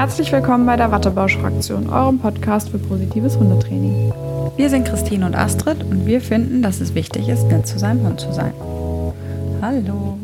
Herzlich 0.00 0.32
willkommen 0.32 0.64
bei 0.64 0.76
der 0.76 0.90
Wattebausch-Fraktion, 0.92 1.90
eurem 1.90 2.18
Podcast 2.20 2.70
für 2.70 2.78
positives 2.78 3.36
Hundetraining. 3.36 4.10
Wir 4.56 4.70
sind 4.70 4.88
Christine 4.88 5.26
und 5.26 5.34
Astrid 5.34 5.84
und 5.84 6.06
wir 6.06 6.22
finden, 6.22 6.62
dass 6.62 6.80
es 6.80 6.94
wichtig 6.94 7.28
ist, 7.28 7.42
nett 7.48 7.66
zu 7.66 7.78
seinem 7.78 8.06
Hund 8.06 8.18
zu 8.18 8.32
sein. 8.32 8.54
Hallo. 9.60 10.18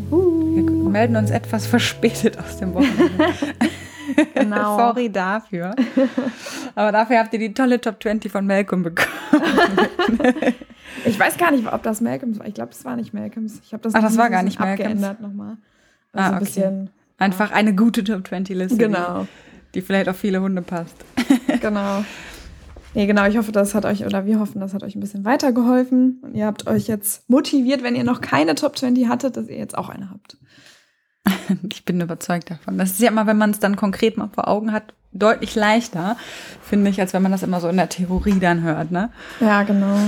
Wir 0.55 0.63
melden 0.91 1.17
uns 1.17 1.31
etwas 1.31 1.67
verspätet 1.67 2.39
aus 2.39 2.57
dem 2.57 2.73
Wochenende. 2.73 3.11
Genau. 4.35 4.79
Sorry 4.79 5.11
dafür. 5.11 5.75
Aber 6.75 6.91
dafür 6.93 7.19
habt 7.19 7.35
ihr 7.35 7.39
die 7.39 7.53
tolle 7.53 7.79
Top 7.79 8.01
20 8.03 8.33
von 8.33 8.47
Malcolm 8.47 8.83
bekommen. 8.85 9.11
Ich 11.05 11.21
weiß 11.21 11.37
gar 11.37 11.51
nicht, 11.51 11.71
ob 11.71 11.83
das 11.83 12.01
Malcolms 12.01 12.39
war. 12.39 12.47
Ich 12.47 12.55
glaube, 12.55 12.71
es 12.71 12.83
war 12.87 12.97
nicht 12.97 13.13
Malcolms. 13.13 13.61
Ich 13.63 13.75
habe 13.75 13.83
das, 13.83 13.95
Ach, 13.95 14.01
das 14.01 14.17
war 14.17 14.27
ein 14.27 14.33
gar 14.33 14.43
nicht 14.43 14.59
Malcolms. 14.59 14.81
abgeändert 14.81 15.21
nochmal. 15.21 15.57
Ah, 16.15 16.19
Also 16.19 16.31
ein 16.31 16.35
okay. 16.37 16.45
bisschen. 16.45 16.91
Einfach 17.19 17.51
eine 17.51 17.75
gute 17.75 18.05
Top 18.05 18.27
20 18.27 18.57
Liste. 18.57 18.79
Genau. 18.79 19.27
Die, 19.77 19.83
vielleicht 19.83 20.09
auf 20.09 20.17
viele 20.17 20.41
Hunde 20.41 20.63
passt. 20.63 20.97
Genau. 21.61 22.05
Nee, 22.95 23.07
genau. 23.07 23.27
Ich 23.27 23.37
hoffe, 23.37 23.53
das 23.53 23.75
hat 23.75 23.85
euch, 23.85 24.05
oder 24.05 24.25
wir 24.25 24.39
hoffen, 24.39 24.61
das 24.61 24.73
hat 24.73 24.83
euch 24.83 24.95
ein 24.95 25.01
bisschen 25.01 25.25
weitergeholfen. 25.25 26.21
Und 26.23 26.35
ihr 26.35 26.47
habt 26.47 26.67
euch 26.67 26.87
jetzt 26.87 27.29
motiviert, 27.29 27.83
wenn 27.83 27.97
ihr 27.97 28.05
noch 28.05 28.21
keine 28.21 28.55
Top 28.55 28.79
20 28.79 29.09
hattet, 29.09 29.37
dass 29.37 29.49
ihr 29.49 29.57
jetzt 29.57 29.77
auch 29.77 29.89
eine 29.89 30.11
habt. 30.11 30.39
Ich 31.71 31.85
bin 31.85 32.01
überzeugt 32.01 32.51
davon. 32.51 32.79
Das 32.79 32.93
ist 32.93 33.01
ja 33.01 33.09
immer, 33.09 33.27
wenn 33.27 33.39
man 33.39 33.51
es 33.51 33.59
dann 33.59 33.77
konkret 33.77 34.17
mal 34.17 34.29
vor 34.29 34.49
Augen 34.49 34.73
hat, 34.73 34.95
deutlich 35.13 35.55
leichter, 35.55 36.17
finde 36.63 36.91
ich, 36.91 37.01
als 37.01 37.13
wenn 37.13 37.23
man 37.23 37.33
das 37.33 37.43
immer 37.43 37.61
so 37.61 37.69
in 37.69 37.77
der 37.77 37.89
Theorie 37.89 38.39
dann 38.39 38.63
hört, 38.63 38.91
ne? 38.91 39.11
Ja, 39.41 39.63
genau. 39.63 39.99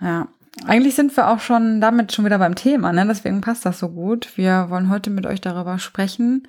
Ja. 0.00 0.28
Eigentlich 0.66 0.94
sind 0.94 1.16
wir 1.16 1.28
auch 1.28 1.40
schon 1.40 1.80
damit 1.80 2.12
schon 2.12 2.24
wieder 2.24 2.38
beim 2.38 2.54
Thema, 2.54 2.92
ne? 2.92 3.06
Deswegen 3.06 3.40
passt 3.40 3.64
das 3.64 3.78
so 3.78 3.88
gut. 3.88 4.36
Wir 4.36 4.66
wollen 4.68 4.90
heute 4.90 5.10
mit 5.10 5.26
euch 5.26 5.40
darüber 5.40 5.78
sprechen, 5.78 6.46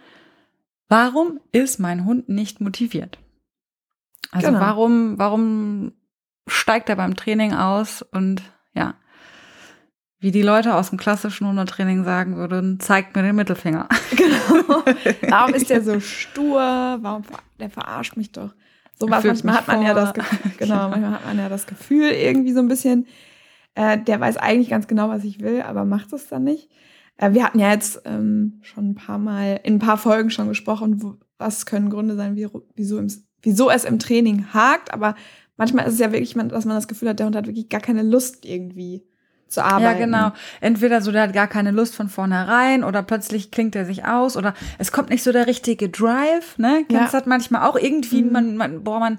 warum 0.92 1.40
ist 1.54 1.80
mein 1.80 2.04
Hund 2.04 2.28
nicht 2.28 2.60
motiviert? 2.60 3.18
Also 4.32 4.48
Genau. 4.48 4.60
warum, 4.60 5.18
warum 5.18 5.94
steigt 6.48 6.90
er 6.90 6.98
beim 6.98 7.16
Training 7.16 7.54
aus 7.54 8.02
und 8.02 8.42
ja, 8.74 8.96
wie 10.20 10.32
die 10.32 10.42
Leute 10.42 10.76
aus 10.76 10.90
dem 10.90 11.00
klassischen 11.00 11.48
Hundetraining 11.48 12.04
sagen 12.04 12.36
würden, 12.36 12.80
zeigt 12.80 13.16
mir 13.16 13.24
den 13.24 13.36
Mittelfinger. 13.36 13.88
Genau. 14.16 14.84
Warum 15.30 15.54
ist 15.54 15.70
der 15.70 15.82
so 15.90 16.00
stur? 16.00 16.60
Warum 17.02 17.24
ver 17.24 17.40
der 17.60 17.70
verarscht 17.70 18.18
mich 18.18 18.32
doch? 18.32 18.54
So 19.00 19.10
was 19.10 19.24
manchmal 19.24 19.56
hat 19.56 19.68
man 19.68 19.82
ja 19.82 19.94
vor. 19.94 20.02
das 20.02 20.14
Gefühl, 20.14 20.52
genau, 20.58 20.90
manchmal 20.90 21.12
hat 21.14 21.26
man 21.26 21.40
ja 21.40 21.50
das 21.50 21.66
Gefühl 21.66 22.12
irgendwie 22.12 22.52
so 22.52 22.60
ein 22.60 22.68
bisschen, 22.68 23.08
äh, 23.76 23.98
der 23.98 24.20
weiß 24.20 24.38
eigentlich 24.38 24.70
ganz 24.70 24.88
genau, 24.88 25.10
was 25.10 25.24
ich 25.24 25.40
will, 25.40 25.62
aber 25.62 25.86
macht 25.86 26.12
es 26.14 26.28
dann 26.28 26.44
nicht. 26.44 26.70
Äh, 27.22 27.34
wir 27.34 27.46
hatten 27.46 27.60
ja 27.60 27.72
jetzt 27.72 28.02
ähm, 28.06 28.60
schon 28.62 28.90
ein 28.92 28.96
paar 28.96 29.18
Mal 29.18 29.62
in 29.64 29.76
ein 29.76 29.80
paar 29.80 29.98
Folgen 29.98 30.30
schon 30.30 30.50
gesprochen, 30.50 31.02
wo, 31.02 31.16
was 31.38 31.66
können 31.66 31.90
Gründe 31.90 32.16
sein, 32.16 32.36
wie, 32.36 32.48
wieso, 32.76 32.98
im, 32.98 33.08
wieso 33.42 33.70
es 33.70 33.86
im 33.86 34.00
Training 34.00 34.48
hakt, 34.54 34.94
aber 34.94 35.16
manchmal 35.56 35.88
ist 35.88 35.94
es 35.94 36.00
ja 36.00 36.12
wirklich, 36.12 36.34
dass 36.34 36.66
man 36.66 36.76
das 36.76 36.88
Gefühl 36.88 37.10
hat, 37.10 37.20
der 37.20 37.28
Hund 37.28 37.36
hat 37.36 37.48
wirklich 37.48 37.70
gar 37.70 37.82
keine 37.82 38.02
Lust 38.04 38.46
irgendwie 38.46 39.04
zu 39.48 39.64
arbeiten. 39.64 39.84
Ja, 39.84 40.06
genau. 40.28 40.32
Entweder 40.62 41.02
so, 41.02 41.12
der 41.12 41.24
hat 41.24 41.34
gar 41.34 41.48
keine 41.48 41.72
Lust 41.72 41.94
von 41.94 42.08
vornherein 42.10 42.84
oder 42.84 43.04
plötzlich 43.04 43.52
klingt 43.52 43.76
er 43.76 43.86
sich 43.86 44.06
aus 44.06 44.38
oder 44.38 44.54
es 44.80 44.92
kommt 44.92 45.10
nicht 45.10 45.24
so 45.24 45.32
der 45.32 45.46
richtige 45.46 45.90
Drive, 45.90 46.58
ne? 46.58 46.86
Ja. 46.90 47.00
Kennst 47.00 47.14
du 47.14 47.18
das 47.18 47.28
manchmal 47.28 47.68
auch 47.68 47.76
irgendwie, 47.76 48.24
Mhm. 48.24 48.32
man, 48.32 48.58
man, 48.58 48.84
boah, 48.84 49.00
man, 49.00 49.18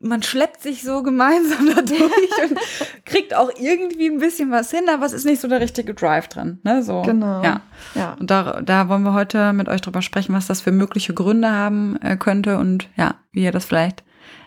man 0.00 0.22
schleppt 0.22 0.62
sich 0.62 0.82
so 0.82 1.02
gemeinsam 1.02 1.66
da 1.74 1.82
durch 1.82 2.50
und 2.50 2.58
kriegt 3.04 3.34
auch 3.34 3.50
irgendwie 3.58 4.08
ein 4.08 4.18
bisschen 4.18 4.50
was 4.50 4.70
hin, 4.70 4.88
aber 4.88 5.06
es 5.06 5.12
ist 5.12 5.24
nicht 5.24 5.40
so 5.40 5.48
der 5.48 5.60
richtige 5.60 5.94
Drive 5.94 6.28
drin, 6.28 6.60
ne? 6.62 6.82
So. 6.82 7.02
Genau. 7.02 7.42
Ja. 7.42 7.60
Ja. 7.94 8.16
Und 8.18 8.30
da, 8.30 8.60
da 8.62 8.88
wollen 8.88 9.02
wir 9.02 9.14
heute 9.14 9.52
mit 9.52 9.68
euch 9.68 9.80
drüber 9.80 10.02
sprechen, 10.02 10.34
was 10.34 10.46
das 10.46 10.60
für 10.60 10.72
mögliche 10.72 11.14
Gründe 11.14 11.50
haben 11.50 11.96
äh, 12.02 12.16
könnte 12.16 12.58
und 12.58 12.88
ja, 12.96 13.16
wie 13.32 13.44
ihr 13.44 13.52
das 13.52 13.64
vielleicht 13.64 14.04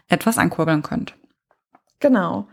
etwas 0.08 0.38
ankurbeln 0.38 0.84
könnt. 0.84 1.16
Genau. 2.00 2.48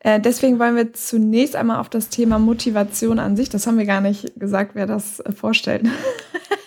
Äh, 0.00 0.20
deswegen 0.20 0.58
wollen 0.58 0.76
wir 0.76 0.92
zunächst 0.92 1.56
einmal 1.56 1.78
auf 1.78 1.88
das 1.88 2.08
Thema 2.08 2.38
Motivation 2.38 3.18
an 3.18 3.36
sich, 3.36 3.48
das 3.48 3.66
haben 3.66 3.78
wir 3.78 3.86
gar 3.86 4.00
nicht 4.00 4.38
gesagt, 4.38 4.74
wer 4.74 4.86
das 4.86 5.20
äh, 5.20 5.32
vorstellt. 5.32 5.86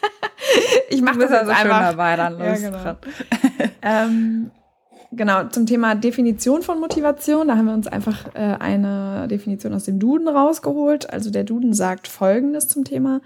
ich 0.90 1.02
mache 1.02 1.20
das 1.20 1.32
jetzt 1.32 1.50
einfach. 1.50 1.92
dabei, 1.92 2.16
dann 2.16 2.40
Ja, 2.40 2.56
genau. 2.56 2.98
Ähm, 3.82 4.52
genau, 5.16 5.46
zum 5.46 5.66
Thema 5.66 5.96
Definition 5.96 6.62
von 6.62 6.80
Motivation, 6.80 7.48
da 7.48 7.58
haben 7.58 7.66
wir 7.66 7.74
uns 7.74 7.88
einfach 7.88 8.34
äh, 8.36 8.58
eine 8.60 9.28
Definition 9.28 9.74
aus 9.74 9.86
dem 9.86 10.00
Duden 10.00 10.28
rausgeholt. 10.28 11.10
Also 11.10 11.32
der 11.32 11.44
Duden 11.44 11.74
sagt 11.74 12.08
Folgendes 12.08 12.68
zum 12.68 12.84
Thema, 12.84 13.22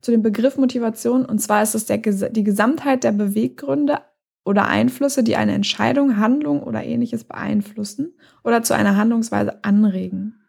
zu 0.00 0.10
dem 0.10 0.22
Begriff 0.22 0.56
Motivation. 0.56 1.24
Und 1.24 1.40
zwar 1.40 1.62
ist 1.62 1.74
es 1.74 1.86
der, 1.86 1.98
die 1.98 2.44
Gesamtheit 2.44 3.04
der 3.04 3.12
Beweggründe 3.12 3.98
oder 4.44 4.68
Einflüsse, 4.68 5.24
die 5.24 5.36
eine 5.36 5.54
Entscheidung, 5.54 6.18
Handlung 6.18 6.62
oder 6.62 6.84
ähnliches 6.84 7.24
beeinflussen 7.24 8.14
oder 8.44 8.62
zu 8.62 8.74
einer 8.74 8.96
Handlungsweise 8.96 9.64
anregen 9.64 10.40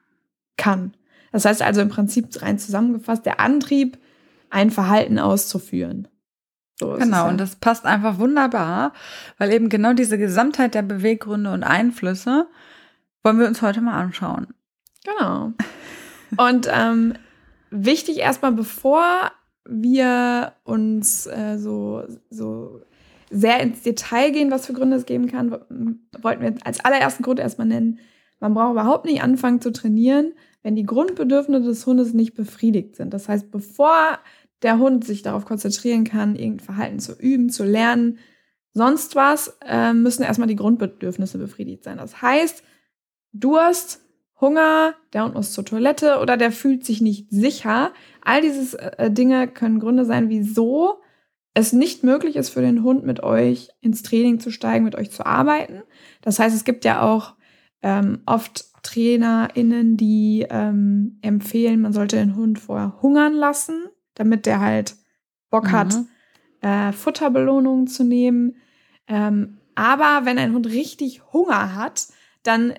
kann. 0.57 0.93
Das 1.31 1.45
heißt 1.45 1.61
also 1.61 1.81
im 1.81 1.89
Prinzip 1.89 2.41
rein 2.41 2.59
zusammengefasst, 2.59 3.25
der 3.25 3.39
Antrieb, 3.39 3.97
ein 4.49 4.71
Verhalten 4.71 5.19
auszuführen. 5.19 6.07
So 6.79 6.93
Genau, 6.93 7.25
ja. 7.25 7.29
und 7.29 7.39
das 7.39 7.55
passt 7.55 7.85
einfach 7.85 8.19
wunderbar, 8.19 8.93
weil 9.37 9.51
eben 9.51 9.69
genau 9.69 9.93
diese 9.93 10.17
Gesamtheit 10.17 10.75
der 10.75 10.83
Beweggründe 10.83 11.51
und 11.51 11.63
Einflüsse 11.63 12.47
wollen 13.23 13.39
wir 13.39 13.47
uns 13.47 13.61
heute 13.61 13.81
mal 13.81 13.99
anschauen. 13.99 14.47
Genau. 15.03 15.53
Und 16.37 16.67
ähm, 16.71 17.13
wichtig 17.71 18.19
erstmal, 18.19 18.51
bevor 18.51 19.31
wir 19.65 20.53
uns 20.63 21.25
äh, 21.27 21.57
so, 21.57 22.03
so 22.29 22.81
sehr 23.29 23.59
ins 23.59 23.81
Detail 23.83 24.31
gehen, 24.31 24.51
was 24.51 24.65
für 24.65 24.73
Gründe 24.73 24.97
es 24.97 25.05
geben 25.05 25.27
kann, 25.27 25.51
wollten 26.21 26.41
wir 26.41 26.55
als 26.63 26.83
allerersten 26.83 27.23
Grund 27.23 27.39
erstmal 27.39 27.67
nennen, 27.67 27.99
man 28.39 28.53
braucht 28.53 28.71
überhaupt 28.71 29.05
nicht 29.05 29.23
anfangen 29.23 29.61
zu 29.61 29.71
trainieren, 29.71 30.33
wenn 30.63 30.75
die 30.75 30.85
Grundbedürfnisse 30.85 31.67
des 31.67 31.85
Hundes 31.85 32.13
nicht 32.13 32.35
befriedigt 32.35 32.95
sind. 32.95 33.13
Das 33.13 33.27
heißt, 33.27 33.51
bevor 33.51 34.19
der 34.63 34.79
Hund 34.79 35.05
sich 35.05 35.21
darauf 35.21 35.45
konzentrieren 35.45 36.03
kann, 36.03 36.35
irgendein 36.35 36.65
Verhalten 36.65 36.99
zu 36.99 37.13
üben, 37.13 37.49
zu 37.49 37.63
lernen, 37.63 38.19
sonst 38.73 39.15
was, 39.15 39.57
äh, 39.65 39.93
müssen 39.93 40.23
erstmal 40.23 40.47
die 40.47 40.55
Grundbedürfnisse 40.55 41.37
befriedigt 41.37 41.83
sein. 41.83 41.97
Das 41.97 42.21
heißt, 42.21 42.63
Durst, 43.33 44.01
Hunger, 44.39 44.93
der 45.13 45.25
Hund 45.25 45.33
muss 45.33 45.51
zur 45.51 45.65
Toilette 45.65 46.19
oder 46.19 46.37
der 46.37 46.51
fühlt 46.51 46.85
sich 46.85 47.01
nicht 47.01 47.29
sicher. 47.31 47.91
All 48.21 48.41
diese 48.41 48.79
äh, 48.99 49.11
Dinge 49.11 49.47
können 49.47 49.79
Gründe 49.79 50.05
sein, 50.05 50.29
wieso 50.29 51.01
es 51.53 51.73
nicht 51.73 52.03
möglich 52.03 52.35
ist 52.35 52.49
für 52.49 52.61
den 52.61 52.83
Hund, 52.83 53.03
mit 53.03 53.23
euch 53.23 53.69
ins 53.81 54.03
Training 54.03 54.39
zu 54.39 54.51
steigen, 54.51 54.85
mit 54.85 54.95
euch 54.95 55.09
zu 55.09 55.25
arbeiten. 55.25 55.81
Das 56.21 56.37
heißt, 56.37 56.55
es 56.55 56.65
gibt 56.65 56.85
ja 56.85 57.01
auch 57.01 57.33
ähm, 57.81 58.21
oft 58.27 58.65
TrainerInnen, 58.83 59.97
die 59.97 60.45
ähm, 60.49 61.17
empfehlen, 61.21 61.81
man 61.81 61.93
sollte 61.93 62.17
den 62.17 62.35
Hund 62.35 62.59
vorher 62.59 63.01
hungern 63.01 63.33
lassen, 63.33 63.85
damit 64.17 64.45
der 64.45 64.59
halt 64.59 64.95
Bock 65.49 65.71
hat, 65.71 65.93
Mhm. 65.95 66.07
äh, 66.61 66.91
Futterbelohnungen 66.91 67.87
zu 67.87 68.03
nehmen. 68.03 68.55
Ähm, 69.07 69.57
aber 69.75 70.21
wenn 70.25 70.37
ein 70.39 70.53
Hund 70.53 70.67
richtig 70.67 71.21
Hunger 71.31 71.75
hat, 71.75 72.07
dann 72.43 72.73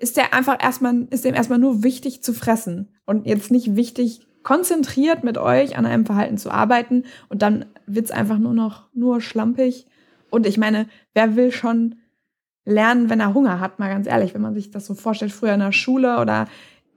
ist 0.00 0.16
der 0.16 0.34
einfach 0.34 0.62
erstmal, 0.62 1.06
ist 1.10 1.24
dem 1.24 1.34
erstmal 1.34 1.58
nur 1.58 1.82
wichtig 1.82 2.22
zu 2.22 2.34
fressen 2.34 2.88
und 3.06 3.26
jetzt 3.26 3.50
nicht 3.50 3.76
wichtig, 3.76 4.26
konzentriert 4.42 5.24
mit 5.24 5.38
euch 5.38 5.78
an 5.78 5.86
einem 5.86 6.04
Verhalten 6.04 6.36
zu 6.36 6.50
arbeiten 6.50 7.04
und 7.30 7.40
dann 7.40 7.64
wird's 7.86 8.10
einfach 8.10 8.38
nur 8.38 8.52
noch 8.52 8.88
nur 8.92 9.20
schlampig. 9.22 9.86
Und 10.28 10.46
ich 10.46 10.58
meine, 10.58 10.86
wer 11.14 11.36
will 11.36 11.50
schon 11.52 11.94
lernen, 12.66 13.08
wenn 13.08 13.20
er 13.20 13.32
Hunger 13.34 13.60
hat, 13.60 13.78
mal 13.78 13.88
ganz 13.88 14.06
ehrlich, 14.06 14.34
wenn 14.34 14.42
man 14.42 14.54
sich 14.54 14.70
das 14.70 14.84
so 14.86 14.94
vorstellt, 14.94 15.32
früher 15.32 15.54
in 15.54 15.60
der 15.60 15.72
Schule 15.72 16.18
oder 16.20 16.48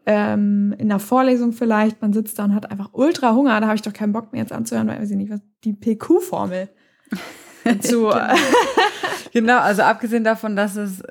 ähm, 0.07 0.73
in 0.78 0.88
der 0.88 1.00
Vorlesung 1.00 1.51
vielleicht, 1.51 2.01
man 2.01 2.13
sitzt 2.13 2.40
da 2.40 2.45
und 2.45 2.56
hat 2.56 2.72
einfach 2.72 2.90
ultra 2.94 3.35
Hunger, 3.35 3.59
da 3.59 3.68
habe 3.68 3.75
ich 3.75 3.81
doch 3.81 3.91
keinen 3.91 4.13
Bock 4.13 4.31
mehr 4.31 4.41
jetzt 4.41 4.53
anzuhören, 4.53 4.88
weil 4.88 5.01
weiß 5.01 5.12
ich 5.12 5.18
nicht, 5.18 5.29
was 5.29 5.41
die 5.66 5.73
PQ-Formel 5.73 6.69
zu 7.81 8.09
Genau, 9.33 9.59
also 9.59 9.81
abgesehen 9.81 10.24
davon, 10.24 10.56
dass 10.56 10.77
es 10.77 11.04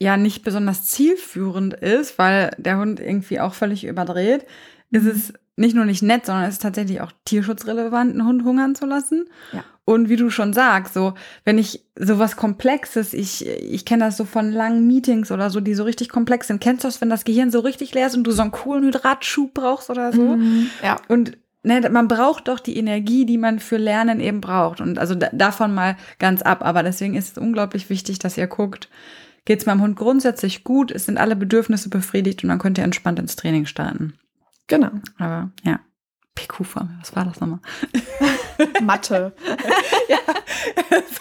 ja 0.00 0.16
nicht 0.16 0.44
besonders 0.44 0.84
zielführend 0.86 1.74
ist, 1.74 2.18
weil 2.18 2.50
der 2.56 2.78
Hund 2.78 3.00
irgendwie 3.00 3.38
auch 3.38 3.52
völlig 3.52 3.84
überdreht, 3.84 4.46
ist 4.90 5.04
es 5.04 5.34
nicht 5.58 5.74
nur 5.74 5.84
nicht 5.84 6.02
nett, 6.02 6.26
sondern 6.26 6.44
es 6.44 6.54
ist 6.54 6.62
tatsächlich 6.62 7.00
auch 7.00 7.12
tierschutzrelevant, 7.24 8.12
einen 8.12 8.26
Hund 8.26 8.44
hungern 8.44 8.74
zu 8.74 8.86
lassen. 8.86 9.28
Ja. 9.52 9.64
Und 9.84 10.08
wie 10.08 10.16
du 10.16 10.30
schon 10.30 10.52
sagst, 10.52 10.94
so, 10.94 11.14
wenn 11.44 11.58
ich 11.58 11.84
sowas 11.98 12.36
Komplexes, 12.36 13.14
ich, 13.14 13.46
ich 13.46 13.84
kenne 13.84 14.04
das 14.04 14.16
so 14.16 14.24
von 14.24 14.52
langen 14.52 14.86
Meetings 14.86 15.32
oder 15.32 15.50
so, 15.50 15.60
die 15.60 15.74
so 15.74 15.84
richtig 15.84 16.10
komplex 16.10 16.46
sind. 16.46 16.60
Kennst 16.60 16.84
du 16.84 16.88
das, 16.88 17.00
wenn 17.00 17.10
das 17.10 17.24
Gehirn 17.24 17.50
so 17.50 17.60
richtig 17.60 17.94
leer 17.94 18.06
ist 18.06 18.16
und 18.16 18.24
du 18.24 18.30
so 18.30 18.42
einen 18.42 18.50
coolen 18.50 18.84
Hydratschub 18.84 19.54
brauchst 19.54 19.90
oder 19.90 20.12
so? 20.12 20.36
Mhm. 20.36 20.68
Ja. 20.82 20.96
Und 21.08 21.38
ne, 21.62 21.88
man 21.90 22.06
braucht 22.06 22.48
doch 22.48 22.60
die 22.60 22.76
Energie, 22.76 23.24
die 23.24 23.38
man 23.38 23.58
für 23.58 23.78
Lernen 23.78 24.20
eben 24.20 24.40
braucht. 24.40 24.80
Und 24.80 24.98
also 24.98 25.14
da, 25.14 25.30
davon 25.32 25.74
mal 25.74 25.96
ganz 26.18 26.42
ab. 26.42 26.64
Aber 26.64 26.82
deswegen 26.82 27.14
ist 27.14 27.32
es 27.32 27.42
unglaublich 27.42 27.88
wichtig, 27.90 28.18
dass 28.18 28.36
ihr 28.36 28.46
guckt, 28.46 28.88
geht 29.46 29.60
es 29.60 29.66
meinem 29.66 29.80
Hund 29.80 29.96
grundsätzlich 29.96 30.62
gut, 30.62 30.90
es 30.90 31.06
sind 31.06 31.16
alle 31.16 31.34
Bedürfnisse 31.34 31.88
befriedigt 31.88 32.42
und 32.42 32.50
dann 32.50 32.58
könnt 32.58 32.76
ihr 32.76 32.84
entspannt 32.84 33.18
ins 33.18 33.34
Training 33.34 33.64
starten. 33.64 34.12
Genau. 34.68 34.90
Aber 35.18 35.50
ja. 35.64 35.80
PQ-Formel, 36.34 36.98
was 37.00 37.16
war 37.16 37.24
das 37.24 37.40
nochmal? 37.40 37.58
Mathe. 38.80 39.32
ja, 40.08 40.18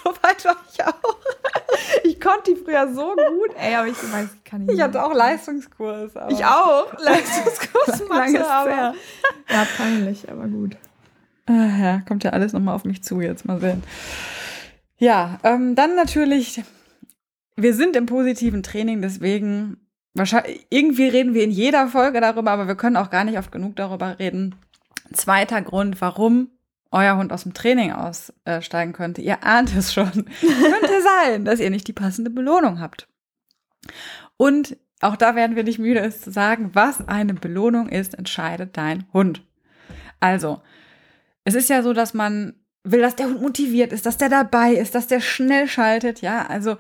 so 0.04 0.12
weit 0.22 0.44
früher 2.68 2.94
so 2.94 3.16
gut. 3.16 3.56
Ey, 3.58 3.76
aber 3.76 3.88
ich 3.88 3.98
weiß, 3.98 4.30
ich 4.36 4.44
kann 4.44 4.66
nicht. 4.66 4.76
Ich 4.76 4.82
hatte 4.82 5.04
auch 5.04 5.14
Leistungskurs. 5.14 6.14
ich 6.30 6.46
auch. 6.46 6.94
Leistungskurs 7.00 8.04
Mathe, 8.10 8.48
aber. 8.48 8.94
Ja, 9.50 9.68
peinlich, 9.78 10.30
aber 10.30 10.48
gut. 10.48 10.78
Ah, 11.46 11.78
ja, 11.80 12.02
kommt 12.02 12.24
ja 12.24 12.32
alles 12.32 12.54
nochmal 12.54 12.76
auf 12.76 12.84
mich 12.84 13.04
zu 13.04 13.22
jetzt, 13.22 13.46
mal 13.46 13.60
sehen. 13.60 13.84
Ja, 14.98 15.40
ähm, 15.44 15.76
dann 15.76 15.96
natürlich, 15.96 16.62
wir 17.56 17.74
sind 17.74 17.96
im 17.96 18.06
positiven 18.06 18.64
Training, 18.64 19.02
deswegen 19.02 19.87
wahrscheinlich, 20.18 20.66
irgendwie 20.70 21.08
reden 21.08 21.34
wir 21.34 21.44
in 21.44 21.52
jeder 21.52 21.88
Folge 21.88 22.22
darüber, 22.22 22.52
aber 22.52 22.68
wir 22.68 22.76
können 22.76 22.98
auch 22.98 23.10
gar 23.10 23.24
nicht 23.24 23.38
oft 23.38 23.52
genug 23.52 23.76
darüber 23.76 24.20
reden. 24.20 24.56
Zweiter 25.14 25.62
Grund, 25.62 26.02
warum 26.02 26.50
euer 26.92 27.18
Hund 27.18 27.34
aus 27.34 27.44
dem 27.44 27.54
Training 27.54 27.92
aussteigen 27.92 28.94
könnte. 28.94 29.22
Ihr 29.22 29.44
ahnt 29.44 29.76
es 29.76 29.94
schon. 29.94 30.12
könnte 30.12 31.02
sein, 31.04 31.46
dass 31.46 31.60
ihr 31.60 31.70
nicht 31.70 31.88
die 31.88 31.94
passende 31.94 32.30
Belohnung 32.30 32.80
habt. 32.80 33.08
Und 34.38 34.78
auch 35.02 35.16
da 35.16 35.36
werden 35.36 35.56
wir 35.56 35.64
nicht 35.64 35.80
müde, 35.80 36.00
es 36.00 36.22
zu 36.22 36.32
sagen, 36.32 36.72
was 36.74 37.08
eine 37.08 37.34
Belohnung 37.34 37.90
ist, 37.90 38.16
entscheidet 38.16 38.78
dein 38.78 39.06
Hund. 39.14 39.44
Also, 40.20 40.62
es 41.44 41.56
ist 41.56 41.70
ja 41.70 41.84
so, 41.84 41.94
dass 41.94 42.14
man 42.14 42.56
will, 42.84 43.02
dass 43.02 43.16
der 43.16 43.28
Hund 43.28 43.42
motiviert 43.42 43.92
ist, 43.92 44.06
dass 44.06 44.18
der 44.18 44.30
dabei 44.30 44.74
ist, 44.74 44.96
dass 44.96 45.08
der 45.08 45.20
schnell 45.20 45.68
schaltet, 45.68 46.22
ja. 46.22 46.46
Also 46.48 46.78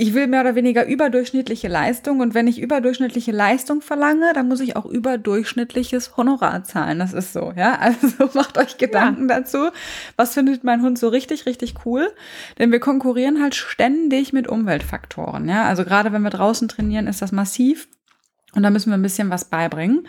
ich 0.00 0.14
will 0.14 0.28
mehr 0.28 0.40
oder 0.40 0.54
weniger 0.54 0.86
überdurchschnittliche 0.86 1.68
Leistung 1.68 2.20
und 2.20 2.32
wenn 2.32 2.46
ich 2.46 2.58
überdurchschnittliche 2.58 3.32
Leistung 3.32 3.82
verlange, 3.82 4.32
dann 4.32 4.48
muss 4.48 4.60
ich 4.60 4.74
auch 4.74 4.86
überdurchschnittliches 4.86 6.16
Honorar 6.16 6.64
zahlen. 6.64 7.00
Das 7.00 7.12
ist 7.12 7.34
so, 7.34 7.52
ja. 7.54 7.78
Also 7.78 8.30
macht 8.34 8.56
euch 8.56 8.78
Gedanken 8.78 9.28
ja. 9.28 9.40
dazu. 9.40 9.68
Was 10.16 10.32
findet 10.32 10.64
mein 10.64 10.80
Hund 10.80 10.98
so 10.98 11.08
richtig, 11.08 11.44
richtig 11.44 11.74
cool? 11.84 12.10
Denn 12.58 12.72
wir 12.72 12.80
konkurrieren 12.80 13.42
halt 13.42 13.54
ständig 13.54 14.32
mit 14.32 14.48
Umweltfaktoren, 14.48 15.46
ja. 15.46 15.64
Also 15.66 15.84
gerade 15.84 16.14
wenn 16.14 16.22
wir 16.22 16.30
draußen 16.30 16.66
trainieren, 16.66 17.06
ist 17.06 17.20
das 17.20 17.30
massiv 17.30 17.86
und 18.54 18.62
da 18.62 18.70
müssen 18.70 18.88
wir 18.88 18.96
ein 18.96 19.02
bisschen 19.02 19.28
was 19.28 19.44
beibringen. 19.44 20.08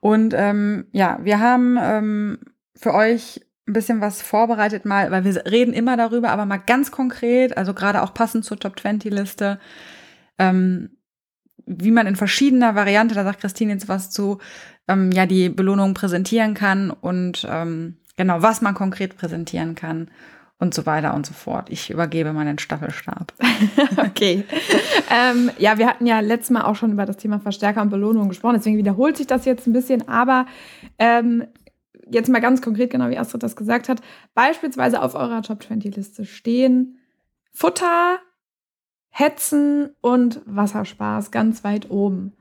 Und 0.00 0.34
ähm, 0.36 0.88
ja, 0.92 1.18
wir 1.22 1.40
haben 1.40 1.78
ähm, 1.80 2.38
für 2.76 2.92
euch 2.92 3.40
ein 3.72 3.74
bisschen 3.74 4.00
was 4.00 4.20
vorbereitet 4.20 4.84
mal, 4.84 5.10
weil 5.10 5.24
wir 5.24 5.46
reden 5.46 5.72
immer 5.72 5.96
darüber, 5.96 6.30
aber 6.30 6.44
mal 6.44 6.58
ganz 6.58 6.90
konkret, 6.90 7.56
also 7.56 7.72
gerade 7.72 8.02
auch 8.02 8.14
passend 8.14 8.44
zur 8.44 8.58
Top 8.58 8.78
20 8.78 9.10
Liste, 9.12 9.58
ähm, 10.38 10.90
wie 11.64 11.90
man 11.90 12.06
in 12.06 12.16
verschiedener 12.16 12.74
Variante, 12.74 13.14
da 13.14 13.24
sagt 13.24 13.40
Christine 13.40 13.72
jetzt 13.72 13.88
was 13.88 14.10
zu, 14.10 14.38
ähm, 14.88 15.10
ja, 15.12 15.26
die 15.26 15.48
Belohnung 15.48 15.94
präsentieren 15.94 16.54
kann 16.54 16.90
und 16.90 17.46
ähm, 17.48 17.96
genau, 18.16 18.42
was 18.42 18.60
man 18.60 18.74
konkret 18.74 19.16
präsentieren 19.16 19.74
kann 19.74 20.10
und 20.58 20.74
so 20.74 20.86
weiter 20.86 21.14
und 21.14 21.26
so 21.26 21.32
fort. 21.32 21.70
Ich 21.70 21.90
übergebe 21.90 22.32
meinen 22.32 22.58
Staffelstab. 22.58 23.32
okay. 23.96 24.44
ähm, 25.10 25.50
ja, 25.58 25.78
wir 25.78 25.86
hatten 25.86 26.06
ja 26.06 26.20
letztes 26.20 26.50
Mal 26.50 26.62
auch 26.62 26.76
schon 26.76 26.92
über 26.92 27.06
das 27.06 27.16
Thema 27.16 27.40
Verstärker 27.40 27.80
und 27.80 27.90
Belohnung 27.90 28.28
gesprochen, 28.28 28.56
deswegen 28.58 28.76
wiederholt 28.76 29.16
sich 29.16 29.26
das 29.26 29.44
jetzt 29.44 29.66
ein 29.66 29.72
bisschen, 29.72 30.08
aber 30.08 30.46
ähm, 30.98 31.44
jetzt 32.14 32.28
mal 32.28 32.40
ganz 32.40 32.62
konkret, 32.62 32.90
genau 32.90 33.10
wie 33.10 33.18
Astrid 33.18 33.42
das 33.42 33.56
gesagt 33.56 33.88
hat, 33.88 34.00
beispielsweise 34.34 35.02
auf 35.02 35.14
eurer 35.14 35.42
Top 35.42 35.62
20 35.62 35.96
Liste 35.96 36.24
stehen 36.24 36.98
Futter, 37.52 38.18
Hetzen 39.10 39.90
und 40.00 40.40
Wasserspaß 40.46 41.30
ganz 41.30 41.64
weit 41.64 41.90
oben. 41.90 42.32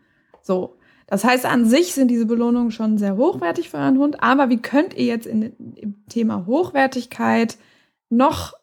So. 0.41 0.77
Das 1.07 1.25
heißt, 1.25 1.45
an 1.45 1.65
sich 1.65 1.94
sind 1.94 2.07
diese 2.07 2.25
Belohnungen 2.25 2.71
schon 2.71 2.97
sehr 2.97 3.18
hochwertig 3.18 3.69
für 3.69 3.77
euren 3.77 3.97
Hund, 3.97 4.23
aber 4.23 4.50
wie 4.50 4.62
könnt 4.62 4.94
ihr 4.94 5.06
jetzt 5.06 5.27
in, 5.27 5.53
im 5.75 6.06
Thema 6.07 6.45
Hochwertigkeit 6.45 7.57
noch 8.09 8.53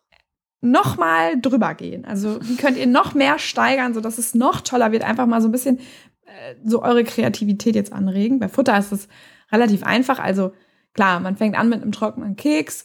noch 0.61 0.97
mal 0.97 1.41
drüber 1.41 1.75
gehen? 1.75 2.05
Also, 2.05 2.39
wie 2.43 2.57
könnt 2.57 2.77
ihr 2.77 2.87
noch 2.87 3.15
mehr 3.15 3.39
steigern, 3.39 3.95
sodass 3.95 4.19
es 4.19 4.35
noch 4.35 4.61
toller 4.61 4.93
wird? 4.93 5.05
Einfach 5.05 5.27
mal 5.27 5.41
so 5.41 5.49
ein 5.49 5.53
bisschen 5.53 5.79
äh, 5.79 6.55
so 6.65 6.83
eure 6.83 7.05
Kreativität 7.05 7.75
jetzt 7.75 7.93
anregen. 7.93 8.39
Bei 8.39 8.49
Futter 8.49 8.77
ist 8.79 8.93
es 8.93 9.09
relativ 9.53 9.85
einfach. 9.85 10.19
Also, 10.19 10.53
Klar, 10.99 11.21
man 11.21 11.37
fängt 11.37 11.57
an 11.57 11.69
mit 11.69 11.81
einem 11.81 11.93
trockenen 11.93 12.35
Keks, 12.35 12.85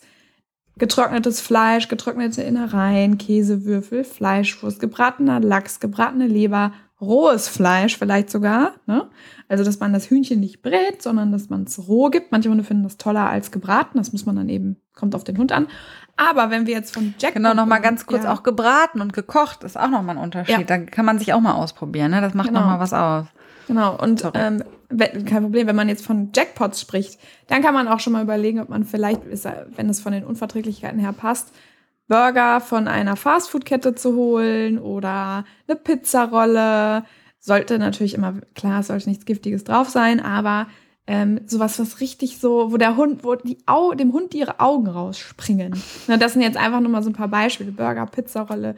getrocknetes 0.78 1.42
Fleisch, 1.42 1.88
getrocknete 1.88 2.44
Innereien, 2.44 3.18
Käsewürfel, 3.18 4.04
Fleischwurst, 4.04 4.80
gebratener 4.80 5.40
Lachs, 5.40 5.80
gebratene 5.80 6.28
Leber, 6.28 6.74
rohes 7.02 7.48
Fleisch 7.48 7.98
vielleicht 7.98 8.30
sogar. 8.30 8.74
Ne? 8.86 9.10
Also, 9.48 9.64
dass 9.64 9.80
man 9.80 9.94
das 9.94 10.12
Hühnchen 10.12 10.42
nicht 10.42 10.62
brät, 10.62 11.02
sondern 11.02 11.32
dass 11.32 11.50
man 11.50 11.64
es 11.64 11.88
roh 11.88 12.12
gibt. 12.12 12.32
Manche 12.32 12.52
Hunde 12.52 12.64
finden 12.64 12.84
das 12.84 12.98
toller 12.98 13.28
als 13.28 13.50
gebraten. 13.50 13.98
Das 13.98 14.12
muss 14.12 14.28
man 14.28 14.36
dann 14.36 14.48
eben, 14.48 14.78
kommt 14.94 15.16
auf 15.16 15.24
den 15.24 15.40
Hund 15.40 15.52
an. 15.52 15.66
Aber 16.16 16.52
wenn 16.52 16.68
wir 16.68 16.76
jetzt 16.76 16.94
von 16.94 17.16
Jack. 17.18 17.34
Genau, 17.34 17.56
nochmal 17.56 17.82
ganz 17.82 18.06
kurz, 18.06 18.26
ja. 18.26 18.32
auch 18.32 18.44
gebraten 18.44 19.02
und 19.02 19.14
gekocht 19.14 19.64
ist 19.64 19.76
auch 19.76 19.90
nochmal 19.90 20.18
ein 20.18 20.24
Unterschied. 20.24 20.56
Ja. 20.56 20.64
Da 20.64 20.78
kann 20.78 21.06
man 21.06 21.18
sich 21.18 21.34
auch 21.34 21.42
mal 21.42 21.54
ausprobieren. 21.54 22.12
Ne? 22.12 22.22
Das 22.22 22.36
macht 22.36 22.50
genau. 22.50 22.60
nochmal 22.60 22.80
was 22.80 22.94
aus. 22.94 23.26
Genau, 23.68 23.98
und 24.00 24.24
ähm, 24.36 24.64
kein 24.98 25.44
Problem, 25.44 25.68
wenn 25.68 25.76
man 25.76 25.90
jetzt 25.90 26.06
von 26.06 26.32
Jackpots 26.36 26.82
spricht, 26.82 27.20
dann 27.48 27.62
kann 27.62 27.74
man 27.74 27.88
auch 27.88 28.00
schon 28.00 28.14
mal 28.14 28.24
überlegen, 28.24 28.60
ob 28.60 28.70
man 28.70 28.84
vielleicht, 28.84 29.22
wenn 29.26 29.90
es 29.90 30.02
von 30.02 30.14
den 30.14 30.26
Unverträglichkeiten 30.26 31.00
her 31.00 31.14
passt, 31.14 31.54
Burger 32.08 32.60
von 32.62 32.88
einer 32.88 33.16
Fastfood-Kette 33.16 33.96
zu 33.96 34.16
holen 34.16 34.78
oder 34.78 35.46
eine 35.68 35.76
Pizzarolle. 35.78 37.06
Sollte 37.40 37.80
natürlich 37.80 38.14
immer, 38.14 38.36
klar, 38.56 38.82
es 38.82 38.88
sollte 38.88 39.10
nichts 39.10 39.26
Giftiges 39.26 39.64
drauf 39.64 39.90
sein, 39.90 40.20
aber 40.20 40.68
ähm, 41.06 41.42
sowas, 41.46 41.80
was 41.80 42.00
richtig 42.00 42.40
so, 42.40 42.72
wo 42.72 42.78
der 42.78 42.96
Hund, 42.96 43.24
wo 43.24 43.36
die 43.36 43.58
Au 43.66 43.94
dem 43.94 44.14
Hund 44.14 44.34
ihre 44.34 44.60
Augen 44.60 44.88
rausspringen. 44.88 45.76
Na, 46.08 46.18
das 46.18 46.34
sind 46.34 46.42
jetzt 46.42 46.58
einfach 46.58 46.80
nur 46.80 46.90
mal 46.90 47.04
so 47.04 47.10
ein 47.10 47.16
paar 47.16 47.28
Beispiele. 47.28 47.72
Burger, 47.72 48.06
Pizzarolle, 48.06 48.76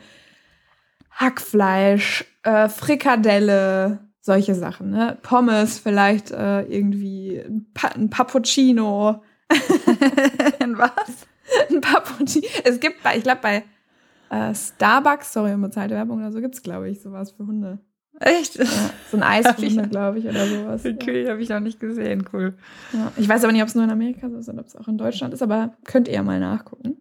Hackfleisch, 1.12 2.26
äh, 2.44 2.68
Frikadelle, 2.68 4.05
solche 4.26 4.56
Sachen, 4.56 4.90
ne? 4.90 5.20
Pommes, 5.22 5.78
vielleicht 5.78 6.32
äh, 6.32 6.64
irgendwie 6.64 7.38
ein, 7.38 7.68
pa 7.76 7.90
ein 7.90 8.10
Pappuccino. 8.10 9.22
ein 10.60 10.78
was? 10.80 11.28
Ein 11.70 11.80
Pappuccino. 11.80 12.48
Es 12.64 12.80
gibt 12.80 13.04
bei, 13.04 13.18
ich 13.18 13.24
glaube, 13.24 13.42
bei 13.44 13.64
äh, 14.32 14.56
Starbucks, 14.56 15.32
sorry, 15.32 15.54
unbezahlte 15.54 15.94
Werbung 15.94 16.18
oder 16.18 16.32
so, 16.32 16.42
gibt 16.42 16.56
es, 16.56 16.64
glaube 16.64 16.90
ich, 16.90 17.02
sowas 17.02 17.32
für 17.32 17.46
Hunde. 17.46 17.78
Echt? 18.20 18.56
Ja, 18.56 18.66
so 19.12 19.18
ein 19.18 19.24
Eis 19.24 19.46
für 19.46 19.62
Hunde, 19.62 19.90
glaube 19.90 20.18
ich, 20.18 20.26
oder 20.26 20.48
sowas. 20.48 20.84
Okay, 20.84 21.26
ja. 21.26 21.32
habe 21.32 21.44
ich 21.44 21.50
noch 21.50 21.60
nicht 21.60 21.80
gesehen, 21.80 22.26
cool. 22.34 22.56
Ja, 22.94 23.12
ich 23.18 23.30
weiß 23.30 23.44
aber 23.44 23.54
nicht, 23.54 23.62
ob 23.62 23.68
es 23.68 23.76
nur 23.76 23.84
in 23.84 23.92
Amerika 23.92 24.28
so 24.28 24.38
ist 24.38 24.50
oder 24.50 24.62
ob 24.62 24.66
es 24.66 24.76
auch 24.76 24.88
in 24.88 24.98
Deutschland 24.98 25.36
ist, 25.36 25.44
aber 25.44 25.76
könnt 25.84 26.08
ihr 26.08 26.16
ja 26.16 26.24
mal 26.24 26.40
nachgucken. 26.40 26.95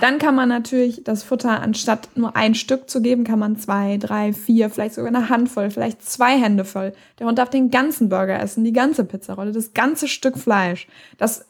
Dann 0.00 0.18
kann 0.18 0.34
man 0.34 0.48
natürlich 0.48 1.04
das 1.04 1.22
Futter, 1.22 1.60
anstatt 1.60 2.08
nur 2.14 2.36
ein 2.36 2.54
Stück 2.54 2.88
zu 2.88 3.02
geben, 3.02 3.24
kann 3.24 3.38
man 3.38 3.56
zwei, 3.56 3.98
drei, 3.98 4.32
vier, 4.32 4.70
vielleicht 4.70 4.94
sogar 4.94 5.14
eine 5.14 5.28
Handvoll, 5.28 5.70
vielleicht 5.70 6.02
zwei 6.02 6.38
Hände 6.38 6.64
voll. 6.64 6.92
Der 7.18 7.26
Hund 7.26 7.38
darf 7.38 7.50
den 7.50 7.70
ganzen 7.70 8.08
Burger 8.08 8.40
essen, 8.40 8.64
die 8.64 8.72
ganze 8.72 9.04
Pizzarolle, 9.04 9.52
das 9.52 9.74
ganze 9.74 10.08
Stück 10.08 10.38
Fleisch. 10.38 10.86
Das 11.18 11.46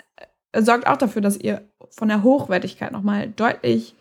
äh, 0.53 0.63
sorgt 0.63 0.87
auch 0.87 0.97
dafür, 0.97 1.23
dass 1.23 1.37
ihr 1.37 1.63
von 1.91 2.09
der 2.09 2.23
Hochwertigkeit 2.25 2.91
nochmal 2.91 3.29
deutlich 3.29 3.95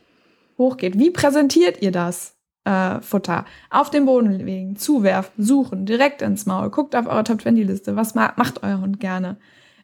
hochgeht. 0.57 0.97
Wie 0.97 1.11
präsentiert 1.11 1.81
ihr 1.81 1.91
das? 1.91 2.33
äh, 2.65 3.01
Futter 3.01 3.45
auf 3.69 3.89
den 3.89 4.05
Boden 4.05 4.31
legen, 4.31 4.75
zuwerfen, 4.75 5.43
suchen, 5.43 5.85
direkt 5.85 6.21
ins 6.21 6.45
Maul. 6.45 6.69
Guckt 6.69 6.95
auf 6.95 7.07
eure 7.07 7.23
Top 7.23 7.41
20 7.41 7.67
Liste. 7.67 7.95
Was 7.95 8.15
ma 8.15 8.33
macht 8.35 8.63
euer 8.63 8.79
Hund 8.79 8.99
gerne? 8.99 9.37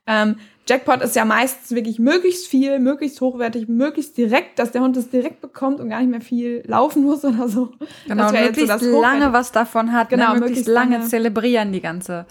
Ähm, 0.08 0.38
Jackpot 0.70 1.02
ist 1.02 1.16
ja 1.16 1.26
meistens 1.26 1.72
wirklich 1.72 1.98
möglichst 1.98 2.46
viel, 2.46 2.78
möglichst 2.78 3.20
hochwertig, 3.22 3.68
möglichst 3.68 4.18
direkt, 4.18 4.60
dass 4.60 4.72
der 4.72 4.82
Hund 4.82 4.96
es 4.98 5.10
direkt 5.10 5.42
bekommt 5.42 5.80
und 5.80 5.90
gar 5.90 6.00
nicht 6.00 6.12
mehr 6.12 6.22
viel 6.22 6.64
laufen 6.68 7.04
muss 7.04 7.26
oder 7.26 7.50
so. 7.50 7.72
Genau, 8.08 8.32
möglichst 8.32 8.80
so 8.80 9.02
lange 9.02 9.34
was 9.34 9.52
davon 9.52 9.92
hat. 9.92 10.12
Ne? 10.12 10.18
Genau, 10.18 10.34
ne? 10.34 10.40
möglichst, 10.42 10.68
möglichst 10.68 10.68
lange, 10.68 10.98
lange 10.98 11.08
zelebrieren 11.08 11.72
die 11.72 11.82
ganze 11.82 12.28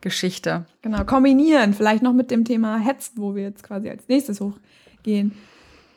Geschichte. 0.00 0.64
Genau, 0.80 1.04
kombinieren, 1.04 1.74
vielleicht 1.74 2.02
noch 2.02 2.14
mit 2.14 2.30
dem 2.30 2.46
Thema 2.46 2.78
Hetzt, 2.78 3.14
wo 3.16 3.34
wir 3.34 3.42
jetzt 3.42 3.62
quasi 3.62 3.90
als 3.90 4.08
nächstes 4.08 4.40
hochgehen. 4.40 5.32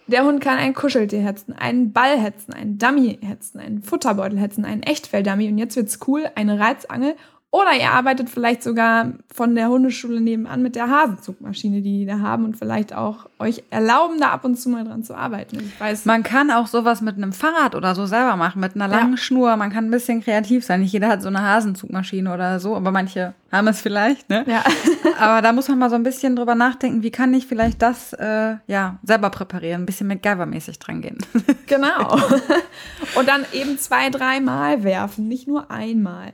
Der 0.08 0.25
Hund 0.25 0.42
kann 0.42 0.58
ein 0.58 0.74
Kuscheltier 0.74 1.22
hetzen, 1.22 1.54
einen 1.54 1.94
Ball 1.94 2.20
hetzen, 2.20 2.54
einen 2.54 2.78
Dummy 2.78 3.18
hetzen, 3.22 3.62
einen 3.62 3.82
Futterbeutel 3.82 4.38
hetzen, 4.38 4.66
einen 4.66 4.84
Echtfell-Dummy 4.84 5.48
und 5.48 5.58
jetzt 5.58 5.78
wird's 5.78 6.00
cool, 6.06 6.30
eine 6.36 6.60
Reizangel 6.60 7.16
oder 7.51 7.74
ihr 7.77 7.91
arbeitet 7.91 8.29
vielleicht 8.29 8.63
sogar 8.63 9.08
von 9.34 9.55
der 9.55 9.67
Hundeschule 9.67 10.22
nebenan 10.22 10.62
mit 10.62 10.77
der 10.77 10.89
Hasenzugmaschine, 10.89 11.81
die 11.81 12.00
die 12.00 12.05
da 12.05 12.20
haben 12.20 12.46
und 12.46 12.55
vielleicht 12.55 12.93
auch 12.93 13.29
euch 13.39 13.63
erlauben, 13.70 14.22
da 14.22 14.29
ab 14.31 14.46
und 14.46 14.55
zu 14.55 14.70
mal 14.70 14.86
dran 14.86 15.03
zu 15.03 15.13
arbeiten. 15.15 15.60
Ich 15.60 15.79
weiß. 15.79 16.05
Man 16.05 16.24
kann 16.24 16.50
auch 16.50 16.67
sowas 16.67 17.01
mit 17.01 17.17
einem 17.17 17.34
Fahrrad 17.34 17.75
oder 17.75 17.93
so 17.93 18.05
selber 18.05 18.38
machen, 18.38 18.62
mit 18.62 18.75
einer 18.75 18.88
langen 18.88 19.12
ja. 19.12 19.17
Schnur. 19.17 19.58
Man 19.58 19.70
kann 19.70 19.86
ein 19.86 19.91
bisschen 19.91 20.24
kreativ 20.24 20.63
sein. 20.63 20.79
Nicht 20.79 20.93
jeder 20.93 21.10
hat 21.10 21.22
so 21.22 21.27
eine 21.27 21.41
Hasenzugmaschine 21.41 22.34
oder 22.34 22.62
so, 22.62 22.74
aber 22.74 22.91
manche 22.91 23.34
haben 23.51 23.67
es 23.67 23.81
vielleicht, 23.81 24.29
ne? 24.29 24.46
Ja. 24.48 24.63
aber 25.20 25.41
da 25.41 25.51
muss 25.51 25.67
man 25.67 25.77
mal 25.77 25.89
so 25.89 25.98
ein 25.98 26.03
bisschen 26.03 26.38
drüber 26.38 26.55
nachdenken, 26.55 27.03
wie 27.03 27.12
kann 27.12 27.34
ich 27.34 27.48
vielleicht 27.48 27.81
das 27.81 28.13
äh, 28.13 28.55
ja 28.67 28.98
selber 29.03 29.29
präparieren, 29.29 29.81
ein 29.81 29.86
bisschen 29.86 30.10
MacGyver-mäßig 30.10 30.79
dran 30.79 31.01
gehen. 31.01 31.17
genau. 31.67 32.15
und 33.15 33.27
dann 33.27 33.46
eben 33.51 33.77
zwei, 33.77 34.10
dreimal 34.10 34.86
werfen, 34.86 35.27
nicht 35.27 35.50
nur 35.50 35.70
einmal. 35.70 36.31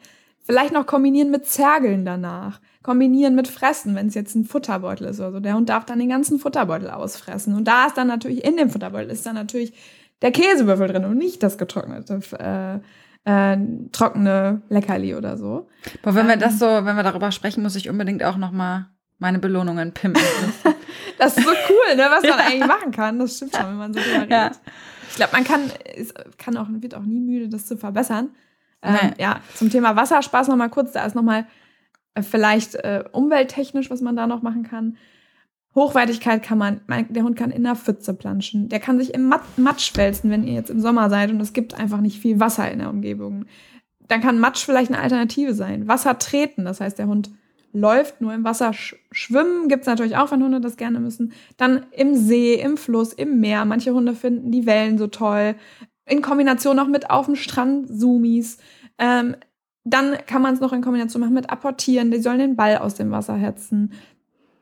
Vielleicht 0.47 0.71
noch 0.71 0.85
kombinieren 0.85 1.29
mit 1.29 1.45
Zergeln 1.45 2.05
danach. 2.05 2.61
Kombinieren 2.81 3.35
mit 3.35 3.49
Fressen, 3.49 3.95
wenn 3.95 4.07
es 4.07 4.13
jetzt 4.13 4.33
ein 4.33 4.45
Futterbeutel 4.45 5.07
ist 5.07 5.19
oder 5.19 5.33
so. 5.33 5.39
Der 5.41 5.55
Hund 5.55 5.67
darf 5.67 5.83
dann 5.83 5.99
den 5.99 6.07
ganzen 6.07 6.39
Futterbeutel 6.39 6.89
ausfressen. 6.89 7.53
Und 7.53 7.67
da 7.67 7.87
ist 7.87 7.97
dann 7.97 8.07
natürlich, 8.07 8.45
in 8.45 8.55
dem 8.55 8.69
Futterbeutel 8.69 9.11
ist 9.11 9.25
dann 9.25 9.35
natürlich 9.35 9.73
der 10.21 10.31
Käsewürfel 10.31 10.87
drin 10.87 11.03
und 11.03 11.17
nicht 11.17 11.43
das 11.43 11.57
getrocknete 11.57 12.21
äh, 12.39 12.79
äh, 13.29 13.57
trockene 13.91 14.61
Leckerli 14.69 15.15
oder 15.15 15.35
so. 15.35 15.67
Aber 16.01 16.15
wenn 16.15 16.21
ähm, 16.21 16.29
wir 16.29 16.37
das 16.37 16.59
so, 16.59 16.65
wenn 16.65 16.95
wir 16.95 17.03
darüber 17.03 17.33
sprechen, 17.33 17.61
muss 17.61 17.75
ich 17.75 17.89
unbedingt 17.89 18.23
auch 18.23 18.37
noch 18.37 18.53
mal 18.53 18.87
meine 19.19 19.39
Belohnungen 19.39 19.91
pimpen. 19.91 20.23
das 21.17 21.37
ist 21.37 21.45
so 21.45 21.51
cool, 21.51 21.97
ne, 21.97 22.07
was 22.09 22.23
man 22.23 22.39
eigentlich 22.39 22.65
machen 22.65 22.91
kann. 22.91 23.19
Das 23.19 23.35
stimmt 23.35 23.53
schon, 23.53 23.65
wenn 23.65 23.75
man 23.75 23.93
so 23.93 23.99
drüber 23.99 24.21
redet. 24.21 24.31
Ja. 24.31 24.51
Ich 25.09 25.15
glaube, 25.17 25.33
man 25.33 25.43
kann, 25.43 25.69
ist, 25.93 26.13
kann 26.37 26.55
auch, 26.55 26.67
wird 26.69 26.95
auch 26.95 27.03
nie 27.03 27.19
müde, 27.19 27.49
das 27.49 27.65
zu 27.65 27.75
verbessern. 27.75 28.29
Ähm, 28.81 29.13
ja, 29.17 29.41
zum 29.55 29.69
Thema 29.69 29.95
Wasserspaß 29.95 30.47
noch 30.47 30.55
mal 30.55 30.69
kurz. 30.69 30.91
Da 30.91 31.05
ist 31.05 31.15
noch 31.15 31.23
mal 31.23 31.47
äh, 32.13 32.21
vielleicht 32.21 32.75
äh, 32.75 33.03
umwelttechnisch, 33.11 33.89
was 33.89 34.01
man 34.01 34.15
da 34.15 34.27
noch 34.27 34.41
machen 34.41 34.63
kann. 34.63 34.97
Hochwertigkeit 35.75 36.41
kann 36.41 36.57
man, 36.57 36.81
der 37.09 37.23
Hund 37.23 37.37
kann 37.37 37.51
in 37.51 37.63
der 37.63 37.75
Pfütze 37.75 38.15
planschen. 38.15 38.67
Der 38.67 38.79
kann 38.79 38.97
sich 38.97 39.13
im 39.13 39.31
Matsch 39.57 39.95
wälzen, 39.95 40.31
wenn 40.31 40.43
ihr 40.43 40.53
jetzt 40.53 40.71
im 40.71 40.79
Sommer 40.79 41.09
seid 41.11 41.29
und 41.29 41.39
es 41.39 41.53
gibt 41.53 41.75
einfach 41.75 42.01
nicht 42.01 42.19
viel 42.19 42.39
Wasser 42.39 42.71
in 42.71 42.79
der 42.79 42.89
Umgebung. 42.89 43.45
Dann 44.07 44.21
kann 44.21 44.39
Matsch 44.39 44.65
vielleicht 44.65 44.91
eine 44.91 45.01
Alternative 45.01 45.53
sein. 45.53 45.87
Wasser 45.87 46.17
treten, 46.17 46.65
das 46.65 46.81
heißt, 46.81 46.97
der 46.97 47.05
Hund 47.05 47.29
läuft 47.73 48.21
nur 48.21 48.33
im 48.33 48.43
Wasser. 48.43 48.71
Schwimmen 48.73 49.67
gibt 49.67 49.81
es 49.81 49.87
natürlich 49.87 50.17
auch, 50.17 50.31
wenn 50.31 50.41
Hunde 50.41 50.61
das 50.61 50.77
gerne 50.77 50.99
müssen. 50.99 51.33
Dann 51.57 51.85
im 51.91 52.15
See, 52.15 52.55
im 52.55 52.77
Fluss, 52.77 53.13
im 53.13 53.39
Meer. 53.39 53.65
Manche 53.65 53.93
Hunde 53.93 54.15
finden 54.15 54.51
die 54.51 54.65
Wellen 54.65 54.97
so 54.97 55.05
toll. 55.05 55.55
In 56.07 56.21
Kombination 56.21 56.75
noch 56.75 56.87
mit 56.87 57.09
auf 57.09 57.25
dem 57.25 57.35
Strand 57.35 57.87
Zoomies. 57.89 58.57
Ähm, 58.97 59.35
dann 59.83 60.17
kann 60.25 60.41
man 60.41 60.53
es 60.53 60.59
noch 60.59 60.73
in 60.73 60.81
Kombination 60.81 61.21
machen 61.21 61.33
mit 61.33 61.49
Apportieren. 61.49 62.11
Die 62.11 62.21
sollen 62.21 62.39
den 62.39 62.55
Ball 62.55 62.77
aus 62.77 62.95
dem 62.95 63.11
Wasser 63.11 63.35
hetzen 63.35 63.91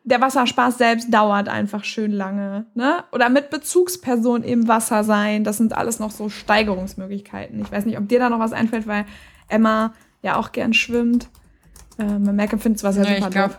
der 0.06 0.22
Wasserspaß 0.22 0.78
selbst 0.78 1.12
dauert 1.12 1.50
einfach 1.50 1.84
schön 1.84 2.12
lange. 2.12 2.68
Ne? 2.75 3.04
Oder 3.12 3.30
mit 3.30 3.50
Bezugsperson 3.50 4.44
im 4.44 4.68
Wasser 4.68 5.04
sein. 5.04 5.44
Das 5.44 5.58
sind 5.58 5.75
alles 5.75 6.00
noch 6.00 6.12
so 6.12 6.30
Steigerungsmöglichkeiten. 6.30 7.60
Ich 7.60 7.72
weiß 7.72 7.86
nicht, 7.86 7.98
ob 7.98 8.08
dir 8.08 8.20
da 8.20 8.30
noch 8.30 8.40
was 8.40 8.54
einfällt, 8.54 8.86
weil 8.86 9.06
Emma 9.48 9.94
ja 10.22 10.38
auch 10.38 10.52
gern 10.52 10.74
schwimmt. 10.74 11.28
Äh, 11.98 12.20
man 12.20 12.36
merkt, 12.36 12.62
findet 12.62 12.84
was 12.84 12.98
ja 12.98 13.02
nee, 13.02 13.16
super 13.16 13.28
ich 13.28 13.34
glaub, 13.34 13.58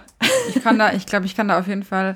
Ich 0.55 0.62
kann 0.62 0.78
da, 0.78 0.93
ich 0.95 1.07
glaube, 1.07 1.26
ich 1.26 1.37
kann 1.37 1.49
da 1.49 1.59
auf 1.59 1.66
jeden 1.66 1.83
Fall. 1.83 2.14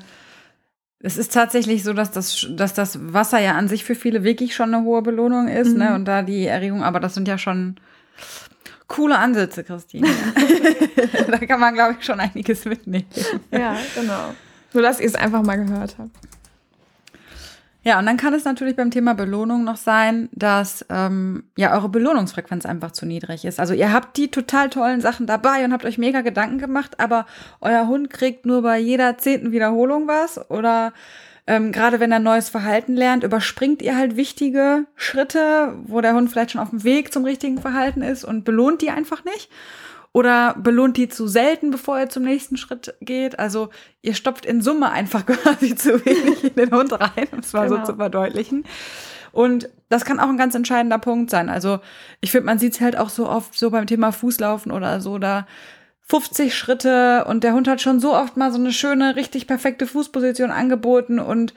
Es 1.03 1.17
ist 1.17 1.33
tatsächlich 1.33 1.83
so, 1.83 1.93
dass 1.93 2.11
das, 2.11 2.47
dass 2.51 2.73
das 2.73 3.13
Wasser 3.13 3.39
ja 3.39 3.53
an 3.55 3.67
sich 3.67 3.83
für 3.83 3.95
viele 3.95 4.23
wirklich 4.23 4.53
schon 4.53 4.73
eine 4.73 4.83
hohe 4.83 5.01
Belohnung 5.01 5.47
ist, 5.47 5.75
ne? 5.75 5.85
mhm. 5.85 5.89
ne? 5.89 5.95
Und 5.95 6.05
da 6.05 6.21
die 6.21 6.45
Erregung, 6.45 6.83
aber 6.83 6.99
das 6.99 7.15
sind 7.15 7.27
ja 7.27 7.37
schon 7.37 7.75
coole 8.87 9.17
Ansätze, 9.17 9.63
Christine. 9.63 10.07
da 11.31 11.37
kann 11.37 11.59
man, 11.59 11.73
glaube 11.73 11.95
ich, 11.97 12.05
schon 12.05 12.19
einiges 12.19 12.65
mitnehmen. 12.65 13.05
Ja, 13.51 13.77
genau. 13.95 14.35
Nur, 14.73 14.83
dass 14.83 14.99
ihr 14.99 15.07
es 15.07 15.15
einfach 15.15 15.41
mal 15.41 15.55
gehört 15.55 15.95
habt. 15.97 16.11
Ja, 17.83 17.97
und 17.97 18.05
dann 18.05 18.17
kann 18.17 18.35
es 18.35 18.45
natürlich 18.45 18.75
beim 18.75 18.91
Thema 18.91 19.15
Belohnung 19.15 19.63
noch 19.63 19.77
sein, 19.77 20.29
dass 20.33 20.85
ähm, 20.89 21.45
ja 21.57 21.73
eure 21.73 21.89
Belohnungsfrequenz 21.89 22.67
einfach 22.67 22.91
zu 22.91 23.07
niedrig 23.07 23.43
ist. 23.43 23.59
Also 23.59 23.73
ihr 23.73 23.91
habt 23.91 24.17
die 24.17 24.29
total 24.29 24.69
tollen 24.69 25.01
Sachen 25.01 25.25
dabei 25.25 25.65
und 25.65 25.73
habt 25.73 25.85
euch 25.85 25.97
mega 25.97 26.21
Gedanken 26.21 26.59
gemacht, 26.59 26.99
aber 26.99 27.25
euer 27.59 27.87
Hund 27.87 28.11
kriegt 28.11 28.45
nur 28.45 28.61
bei 28.61 28.77
jeder 28.77 29.17
zehnten 29.17 29.51
Wiederholung 29.51 30.07
was 30.07 30.49
oder 30.51 30.93
ähm, 31.47 31.71
gerade 31.71 31.99
wenn 31.99 32.11
er 32.11 32.19
neues 32.19 32.49
Verhalten 32.49 32.95
lernt, 32.95 33.23
überspringt 33.23 33.81
ihr 33.81 33.97
halt 33.97 34.15
wichtige 34.15 34.85
Schritte, 34.95 35.73
wo 35.83 36.01
der 36.01 36.13
Hund 36.13 36.29
vielleicht 36.29 36.51
schon 36.51 36.61
auf 36.61 36.69
dem 36.69 36.83
Weg 36.83 37.11
zum 37.11 37.25
richtigen 37.25 37.57
Verhalten 37.57 38.03
ist 38.03 38.23
und 38.23 38.45
belohnt 38.45 38.83
die 38.83 38.91
einfach 38.91 39.23
nicht. 39.25 39.49
Oder 40.13 40.55
belohnt 40.55 40.97
die 40.97 41.07
zu 41.07 41.27
selten, 41.27 41.71
bevor 41.71 41.97
er 41.97 42.09
zum 42.09 42.23
nächsten 42.23 42.57
Schritt 42.57 42.95
geht. 42.99 43.39
Also 43.39 43.69
ihr 44.01 44.13
stopft 44.13 44.45
in 44.45 44.61
Summe 44.61 44.91
einfach 44.91 45.25
quasi 45.27 45.75
zu 45.75 46.05
wenig 46.05 46.43
in 46.43 46.55
den 46.55 46.71
Hund 46.71 46.91
rein, 46.93 47.27
um 47.31 47.39
es 47.39 47.53
mal 47.53 47.69
genau. 47.69 47.85
so 47.85 47.93
zu 47.93 47.97
verdeutlichen. 47.97 48.65
Und 49.31 49.69
das 49.87 50.03
kann 50.03 50.19
auch 50.19 50.27
ein 50.27 50.37
ganz 50.37 50.55
entscheidender 50.55 50.99
Punkt 50.99 51.29
sein. 51.29 51.49
Also 51.49 51.79
ich 52.19 52.31
finde, 52.31 52.47
man 52.47 52.59
sieht 52.59 52.73
es 52.73 52.81
halt 52.81 52.97
auch 52.97 53.09
so 53.09 53.29
oft 53.29 53.57
so 53.57 53.69
beim 53.71 53.87
Thema 53.87 54.11
Fußlaufen 54.11 54.71
oder 54.71 54.99
so, 54.99 55.17
da 55.17 55.47
50 56.01 56.53
Schritte 56.53 57.23
und 57.25 57.45
der 57.45 57.53
Hund 57.53 57.69
hat 57.69 57.79
schon 57.79 58.01
so 58.01 58.13
oft 58.13 58.35
mal 58.35 58.51
so 58.51 58.59
eine 58.59 58.73
schöne, 58.73 59.15
richtig 59.15 59.47
perfekte 59.47 59.87
Fußposition 59.87 60.51
angeboten 60.51 61.19
und 61.19 61.53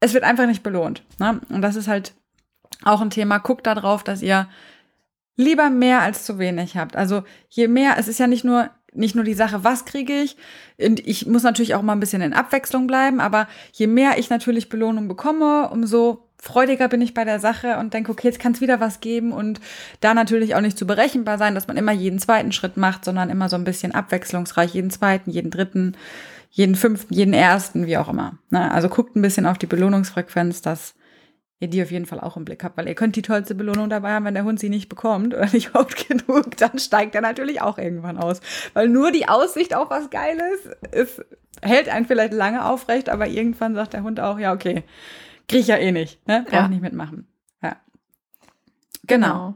es 0.00 0.12
wird 0.12 0.24
einfach 0.24 0.46
nicht 0.46 0.62
belohnt. 0.62 1.02
Ne? 1.18 1.40
Und 1.48 1.62
das 1.62 1.76
ist 1.76 1.88
halt 1.88 2.12
auch 2.84 3.00
ein 3.00 3.08
Thema. 3.10 3.38
Guckt 3.38 3.66
da 3.66 3.74
drauf, 3.74 4.04
dass 4.04 4.20
ihr 4.20 4.46
lieber 5.38 5.70
mehr 5.70 6.02
als 6.02 6.24
zu 6.24 6.38
wenig 6.38 6.76
habt. 6.76 6.96
Also 6.96 7.22
je 7.48 7.68
mehr, 7.68 7.96
es 7.96 8.08
ist 8.08 8.18
ja 8.18 8.26
nicht 8.26 8.44
nur 8.44 8.68
nicht 8.94 9.14
nur 9.14 9.24
die 9.24 9.34
Sache, 9.34 9.64
was 9.64 9.84
kriege 9.84 10.14
ich, 10.22 10.36
und 10.80 11.06
ich 11.06 11.26
muss 11.26 11.42
natürlich 11.42 11.74
auch 11.74 11.82
mal 11.82 11.92
ein 11.92 12.00
bisschen 12.00 12.22
in 12.22 12.32
Abwechslung 12.32 12.86
bleiben, 12.86 13.20
aber 13.20 13.46
je 13.72 13.86
mehr 13.86 14.18
ich 14.18 14.30
natürlich 14.30 14.70
Belohnung 14.70 15.08
bekomme, 15.08 15.68
umso 15.68 16.24
freudiger 16.40 16.88
bin 16.88 17.02
ich 17.02 17.14
bei 17.14 17.24
der 17.24 17.38
Sache 17.38 17.78
und 17.78 17.92
denke, 17.92 18.12
okay, 18.12 18.28
jetzt 18.28 18.40
kann 18.40 18.52
es 18.52 18.60
wieder 18.60 18.80
was 18.80 19.00
geben 19.00 19.32
und 19.32 19.60
da 20.00 20.14
natürlich 20.14 20.54
auch 20.54 20.60
nicht 20.60 20.78
zu 20.78 20.86
berechenbar 20.86 21.36
sein, 21.36 21.54
dass 21.54 21.68
man 21.68 21.76
immer 21.76 21.92
jeden 21.92 22.18
zweiten 22.18 22.52
Schritt 22.52 22.76
macht, 22.76 23.04
sondern 23.04 23.28
immer 23.28 23.48
so 23.48 23.56
ein 23.56 23.64
bisschen 23.64 23.92
abwechslungsreich, 23.92 24.72
jeden 24.72 24.90
zweiten, 24.90 25.30
jeden 25.30 25.50
dritten, 25.50 25.96
jeden 26.50 26.76
fünften, 26.76 27.12
jeden 27.12 27.34
ersten, 27.34 27.86
wie 27.86 27.98
auch 27.98 28.08
immer. 28.08 28.38
Ne? 28.50 28.70
Also 28.70 28.88
guckt 28.88 29.16
ein 29.16 29.22
bisschen 29.22 29.46
auf 29.46 29.58
die 29.58 29.66
Belohnungsfrequenz, 29.66 30.62
dass 30.62 30.94
ihr 31.60 31.68
die 31.68 31.82
auf 31.82 31.90
jeden 31.90 32.06
Fall 32.06 32.20
auch 32.20 32.36
im 32.36 32.44
Blick 32.44 32.62
habt, 32.62 32.76
weil 32.76 32.88
ihr 32.88 32.94
könnt 32.94 33.16
die 33.16 33.22
tollste 33.22 33.54
Belohnung 33.54 33.90
dabei 33.90 34.12
haben, 34.12 34.24
wenn 34.24 34.34
der 34.34 34.44
Hund 34.44 34.60
sie 34.60 34.68
nicht 34.68 34.88
bekommt 34.88 35.34
oder 35.34 35.46
nicht 35.52 35.74
oft 35.74 36.08
genug, 36.08 36.56
dann 36.56 36.78
steigt 36.78 37.14
er 37.14 37.20
natürlich 37.20 37.60
auch 37.60 37.78
irgendwann 37.78 38.16
aus. 38.16 38.40
Weil 38.74 38.88
nur 38.88 39.10
die 39.10 39.28
Aussicht 39.28 39.74
auf 39.74 39.90
was 39.90 40.10
Geiles 40.10 40.68
ist, 40.92 41.24
hält 41.62 41.88
einen 41.88 42.06
vielleicht 42.06 42.32
lange 42.32 42.64
aufrecht, 42.64 43.08
aber 43.08 43.26
irgendwann 43.26 43.74
sagt 43.74 43.92
der 43.92 44.02
Hund 44.02 44.20
auch, 44.20 44.38
ja, 44.38 44.52
okay, 44.52 44.84
Krieg 45.48 45.60
ich 45.60 45.66
ja 45.68 45.76
eh 45.76 45.92
nicht, 45.92 46.26
ne? 46.28 46.44
Brauch 46.46 46.52
ja. 46.52 46.68
nicht 46.68 46.82
mitmachen. 46.82 47.26
Ja. 47.62 47.76
Genau. 49.06 49.26
genau. 49.26 49.54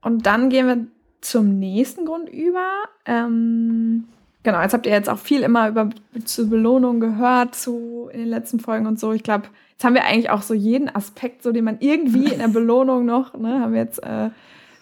Und 0.00 0.26
dann 0.26 0.48
gehen 0.48 0.66
wir 0.66 0.86
zum 1.20 1.58
nächsten 1.58 2.06
Grund 2.06 2.28
über. 2.28 2.68
Ähm, 3.06 4.08
genau, 4.44 4.60
jetzt 4.60 4.74
habt 4.74 4.86
ihr 4.86 4.92
jetzt 4.92 5.08
auch 5.08 5.18
viel 5.18 5.42
immer 5.42 5.68
über 5.68 5.90
zu 6.24 6.48
Belohnung 6.48 7.00
gehört, 7.00 7.56
zu 7.56 8.08
in 8.12 8.20
den 8.20 8.28
letzten 8.28 8.60
Folgen 8.60 8.86
und 8.86 9.00
so. 9.00 9.12
Ich 9.12 9.24
glaube, 9.24 9.48
jetzt 9.72 9.82
haben 9.82 9.94
wir 9.94 10.04
eigentlich 10.04 10.30
auch 10.30 10.42
so 10.42 10.54
jeden 10.54 10.94
Aspekt, 10.94 11.42
so 11.42 11.50
den 11.50 11.64
man 11.64 11.78
irgendwie 11.80 12.32
in 12.32 12.38
der 12.38 12.48
Belohnung 12.48 13.04
noch, 13.04 13.34
ne, 13.34 13.60
haben 13.60 13.72
wir 13.72 13.80
jetzt 13.80 14.02
äh, 14.04 14.30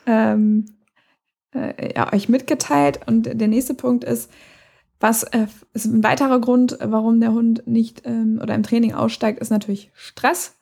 ähm, 0.07 0.67
äh, 1.55 1.95
ja, 1.95 2.13
euch 2.13 2.29
mitgeteilt. 2.29 3.01
Und 3.07 3.41
der 3.41 3.49
nächste 3.49 3.75
Punkt 3.75 4.05
ist, 4.05 4.31
was 5.01 5.23
äh, 5.25 5.47
ist 5.73 5.87
ein 5.87 6.05
weiterer 6.05 6.41
Grund, 6.41 6.77
warum 6.81 7.21
der 7.21 7.33
Hund 7.33 7.67
nicht 7.67 8.03
ähm, 8.05 8.39
oder 8.43 8.55
im 8.55 8.63
Training 8.63 8.95
aussteigt, 8.95 9.41
ist 9.41 9.51
natürlich 9.51 9.91
Stress. 9.95 10.57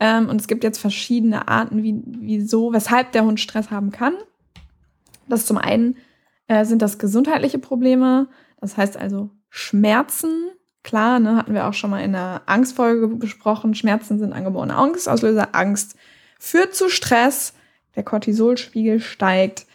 Ähm, 0.00 0.28
und 0.28 0.40
es 0.40 0.48
gibt 0.48 0.64
jetzt 0.64 0.78
verschiedene 0.78 1.48
Arten, 1.48 1.82
wie, 1.82 2.02
wieso, 2.04 2.72
weshalb 2.72 3.12
der 3.12 3.24
Hund 3.24 3.38
Stress 3.38 3.70
haben 3.70 3.90
kann. 3.90 4.14
Das 5.28 5.46
zum 5.46 5.58
einen 5.58 5.96
äh, 6.48 6.64
sind 6.64 6.82
das 6.82 6.98
gesundheitliche 6.98 7.58
Probleme, 7.58 8.28
das 8.60 8.76
heißt 8.76 8.96
also 8.96 9.30
Schmerzen. 9.50 10.50
Klar, 10.82 11.18
ne, 11.18 11.36
hatten 11.36 11.54
wir 11.54 11.66
auch 11.66 11.72
schon 11.72 11.90
mal 11.90 12.02
in 12.02 12.12
der 12.12 12.42
Angstfolge 12.46 13.08
besprochen. 13.08 13.74
Schmerzen 13.74 14.18
sind 14.18 14.32
angeborene 14.32 14.74
Angstauslöser. 14.74 15.54
Angst 15.54 15.96
führt 16.38 16.74
zu 16.74 16.88
Stress. 16.90 17.54
Der 17.96 18.02
Cortisolspiegel 18.02 19.00
steigt. 19.00 19.66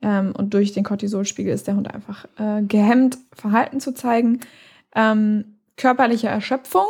Ähm, 0.00 0.32
und 0.36 0.54
durch 0.54 0.72
den 0.72 0.84
Cortisolspiegel 0.84 1.52
ist 1.52 1.66
der 1.66 1.76
Hund 1.76 1.92
einfach 1.92 2.26
äh, 2.38 2.62
gehemmt, 2.62 3.18
Verhalten 3.34 3.80
zu 3.80 3.92
zeigen. 3.92 4.40
Ähm, 4.94 5.58
körperliche 5.76 6.28
Erschöpfung. 6.28 6.86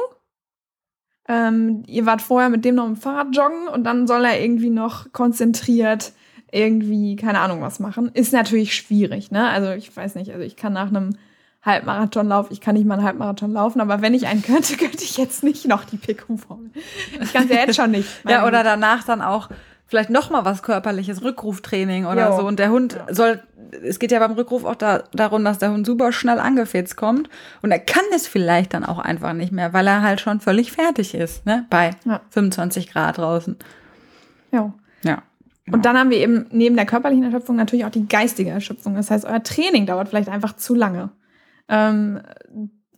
Ähm, 1.27 1.83
ihr 1.87 2.07
wart 2.07 2.23
vorher 2.23 2.51
mit 2.51 2.65
dem 2.65 2.75
noch 2.75 2.87
im 2.87 2.97
Fahrrad 2.97 3.35
joggen 3.35 3.69
und 3.69 3.85
dann 3.85 4.07
soll 4.07 4.25
er 4.25 4.41
irgendwie 4.41 4.71
noch 4.71 5.13
konzentriert 5.13 6.13
irgendwie, 6.53 7.17
keine 7.17 7.41
Ahnung, 7.41 7.61
was 7.61 7.81
machen. 7.81 8.11
Ist 8.15 8.33
natürlich 8.33 8.75
schwierig, 8.75 9.31
ne? 9.31 9.49
Also 9.49 9.73
ich 9.73 9.95
weiß 9.95 10.15
nicht, 10.15 10.31
also 10.31 10.43
ich 10.43 10.57
kann 10.57 10.73
nach 10.73 10.89
einem 10.89 11.17
Halbmarathonlauf, 11.65 12.51
ich 12.51 12.61
kann 12.61 12.75
nicht 12.75 12.87
mal 12.87 12.95
einen 12.95 13.05
Halbmarathon 13.05 13.53
laufen, 13.53 13.81
aber 13.81 14.03
wenn 14.03 14.15
ich 14.15 14.27
einen 14.27 14.43
könnte, 14.43 14.77
könnte 14.79 15.03
ich 15.03 15.17
jetzt 15.17 15.43
nicht 15.43 15.67
noch 15.67 15.85
die 15.85 15.97
PQ-Formel. 15.97 16.71
Ich 17.21 17.33
kann 17.33 17.49
sie 17.49 17.55
ja 17.55 17.61
jetzt 17.61 17.77
schon 17.77 17.91
nicht. 17.91 18.09
ja, 18.29 18.47
oder 18.47 18.63
danach 18.63 19.05
dann 19.05 19.23
auch 19.23 19.49
vielleicht 19.87 20.11
noch 20.11 20.31
mal 20.31 20.45
was 20.45 20.63
körperliches, 20.63 21.23
Rückruftraining 21.23 22.07
oder 22.07 22.31
jo. 22.31 22.37
so. 22.37 22.47
Und 22.47 22.59
der 22.59 22.71
Hund 22.71 22.95
ja. 22.95 23.15
soll, 23.15 23.43
es 23.83 23.99
geht 23.99 24.13
ja 24.13 24.19
beim 24.19 24.33
Rückruf 24.33 24.65
auch 24.65 24.75
da, 24.75 25.05
darum, 25.13 25.45
dass 25.45 25.59
der 25.59 25.71
Hund 25.71 25.87
super 25.87 26.13
schnell 26.13 26.39
angefetzt 26.39 26.97
kommt. 26.97 27.29
Und 27.63 27.71
er 27.71 27.79
kann 27.79 28.05
es 28.15 28.27
vielleicht 28.27 28.75
dann 28.75 28.85
auch 28.85 28.99
einfach 28.99 29.33
nicht 29.33 29.53
mehr, 29.53 29.73
weil 29.73 29.87
er 29.87 30.03
halt 30.03 30.21
schon 30.21 30.41
völlig 30.41 30.73
fertig 30.73 31.15
ist, 31.15 31.47
ne? 31.47 31.67
Bei 31.71 31.91
ja. 32.05 32.21
25 32.31 32.91
Grad 32.91 33.19
draußen. 33.19 33.57
Ja. 34.53 34.73
Und 35.71 35.87
dann 35.87 35.99
haben 35.99 36.11
wir 36.11 36.19
eben 36.19 36.47
neben 36.51 36.77
der 36.77 36.87
körperlichen 36.87 37.25
Erschöpfung 37.25 37.57
natürlich 37.57 37.85
auch 37.85 37.91
die 37.91 38.07
geistige 38.07 38.51
Erschöpfung. 38.51 38.95
Das 38.95 39.11
heißt, 39.11 39.25
euer 39.25 39.43
Training 39.43 39.87
dauert 39.87 40.09
vielleicht 40.09 40.29
einfach 40.29 40.57
zu 40.57 40.75
lange. 40.75 41.11
Ähm, 41.69 42.21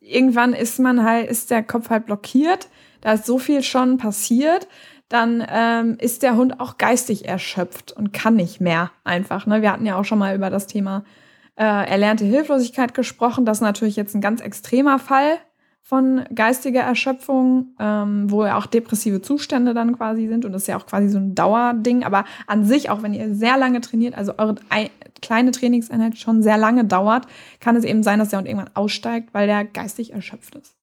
irgendwann 0.00 0.52
ist 0.52 0.80
man 0.80 1.04
halt, 1.04 1.30
ist 1.30 1.50
der 1.50 1.62
Kopf 1.62 1.90
halt 1.90 2.06
blockiert. 2.06 2.68
Da 3.02 3.12
ist 3.12 3.26
so 3.26 3.38
viel 3.38 3.62
schon 3.62 3.98
passiert 3.98 4.66
dann 5.08 5.44
ähm, 5.48 5.96
ist 6.00 6.22
der 6.22 6.36
Hund 6.36 6.58
auch 6.60 6.78
geistig 6.78 7.28
erschöpft 7.28 7.92
und 7.92 8.12
kann 8.12 8.34
nicht 8.34 8.60
mehr 8.60 8.90
einfach. 9.04 9.46
Ne? 9.46 9.62
Wir 9.62 9.72
hatten 9.72 9.86
ja 9.86 9.96
auch 9.96 10.04
schon 10.04 10.18
mal 10.18 10.34
über 10.34 10.50
das 10.50 10.66
Thema 10.66 11.04
äh, 11.56 11.62
erlernte 11.64 12.24
Hilflosigkeit 12.24 12.92
gesprochen. 12.92 13.44
Das 13.44 13.58
ist 13.58 13.62
natürlich 13.62 13.96
jetzt 13.96 14.14
ein 14.14 14.20
ganz 14.20 14.40
extremer 14.40 14.98
Fall 14.98 15.38
von 15.88 16.24
geistiger 16.34 16.80
Erschöpfung, 16.80 17.76
ähm, 17.78 18.28
wo 18.28 18.44
ja 18.44 18.58
auch 18.58 18.66
depressive 18.66 19.22
Zustände 19.22 19.72
dann 19.72 19.96
quasi 19.96 20.26
sind. 20.26 20.44
Und 20.44 20.50
das 20.50 20.62
ist 20.62 20.68
ja 20.68 20.76
auch 20.76 20.86
quasi 20.86 21.08
so 21.08 21.18
ein 21.18 21.36
Dauerding. 21.36 22.02
Aber 22.02 22.24
an 22.48 22.64
sich, 22.64 22.90
auch 22.90 23.04
wenn 23.04 23.14
ihr 23.14 23.32
sehr 23.36 23.56
lange 23.56 23.80
trainiert, 23.80 24.18
also 24.18 24.32
eure 24.36 24.56
kleine 25.22 25.52
Trainingseinheit 25.52 26.18
schon 26.18 26.42
sehr 26.42 26.58
lange 26.58 26.84
dauert, 26.84 27.28
kann 27.60 27.76
es 27.76 27.84
eben 27.84 28.02
sein, 28.02 28.18
dass 28.18 28.30
der 28.30 28.40
Hund 28.40 28.48
irgendwann 28.48 28.72
aussteigt, 28.74 29.28
weil 29.32 29.46
der 29.46 29.64
geistig 29.64 30.12
erschöpft 30.12 30.56
ist. 30.56 30.74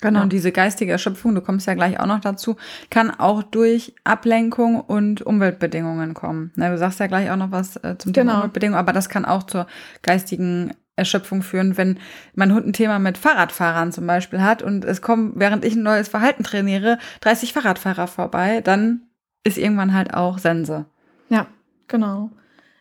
Genau, 0.00 0.20
ja. 0.20 0.22
und 0.22 0.32
diese 0.32 0.52
geistige 0.52 0.92
Erschöpfung, 0.92 1.34
du 1.34 1.40
kommst 1.40 1.66
ja 1.66 1.74
gleich 1.74 1.98
auch 1.98 2.06
noch 2.06 2.20
dazu, 2.20 2.54
kann 2.88 3.10
auch 3.10 3.42
durch 3.42 3.94
Ablenkung 4.04 4.80
und 4.80 5.22
Umweltbedingungen 5.22 6.14
kommen. 6.14 6.52
Na, 6.54 6.70
du 6.70 6.78
sagst 6.78 7.00
ja 7.00 7.08
gleich 7.08 7.30
auch 7.32 7.36
noch 7.36 7.50
was 7.50 7.76
äh, 7.78 7.96
zum 7.98 8.12
Thema 8.12 8.24
genau. 8.24 8.36
Umweltbedingungen, 8.36 8.78
aber 8.78 8.92
das 8.92 9.08
kann 9.08 9.24
auch 9.24 9.42
zur 9.42 9.66
geistigen 10.02 10.72
Erschöpfung 10.96 11.42
führen, 11.42 11.76
wenn 11.76 11.98
mein 12.34 12.52
Hund 12.52 12.66
ein 12.66 12.72
Thema 12.72 12.98
mit 12.98 13.16
Fahrradfahrern 13.16 13.92
zum 13.92 14.06
Beispiel 14.06 14.42
hat 14.42 14.62
und 14.62 14.84
es 14.84 15.00
kommen, 15.00 15.32
während 15.36 15.64
ich 15.64 15.74
ein 15.74 15.82
neues 15.82 16.08
Verhalten 16.08 16.44
trainiere, 16.44 16.98
30 17.20 17.52
Fahrradfahrer 17.52 18.06
vorbei, 18.06 18.60
dann 18.60 19.02
ist 19.44 19.58
irgendwann 19.58 19.94
halt 19.94 20.14
auch 20.14 20.38
Sense. 20.38 20.84
Ja, 21.28 21.46
genau. 21.88 22.30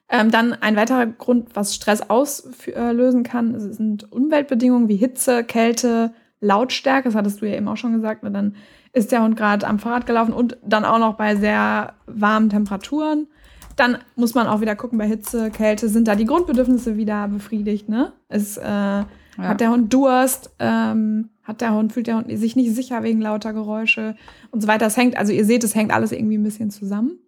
Ähm, 0.10 0.30
dann 0.30 0.54
ein 0.54 0.76
weiterer 0.76 1.06
Grund, 1.06 1.56
was 1.56 1.74
Stress 1.74 2.10
auslösen 2.10 3.24
kann, 3.24 3.58
sind 3.58 4.12
Umweltbedingungen 4.12 4.90
wie 4.90 4.98
Hitze, 4.98 5.46
Kälte, 5.46 6.14
Lautstärke. 6.42 7.08
Das 7.08 7.16
hattest 7.16 7.42
du 7.42 7.48
ja 7.48 7.56
eben 7.56 7.70
auch 7.70 7.78
schon 7.78 7.94
gesagt. 7.94 8.24
Ne? 8.24 8.32
Dann 8.32 8.56
ist 8.92 9.14
der 9.14 9.24
Hund 9.24 9.38
gerade 9.38 9.66
am 9.66 9.80
Fahrrad 9.80 10.06
gelaufen 10.06 10.34
und 10.34 10.58
dann 10.64 10.84
auch 10.84 11.00
noch 11.00 11.16
bei 11.16 11.38
sehr 11.38 11.94
warmen 12.08 12.50
Temperaturen. 12.50 13.28
Dann 13.76 13.98
muss 14.16 14.34
man 14.34 14.48
auch 14.48 14.62
wieder 14.62 14.76
gucken, 14.76 14.98
bei 14.98 15.08
Hitze, 15.08 15.50
Kälte, 15.52 15.90
sind 15.90 16.08
da 16.08 16.16
die 16.16 16.26
Grundbedürfnisse 16.26 16.98
wieder 16.98 17.28
befriedigt, 17.28 17.90
ne? 17.90 18.14
Es, 18.28 18.58
äh, 18.58 19.04
ja. 19.38 19.48
Hat 19.48 19.62
der 19.62 19.72
Hund 19.72 19.94
Durst? 19.94 20.52
Ähm, 20.60 21.30
hat 21.44 21.62
der 21.62 21.74
Hund, 21.74 21.94
fühlt 21.94 22.08
der 22.08 22.18
Hund 22.18 22.38
sich 22.38 22.56
nicht 22.56 22.76
sicher 22.76 23.04
wegen 23.04 23.22
lauter 23.22 23.54
Geräusche 23.54 24.16
und 24.52 24.62
so 24.62 24.68
weiter. 24.68 24.86
Es 24.86 24.98
hängt, 24.98 25.18
also 25.18 25.34
ihr 25.34 25.46
seht, 25.46 25.64
es 25.64 25.76
hängt 25.76 25.92
alles 25.92 26.12
irgendwie 26.12 26.38
ein 26.38 26.44
bisschen 26.44 26.70
zusammen. 26.70 27.20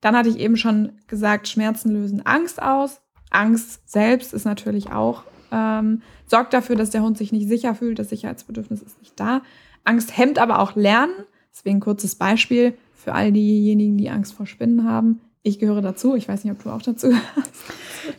Dann 0.00 0.16
hatte 0.16 0.28
ich 0.28 0.38
eben 0.38 0.56
schon 0.56 0.92
gesagt, 1.06 1.48
Schmerzen 1.48 1.92
lösen 1.92 2.24
Angst 2.24 2.62
aus. 2.62 3.00
Angst 3.30 3.88
selbst 3.88 4.32
ist 4.32 4.44
natürlich 4.44 4.90
auch, 4.90 5.24
ähm, 5.52 6.02
sorgt 6.26 6.54
dafür, 6.54 6.76
dass 6.76 6.90
der 6.90 7.02
Hund 7.02 7.18
sich 7.18 7.32
nicht 7.32 7.48
sicher 7.48 7.74
fühlt. 7.74 7.98
Das 7.98 8.08
Sicherheitsbedürfnis 8.08 8.80
ist 8.80 8.98
nicht 9.00 9.18
da. 9.18 9.42
Angst 9.84 10.16
hemmt 10.16 10.38
aber 10.38 10.60
auch 10.60 10.76
Lernen. 10.76 11.12
Deswegen 11.52 11.80
kurzes 11.80 12.14
Beispiel 12.14 12.74
für 12.94 13.14
all 13.14 13.32
diejenigen, 13.32 13.98
die 13.98 14.10
Angst 14.10 14.34
vor 14.34 14.46
Spinnen 14.46 14.84
haben. 14.84 15.20
Ich 15.42 15.58
gehöre 15.58 15.82
dazu. 15.82 16.14
Ich 16.16 16.28
weiß 16.28 16.44
nicht, 16.44 16.52
ob 16.52 16.62
du 16.62 16.70
auch 16.70 16.82
dazu 16.82 17.08
gehörst. 17.08 17.52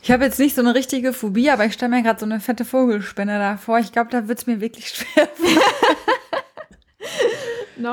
Ich 0.02 0.12
habe 0.12 0.24
jetzt 0.24 0.40
nicht 0.40 0.56
so 0.56 0.62
eine 0.62 0.76
richtige 0.76 1.14
Phobie, 1.14 1.50
aber 1.50 1.66
ich 1.66 1.74
stelle 1.74 1.90
mir 1.90 2.04
gerade 2.04 2.20
so 2.20 2.26
eine 2.26 2.40
fette 2.40 2.66
Vogelspinne 2.66 3.38
da 3.38 3.58
vor. 3.58 3.80
Ich 3.80 3.92
glaube, 3.92 4.10
da 4.12 4.28
wird 4.28 4.40
es 4.40 4.48
mir 4.48 4.62
wirklich 4.62 4.90
schwer. 4.90 5.28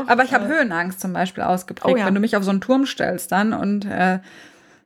Aber 0.08 0.24
ich 0.24 0.34
habe 0.34 0.46
äh, 0.46 0.48
Höhenangst 0.48 1.00
zum 1.00 1.12
Beispiel 1.12 1.44
ausgeprägt. 1.44 1.94
Oh, 1.94 1.96
ja. 1.96 2.06
Wenn 2.06 2.14
du 2.14 2.20
mich 2.20 2.36
auf 2.36 2.42
so 2.42 2.50
einen 2.50 2.60
Turm 2.60 2.86
stellst 2.86 3.30
dann 3.30 3.52
und 3.52 3.84
äh, 3.84 4.18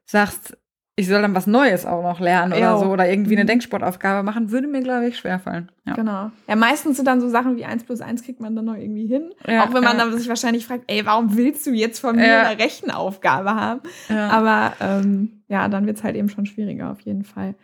sagst, 0.04 0.58
ich 1.00 1.08
soll 1.08 1.22
dann 1.22 1.34
was 1.34 1.46
Neues 1.46 1.86
auch 1.86 2.02
noch 2.02 2.20
lernen 2.20 2.52
oder 2.52 2.78
so 2.78 2.86
oder 2.86 3.08
irgendwie 3.08 3.34
eine 3.34 3.44
mhm. 3.44 3.48
Denksportaufgabe 3.48 4.22
machen, 4.22 4.50
würde 4.50 4.68
mir, 4.68 4.82
glaube 4.82 5.08
ich, 5.08 5.16
schwerfallen. 5.16 5.70
Ja. 5.86 5.94
Genau. 5.94 6.30
Ja, 6.46 6.56
meistens 6.56 6.96
sind 6.96 7.06
dann 7.06 7.22
so 7.22 7.28
Sachen 7.28 7.56
wie 7.56 7.64
1 7.64 7.84
plus 7.84 8.02
1 8.02 8.22
kriegt 8.22 8.40
man 8.40 8.54
dann 8.54 8.66
noch 8.66 8.76
irgendwie 8.76 9.06
hin. 9.06 9.30
Ja, 9.46 9.64
auch 9.64 9.72
wenn 9.72 9.82
man 9.82 9.96
ja. 9.96 10.04
dann 10.04 10.18
sich 10.18 10.28
wahrscheinlich 10.28 10.66
fragt, 10.66 10.84
ey, 10.88 11.06
warum 11.06 11.36
willst 11.36 11.66
du 11.66 11.70
jetzt 11.70 12.00
von 12.00 12.16
mir 12.16 12.26
ja. 12.26 12.42
eine 12.42 12.62
Rechenaufgabe 12.62 13.54
haben? 13.54 13.80
Aber 14.08 14.74
ähm, 14.80 15.42
ja, 15.48 15.68
dann 15.68 15.86
wird 15.86 15.96
es 15.96 16.04
halt 16.04 16.16
eben 16.16 16.28
schon 16.28 16.44
schwieriger 16.44 16.90
auf 16.90 17.00
jeden 17.00 17.24
Fall. 17.24 17.54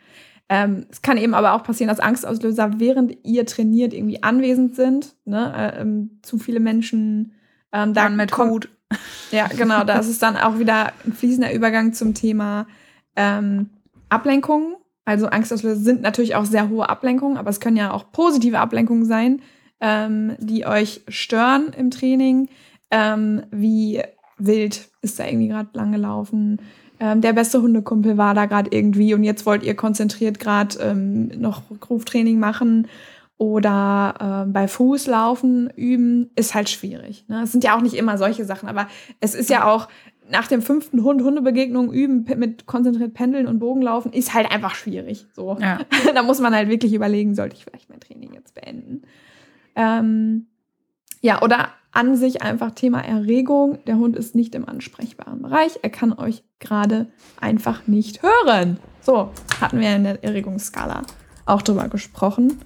Ähm, 0.49 0.87
es 0.89 1.01
kann 1.01 1.17
eben 1.17 1.33
aber 1.35 1.53
auch 1.53 1.63
passieren, 1.63 1.89
dass 1.89 1.99
Angstauslöser, 1.99 2.79
während 2.79 3.17
ihr 3.23 3.45
trainiert, 3.45 3.93
irgendwie 3.93 4.23
anwesend 4.23 4.75
sind. 4.75 5.15
Ne? 5.25 5.53
Äh, 5.55 5.81
ähm, 5.81 6.19
zu 6.23 6.39
viele 6.39 6.59
Menschen 6.59 7.33
ähm, 7.71 7.93
da 7.93 8.09
mit 8.09 8.31
kommt, 8.31 8.51
Hut. 8.51 8.69
Ja, 9.31 9.47
genau. 9.47 9.83
Da 9.83 9.99
ist 9.99 10.07
es 10.07 10.19
dann 10.19 10.37
auch 10.37 10.57
wieder 10.57 10.93
ein 11.05 11.13
fließender 11.13 11.53
Übergang 11.53 11.93
zum 11.93 12.13
Thema 12.13 12.65
ähm, 13.17 13.69
Ablenkungen. 14.07 14.75
Also 15.03 15.27
Angstauslöser 15.27 15.81
sind 15.81 16.01
natürlich 16.01 16.35
auch 16.35 16.45
sehr 16.45 16.69
hohe 16.69 16.89
Ablenkungen, 16.89 17.37
aber 17.37 17.49
es 17.49 17.59
können 17.59 17.77
ja 17.77 17.91
auch 17.91 18.11
positive 18.11 18.59
Ablenkungen 18.59 19.05
sein, 19.05 19.41
ähm, 19.81 20.35
die 20.39 20.65
euch 20.65 21.01
stören 21.07 21.73
im 21.77 21.91
Training. 21.91 22.49
Ähm, 22.91 23.43
wie 23.51 24.01
wild 24.37 24.89
ist 25.01 25.19
da 25.19 25.25
irgendwie 25.25 25.49
gerade 25.49 25.69
lang 25.73 25.91
gelaufen? 25.91 26.61
Ähm, 26.99 27.21
der 27.21 27.33
beste 27.33 27.61
Hundekumpel 27.61 28.17
war 28.17 28.33
da 28.33 28.45
gerade 28.45 28.69
irgendwie 28.71 29.13
und 29.13 29.23
jetzt 29.23 29.45
wollt 29.45 29.63
ihr 29.63 29.75
konzentriert 29.75 30.39
gerade 30.39 30.77
ähm, 30.79 31.27
noch 31.39 31.63
Ruftraining 31.89 32.39
machen 32.39 32.87
oder 33.37 34.45
äh, 34.47 34.51
bei 34.51 34.67
Fußlaufen 34.67 35.69
üben, 35.75 36.31
ist 36.35 36.55
halt 36.55 36.69
schwierig. 36.69 37.25
Ne? 37.27 37.43
Es 37.43 37.51
sind 37.51 37.63
ja 37.63 37.77
auch 37.77 37.81
nicht 37.81 37.95
immer 37.95 38.17
solche 38.17 38.45
Sachen, 38.45 38.67
aber 38.67 38.87
es 39.19 39.35
ist 39.35 39.49
ja 39.49 39.65
auch 39.65 39.87
nach 40.29 40.47
dem 40.47 40.61
fünften 40.61 41.03
Hund 41.03 41.21
Hundebegegnung 41.21 41.91
üben 41.91 42.25
mit 42.37 42.65
konzentriert 42.65 43.13
Pendeln 43.13 43.47
und 43.47 43.59
Bogenlaufen 43.59 44.11
ist 44.13 44.33
halt 44.33 44.51
einfach 44.51 44.75
schwierig. 44.75 45.25
So, 45.33 45.57
ja. 45.59 45.79
da 46.13 46.23
muss 46.23 46.39
man 46.39 46.53
halt 46.53 46.69
wirklich 46.69 46.93
überlegen, 46.93 47.35
sollte 47.35 47.55
ich 47.55 47.63
vielleicht 47.63 47.89
mein 47.89 47.99
Training 47.99 48.33
jetzt 48.33 48.53
beenden. 48.53 49.03
Ähm, 49.75 50.47
ja, 51.21 51.41
oder 51.41 51.69
an 51.91 52.15
sich 52.15 52.41
einfach 52.41 52.71
Thema 52.71 52.99
Erregung. 52.99 53.79
Der 53.87 53.97
Hund 53.97 54.15
ist 54.15 54.35
nicht 54.35 54.53
im 54.55 54.67
ansprechbaren 54.67 55.41
Bereich. 55.41 55.79
Er 55.81 55.89
kann 55.89 56.13
euch 56.13 56.43
gerade 56.59 57.07
einfach 57.39 57.87
nicht 57.87 58.21
hören. 58.21 58.77
So, 59.01 59.31
hatten 59.61 59.79
wir 59.79 59.95
in 59.95 60.03
der 60.03 60.23
Erregungsskala 60.23 61.03
auch 61.45 61.61
drüber 61.61 61.87
gesprochen. 61.87 62.59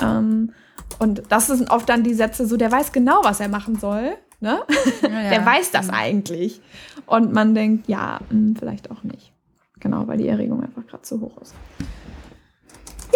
Ähm, 0.00 0.52
und 0.98 1.22
das 1.28 1.46
sind 1.46 1.70
oft 1.70 1.88
dann 1.88 2.02
die 2.02 2.14
Sätze 2.14 2.46
so, 2.46 2.56
der 2.56 2.72
weiß 2.72 2.92
genau, 2.92 3.20
was 3.22 3.40
er 3.40 3.48
machen 3.48 3.78
soll. 3.78 4.14
Ne? 4.42 4.60
Ja, 5.02 5.08
ja. 5.08 5.30
Der 5.30 5.46
weiß 5.46 5.70
das 5.70 5.86
mhm. 5.86 5.94
eigentlich. 5.94 6.60
Und 7.06 7.32
man 7.32 7.54
denkt, 7.54 7.88
ja, 7.88 8.18
mh, 8.28 8.30
hm, 8.30 8.56
vielleicht 8.56 8.90
auch 8.90 9.04
nicht. 9.04 9.32
Genau, 9.78 10.06
weil 10.08 10.18
die 10.18 10.28
Erregung 10.28 10.62
einfach 10.62 10.86
gerade 10.86 11.02
zu 11.02 11.20
hoch 11.20 11.40
ist. 11.40 11.54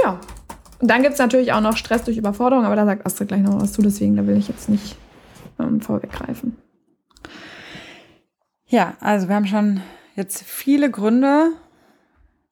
Ja. 0.03 0.21
Und 0.81 0.91
dann 0.91 1.03
gibt 1.03 1.15
es 1.15 1.19
natürlich 1.19 1.53
auch 1.53 1.61
noch 1.61 1.77
Stress 1.77 2.05
durch 2.05 2.17
Überforderung, 2.17 2.65
aber 2.65 2.77
da 2.77 2.85
sagt 2.85 3.07
Astrid 3.07 3.29
gleich 3.29 3.43
noch 3.43 3.61
was 3.61 3.73
zu, 3.73 3.83
deswegen 3.83 4.17
da 4.17 4.27
will 4.27 4.37
ich 4.37 4.49
jetzt 4.49 4.69
nicht 4.69 4.97
ähm, 5.59 5.81
vorweggreifen. 5.81 6.57
Ja, 8.67 8.95
also 9.01 9.29
wir 9.29 9.37
haben 9.37 9.47
schon 9.47 9.81
jetzt 10.17 10.43
viele 10.43 10.91
Gründe, 10.91 11.53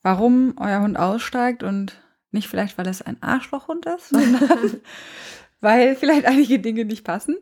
warum 0.02 0.54
euer 0.58 0.80
Hund 0.80 0.98
aussteigt 0.98 1.62
und 1.62 2.00
nicht 2.30 2.48
vielleicht, 2.48 2.78
weil 2.78 2.88
es 2.88 3.02
ein 3.02 3.22
Arschlochhund 3.22 3.86
ist, 3.86 4.08
sondern 4.08 4.48
weil 5.64 5.96
vielleicht 6.00 6.26
einige 6.26 6.60
Dinge 6.60 6.84
nicht 6.84 7.04
passen. 7.04 7.36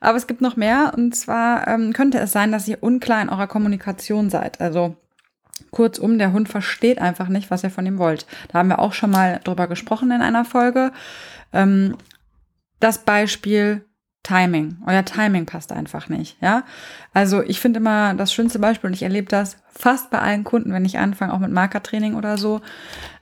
Aber 0.00 0.16
es 0.16 0.26
gibt 0.26 0.40
noch 0.40 0.56
mehr. 0.56 0.92
Und 0.96 1.14
zwar 1.14 1.68
ähm, 1.68 1.92
könnte 1.92 2.18
es 2.18 2.32
sein, 2.32 2.52
dass 2.52 2.66
ihr 2.66 2.82
unklar 2.82 3.20
in 3.20 3.28
eurer 3.28 3.46
Kommunikation 3.46 4.30
seid. 4.30 4.60
Also 4.60 4.96
kurzum, 5.70 6.18
der 6.18 6.32
Hund 6.32 6.48
versteht 6.48 6.98
einfach 6.98 7.28
nicht, 7.28 7.50
was 7.50 7.62
ihr 7.64 7.70
von 7.70 7.84
ihm 7.84 7.98
wollt. 7.98 8.26
Da 8.48 8.58
haben 8.58 8.68
wir 8.68 8.78
auch 8.78 8.94
schon 8.94 9.10
mal 9.10 9.40
drüber 9.44 9.66
gesprochen 9.66 10.10
in 10.10 10.22
einer 10.22 10.44
Folge. 10.44 10.92
Ähm, 11.52 11.96
das 12.80 12.98
Beispiel 12.98 13.84
Timing. 14.24 14.78
Euer 14.86 15.04
Timing 15.04 15.44
passt 15.44 15.70
einfach 15.70 16.08
nicht, 16.08 16.40
ja. 16.40 16.64
Also 17.12 17.42
ich 17.42 17.60
finde 17.60 17.78
immer 17.78 18.14
das 18.14 18.32
schönste 18.32 18.58
Beispiel 18.58 18.88
und 18.88 18.94
ich 18.94 19.02
erlebe 19.02 19.28
das 19.28 19.58
fast 19.68 20.10
bei 20.10 20.18
allen 20.18 20.44
Kunden, 20.44 20.72
wenn 20.72 20.86
ich 20.86 20.98
anfange, 20.98 21.32
auch 21.32 21.38
mit 21.38 21.52
Markertraining 21.52 22.14
oder 22.14 22.38
so. 22.38 22.62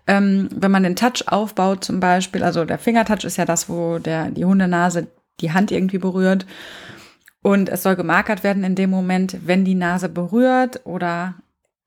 Ähm, 0.06 0.48
wenn 0.54 0.70
man 0.70 0.82
den 0.82 0.96
Touch 0.96 1.28
aufbaut 1.28 1.84
zum 1.84 2.00
Beispiel, 2.00 2.42
also 2.42 2.64
der 2.64 2.78
Fingertouch 2.78 3.24
ist 3.24 3.36
ja 3.36 3.44
das, 3.44 3.68
wo 3.68 3.98
der, 3.98 4.30
die 4.30 4.44
Hundenase 4.44 5.06
die 5.40 5.52
Hand 5.52 5.70
irgendwie 5.70 5.98
berührt. 5.98 6.46
Und 7.42 7.68
es 7.68 7.82
soll 7.82 7.96
gemarkert 7.96 8.44
werden 8.44 8.64
in 8.64 8.74
dem 8.74 8.90
Moment, 8.90 9.36
wenn 9.44 9.64
die 9.64 9.74
Nase 9.74 10.08
berührt 10.08 10.80
oder 10.84 11.34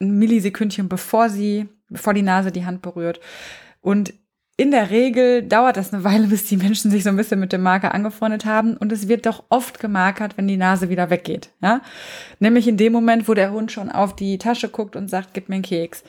ein 0.02 0.18
Millisekündchen 0.20 0.90
bevor 0.90 1.30
sie, 1.30 1.68
bevor 1.90 2.14
die 2.14 2.22
Nase 2.22 2.52
die 2.52 2.66
Hand 2.66 2.82
berührt. 2.82 3.20
Und 3.82 4.14
in 4.58 4.72
der 4.72 4.90
Regel 4.90 5.44
dauert 5.44 5.76
das 5.76 5.94
eine 5.94 6.04
Weile, 6.04 6.28
bis 6.28 6.46
die 6.46 6.58
Menschen 6.58 6.90
sich 6.90 7.04
so 7.04 7.10
ein 7.10 7.18
bisschen 7.18 7.40
mit 7.40 7.52
dem 7.52 7.62
Marker 7.62 7.94
angefreundet 7.94 8.46
haben. 8.46 8.78
Und 8.78 8.92
es 8.92 9.08
wird 9.08 9.26
doch 9.26 9.44
oft 9.50 9.80
gemarkert, 9.80 10.38
wenn 10.38 10.48
die 10.48 10.58
Nase 10.58 10.90
wieder 10.90 11.10
weggeht. 11.10 11.50
Ja? 11.62 11.82
Nämlich 12.40 12.68
in 12.68 12.78
dem 12.78 12.94
Moment, 12.94 13.28
wo 13.28 13.34
der 13.34 13.52
Hund 13.52 13.72
schon 13.72 13.90
auf 13.92 14.16
die 14.16 14.38
Tasche 14.38 14.70
guckt 14.70 14.96
und 14.96 15.10
sagt, 15.10 15.34
gib 15.34 15.50
mir 15.50 15.56
einen 15.56 15.64
Keks. 15.64 16.04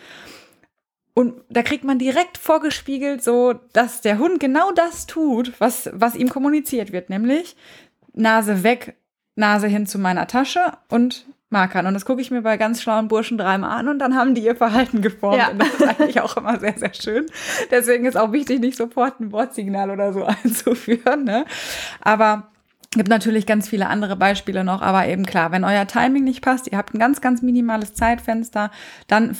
Und 1.18 1.32
da 1.48 1.62
kriegt 1.62 1.82
man 1.82 1.98
direkt 1.98 2.36
vorgespiegelt, 2.36 3.24
so, 3.24 3.54
dass 3.72 4.02
der 4.02 4.18
Hund 4.18 4.38
genau 4.38 4.70
das 4.72 5.06
tut, 5.06 5.58
was, 5.58 5.88
was 5.94 6.14
ihm 6.14 6.28
kommuniziert 6.28 6.92
wird, 6.92 7.08
nämlich 7.08 7.56
Nase 8.12 8.62
weg, 8.62 8.96
Nase 9.34 9.66
hin 9.66 9.86
zu 9.86 9.98
meiner 9.98 10.26
Tasche 10.26 10.74
und 10.90 11.24
Markern. 11.48 11.86
Und 11.86 11.94
das 11.94 12.04
gucke 12.04 12.20
ich 12.20 12.30
mir 12.30 12.42
bei 12.42 12.58
ganz 12.58 12.82
schlauen 12.82 13.08
Burschen 13.08 13.38
dreimal 13.38 13.78
an 13.78 13.88
und 13.88 13.98
dann 13.98 14.14
haben 14.14 14.34
die 14.34 14.42
ihr 14.42 14.56
Verhalten 14.56 15.00
geformt. 15.00 15.38
Ja. 15.38 15.48
Und 15.48 15.58
das 15.62 15.72
ist 15.72 15.82
eigentlich 15.88 16.20
auch 16.20 16.36
immer 16.36 16.60
sehr, 16.60 16.76
sehr 16.76 16.92
schön. 16.92 17.24
Deswegen 17.70 18.04
ist 18.04 18.18
auch 18.18 18.32
wichtig, 18.32 18.60
nicht 18.60 18.76
sofort 18.76 19.18
ein 19.18 19.32
Wortsignal 19.32 19.90
oder 19.90 20.12
so 20.12 20.22
einzuführen. 20.44 21.24
Ne? 21.24 21.46
Aber 22.02 22.50
gibt 22.90 23.08
natürlich 23.08 23.46
ganz 23.46 23.70
viele 23.70 23.86
andere 23.86 24.16
Beispiele 24.16 24.64
noch, 24.64 24.82
aber 24.82 25.06
eben 25.06 25.24
klar, 25.24 25.50
wenn 25.50 25.64
euer 25.64 25.86
Timing 25.86 26.24
nicht 26.24 26.42
passt, 26.42 26.70
ihr 26.70 26.76
habt 26.76 26.94
ein 26.94 26.98
ganz, 26.98 27.22
ganz 27.22 27.40
minimales 27.40 27.94
Zeitfenster, 27.94 28.70
dann 29.06 29.34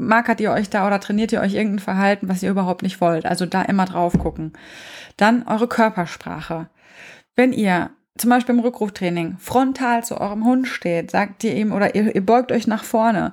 markert 0.00 0.40
ihr 0.40 0.50
euch 0.50 0.70
da 0.70 0.86
oder 0.86 0.98
trainiert 1.00 1.32
ihr 1.32 1.40
euch 1.40 1.54
irgendein 1.54 1.78
Verhalten, 1.78 2.28
was 2.28 2.42
ihr 2.42 2.50
überhaupt 2.50 2.82
nicht 2.82 3.00
wollt. 3.00 3.26
Also 3.26 3.46
da 3.46 3.62
immer 3.62 3.84
drauf 3.84 4.18
gucken. 4.18 4.52
Dann 5.16 5.46
eure 5.46 5.68
Körpersprache. 5.68 6.68
wenn 7.36 7.52
ihr 7.52 7.90
zum 8.18 8.28
Beispiel 8.28 8.54
im 8.54 8.60
Rückruftraining 8.60 9.38
frontal 9.38 10.04
zu 10.04 10.20
eurem 10.20 10.44
Hund 10.44 10.68
steht, 10.68 11.10
sagt 11.10 11.42
ihr 11.44 11.54
ihm 11.54 11.72
oder 11.72 11.94
ihr, 11.94 12.14
ihr 12.14 12.24
beugt 12.24 12.52
euch 12.52 12.66
nach 12.66 12.84
vorne, 12.84 13.32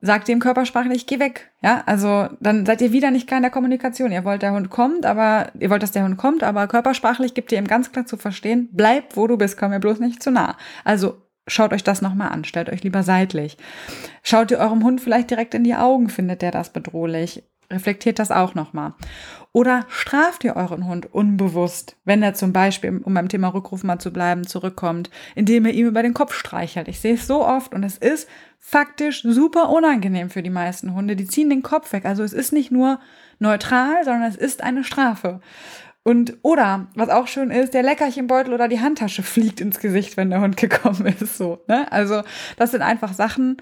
sagt 0.00 0.28
ihr 0.28 0.34
ihm 0.34 0.40
körpersprachlich, 0.40 1.06
geh 1.06 1.18
weg. 1.18 1.50
Ja, 1.62 1.82
also 1.84 2.28
dann 2.40 2.64
seid 2.64 2.80
ihr 2.80 2.92
wieder 2.92 3.10
nicht 3.10 3.26
klar 3.26 3.38
in 3.38 3.42
der 3.42 3.50
Kommunikation. 3.50 4.12
Ihr 4.12 4.24
wollt, 4.24 4.42
der 4.42 4.52
Hund 4.52 4.70
kommt, 4.70 5.04
aber 5.04 5.48
ihr 5.58 5.68
wollt, 5.68 5.82
dass 5.82 5.92
der 5.92 6.04
Hund 6.04 6.16
kommt, 6.16 6.42
aber 6.42 6.66
körpersprachlich 6.68 7.34
gibt 7.34 7.52
ihr 7.52 7.58
ihm 7.58 7.66
ganz 7.66 7.92
klar 7.92 8.06
zu 8.06 8.16
verstehen, 8.16 8.68
bleib, 8.72 9.16
wo 9.16 9.26
du 9.26 9.36
bist, 9.36 9.58
komm 9.58 9.70
mir 9.70 9.80
bloß 9.80 10.00
nicht 10.00 10.22
zu 10.22 10.30
nah. 10.30 10.56
Also 10.84 11.23
schaut 11.46 11.72
euch 11.72 11.84
das 11.84 12.02
nochmal 12.02 12.30
an, 12.30 12.44
stellt 12.44 12.70
euch 12.70 12.82
lieber 12.82 13.02
seitlich. 13.02 13.56
Schaut 14.22 14.50
ihr 14.50 14.58
eurem 14.58 14.84
Hund 14.84 15.00
vielleicht 15.00 15.30
direkt 15.30 15.54
in 15.54 15.64
die 15.64 15.74
Augen, 15.74 16.08
findet 16.08 16.42
der 16.42 16.50
das 16.50 16.70
bedrohlich. 16.70 17.42
Reflektiert 17.70 18.18
das 18.18 18.30
auch 18.30 18.54
nochmal. 18.54 18.92
Oder 19.52 19.86
straft 19.88 20.44
ihr 20.44 20.56
euren 20.56 20.86
Hund 20.86 21.12
unbewusst, 21.14 21.96
wenn 22.04 22.22
er 22.22 22.34
zum 22.34 22.52
Beispiel, 22.52 23.00
um 23.02 23.14
beim 23.14 23.28
Thema 23.28 23.48
Rückruf 23.48 23.84
mal 23.84 23.98
zu 23.98 24.12
bleiben, 24.12 24.46
zurückkommt, 24.46 25.10
indem 25.34 25.64
ihr 25.66 25.72
ihm 25.72 25.86
über 25.86 26.02
den 26.02 26.12
Kopf 26.12 26.34
streichelt. 26.34 26.88
Ich 26.88 27.00
sehe 27.00 27.14
es 27.14 27.26
so 27.26 27.46
oft 27.46 27.72
und 27.72 27.84
es 27.84 27.96
ist 27.96 28.28
faktisch 28.58 29.22
super 29.22 29.70
unangenehm 29.70 30.28
für 30.28 30.42
die 30.42 30.50
meisten 30.50 30.94
Hunde. 30.94 31.16
Die 31.16 31.26
ziehen 31.26 31.50
den 31.50 31.62
Kopf 31.62 31.92
weg. 31.92 32.04
Also 32.04 32.22
es 32.22 32.32
ist 32.32 32.52
nicht 32.52 32.70
nur 32.70 33.00
neutral, 33.38 34.04
sondern 34.04 34.28
es 34.28 34.36
ist 34.36 34.62
eine 34.62 34.84
Strafe. 34.84 35.40
Und 36.04 36.36
oder, 36.42 36.86
was 36.94 37.08
auch 37.08 37.26
schön 37.26 37.50
ist, 37.50 37.72
der 37.72 37.82
Leckerchenbeutel 37.82 38.52
oder 38.52 38.68
die 38.68 38.80
Handtasche 38.80 39.22
fliegt 39.22 39.60
ins 39.60 39.80
Gesicht, 39.80 40.16
wenn 40.16 40.30
der 40.30 40.42
Hund 40.42 40.56
gekommen 40.58 41.06
ist. 41.06 41.36
So, 41.36 41.64
ne? 41.66 41.90
Also, 41.90 42.22
das 42.56 42.70
sind 42.70 42.82
einfach 42.82 43.12
Sachen. 43.14 43.56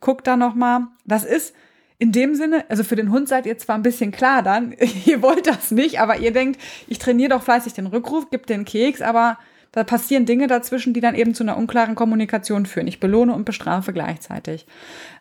Guckt 0.00 0.26
da 0.26 0.36
nochmal. 0.36 0.86
Das 1.04 1.24
ist 1.24 1.54
in 1.98 2.12
dem 2.12 2.34
Sinne, 2.34 2.64
also 2.70 2.82
für 2.82 2.96
den 2.96 3.10
Hund 3.10 3.28
seid 3.28 3.44
ihr 3.44 3.58
zwar 3.58 3.76
ein 3.76 3.82
bisschen 3.82 4.10
klar 4.12 4.42
dann, 4.42 4.74
ihr 5.04 5.20
wollt 5.20 5.46
das 5.46 5.70
nicht, 5.70 6.00
aber 6.00 6.16
ihr 6.16 6.32
denkt, 6.32 6.58
ich 6.88 6.98
trainiere 6.98 7.30
doch 7.30 7.42
fleißig 7.42 7.74
den 7.74 7.86
Rückruf, 7.86 8.28
gib 8.30 8.46
den 8.46 8.64
Keks, 8.64 9.02
aber 9.02 9.36
da 9.72 9.84
passieren 9.84 10.24
Dinge 10.26 10.46
dazwischen, 10.46 10.94
die 10.94 11.00
dann 11.00 11.14
eben 11.14 11.34
zu 11.34 11.44
einer 11.44 11.58
unklaren 11.58 11.94
Kommunikation 11.94 12.66
führen. 12.66 12.88
Ich 12.88 13.00
belohne 13.00 13.34
und 13.34 13.44
bestrafe 13.44 13.92
gleichzeitig. 13.92 14.66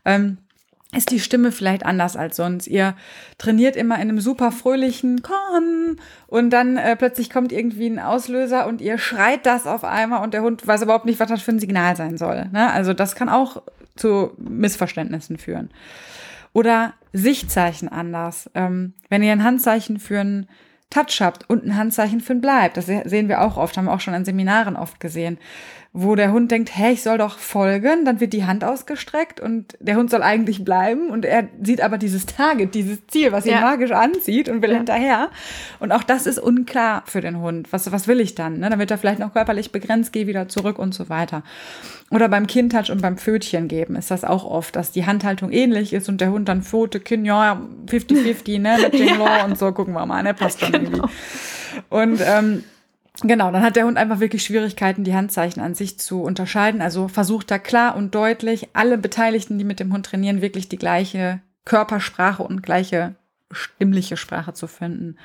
Ähm, 0.05 0.37
ist 0.95 1.11
die 1.11 1.19
Stimme 1.19 1.51
vielleicht 1.51 1.85
anders 1.85 2.15
als 2.15 2.35
sonst. 2.35 2.67
Ihr 2.67 2.95
trainiert 3.37 3.75
immer 3.75 3.95
in 3.95 4.01
einem 4.01 4.19
super 4.19 4.51
fröhlichen 4.51 5.21
Komm 5.21 5.97
und 6.25 6.49
dann 6.49 6.77
äh, 6.77 6.95
plötzlich 6.95 7.29
kommt 7.29 7.51
irgendwie 7.51 7.87
ein 7.87 7.99
Auslöser 7.99 8.65
und 8.65 8.81
ihr 8.81 8.97
schreit 8.97 9.45
das 9.45 9.67
auf 9.67 9.83
einmal 9.83 10.23
und 10.23 10.33
der 10.33 10.41
Hund 10.41 10.65
weiß 10.65 10.81
überhaupt 10.81 11.05
nicht, 11.05 11.19
was 11.19 11.29
das 11.29 11.43
für 11.43 11.51
ein 11.51 11.59
Signal 11.59 11.95
sein 11.95 12.17
soll. 12.17 12.45
Ne? 12.51 12.71
Also 12.71 12.93
das 12.93 13.15
kann 13.15 13.29
auch 13.29 13.61
zu 13.95 14.31
Missverständnissen 14.37 15.37
führen. 15.37 15.69
Oder 16.53 16.93
Sichtzeichen 17.13 17.89
anders. 17.89 18.49
Ähm, 18.55 18.93
wenn 19.09 19.21
ihr 19.21 19.31
ein 19.31 19.43
Handzeichen 19.43 19.99
für 19.99 20.19
ein 20.19 20.47
Touch 20.89 21.21
habt 21.21 21.47
und 21.47 21.65
ein 21.65 21.75
Handzeichen 21.75 22.19
für 22.19 22.33
ein 22.33 22.41
Bleib, 22.41 22.73
das 22.73 22.87
sehen 22.87 23.27
wir 23.27 23.41
auch 23.41 23.57
oft, 23.57 23.77
haben 23.77 23.85
wir 23.85 23.93
auch 23.93 23.99
schon 23.99 24.15
in 24.15 24.25
Seminaren 24.25 24.75
oft 24.75 24.99
gesehen 24.99 25.37
wo 25.91 26.13
der 26.13 26.31
Hund 26.31 26.51
denkt, 26.51 26.69
hey, 26.75 26.93
ich 26.93 27.01
soll 27.01 27.17
doch 27.17 27.39
folgen, 27.39 28.05
dann 28.05 28.19
wird 28.19 28.33
die 28.33 28.45
Hand 28.45 28.63
ausgestreckt 28.63 29.39
und 29.39 29.75
der 29.79 29.95
Hund 29.95 30.11
soll 30.11 30.21
eigentlich 30.21 30.63
bleiben 30.63 31.09
und 31.09 31.25
er 31.25 31.47
sieht 31.63 31.81
aber 31.81 31.97
dieses 31.97 32.27
Target, 32.27 32.75
dieses 32.75 33.07
Ziel, 33.07 33.31
was 33.31 33.47
ihn 33.47 33.53
ja. 33.53 33.61
magisch 33.61 33.91
anzieht 33.91 34.49
und 34.49 34.61
will 34.61 34.69
ja. 34.69 34.77
hinterher. 34.77 35.29
Und 35.79 35.91
auch 35.91 36.03
das 36.03 36.27
ist 36.27 36.37
unklar 36.37 37.01
für 37.07 37.21
den 37.21 37.39
Hund. 37.39 37.73
Was, 37.73 37.91
was 37.91 38.07
will 38.07 38.19
ich 38.19 38.35
dann? 38.35 38.59
Ne? 38.59 38.69
Dann 38.69 38.77
wird 38.77 38.91
er 38.91 38.99
vielleicht 38.99 39.17
noch 39.17 39.33
körperlich 39.33 39.71
begrenzt, 39.71 40.13
geh 40.13 40.27
wieder 40.27 40.47
zurück 40.47 40.77
und 40.77 40.93
so 40.93 41.09
weiter. 41.09 41.41
Oder 42.11 42.29
beim 42.29 42.45
Kindtouch 42.45 42.91
und 42.91 43.01
beim 43.01 43.17
Pfötchen 43.17 43.67
geben 43.67 43.95
ist 43.95 44.11
das 44.11 44.23
auch 44.23 44.45
oft, 44.45 44.75
dass 44.75 44.91
die 44.91 45.07
Handhaltung 45.07 45.51
ähnlich 45.51 45.93
ist 45.93 46.07
und 46.07 46.21
der 46.21 46.31
Hund 46.31 46.49
dann 46.49 46.61
Pfote, 46.61 46.99
Kind, 46.99 47.25
ja, 47.25 47.61
50-50, 47.87 48.59
ne, 48.59 48.77
mit 48.79 48.93
ja. 48.99 49.15
Law 49.15 49.45
und 49.45 49.57
so, 49.57 49.71
gucken 49.71 49.95
wir 49.95 50.05
mal, 50.05 50.21
ne, 50.21 50.35
passt 50.35 50.61
dann 50.61 50.71
genau. 50.71 50.85
irgendwie. 50.85 51.09
Und 51.89 52.21
ähm, 52.23 52.63
Genau, 53.21 53.51
dann 53.51 53.63
hat 53.63 53.75
der 53.75 53.85
Hund 53.85 53.97
einfach 53.97 54.19
wirklich 54.19 54.43
Schwierigkeiten, 54.43 55.03
die 55.03 55.13
Handzeichen 55.13 55.61
an 55.61 55.75
sich 55.75 55.99
zu 55.99 56.21
unterscheiden. 56.21 56.81
Also 56.81 57.07
versucht 57.07 57.51
da 57.51 57.59
klar 57.59 57.95
und 57.95 58.15
deutlich 58.15 58.69
alle 58.73 58.97
Beteiligten, 58.97 59.57
die 59.57 59.65
mit 59.65 59.79
dem 59.79 59.91
Hund 59.91 60.05
trainieren, 60.05 60.41
wirklich 60.41 60.69
die 60.69 60.77
gleiche 60.77 61.41
Körpersprache 61.65 62.43
und 62.43 62.63
gleiche 62.63 63.15
stimmliche 63.51 64.15
Sprache 64.15 64.53
zu 64.53 64.67
finden. 64.67 65.17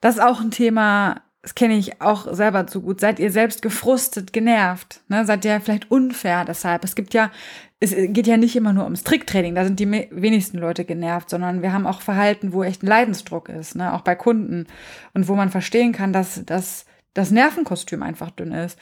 Das 0.00 0.16
ist 0.16 0.22
auch 0.22 0.40
ein 0.40 0.50
Thema, 0.50 1.22
das 1.42 1.54
kenne 1.54 1.76
ich 1.76 2.00
auch 2.00 2.32
selber 2.34 2.66
zu 2.66 2.82
gut. 2.82 3.00
Seid 3.00 3.20
ihr 3.20 3.30
selbst 3.30 3.62
gefrustet, 3.62 4.32
genervt? 4.32 5.00
Ne? 5.08 5.24
Seid 5.24 5.44
ihr 5.44 5.60
vielleicht 5.60 5.90
unfair 5.90 6.44
deshalb? 6.44 6.84
Es 6.84 6.94
gibt 6.94 7.14
ja 7.14 7.30
es 7.78 7.94
geht 7.94 8.26
ja 8.26 8.36
nicht 8.36 8.56
immer 8.56 8.72
nur 8.72 8.84
ums 8.84 9.04
Tricktraining, 9.04 9.54
da 9.54 9.64
sind 9.64 9.78
die 9.78 9.90
wenigsten 9.90 10.58
Leute 10.58 10.84
genervt, 10.84 11.28
sondern 11.28 11.60
wir 11.60 11.72
haben 11.72 11.86
auch 11.86 12.00
Verhalten, 12.00 12.52
wo 12.52 12.62
echt 12.62 12.82
ein 12.82 12.86
Leidensdruck 12.86 13.48
ist, 13.48 13.76
ne? 13.76 13.92
auch 13.92 14.00
bei 14.00 14.14
Kunden 14.14 14.66
und 15.12 15.28
wo 15.28 15.34
man 15.34 15.50
verstehen 15.50 15.92
kann, 15.92 16.12
dass, 16.12 16.42
dass 16.46 16.86
das 17.12 17.30
Nervenkostüm 17.30 18.02
einfach 18.02 18.30
dünn 18.30 18.52
ist. 18.52 18.78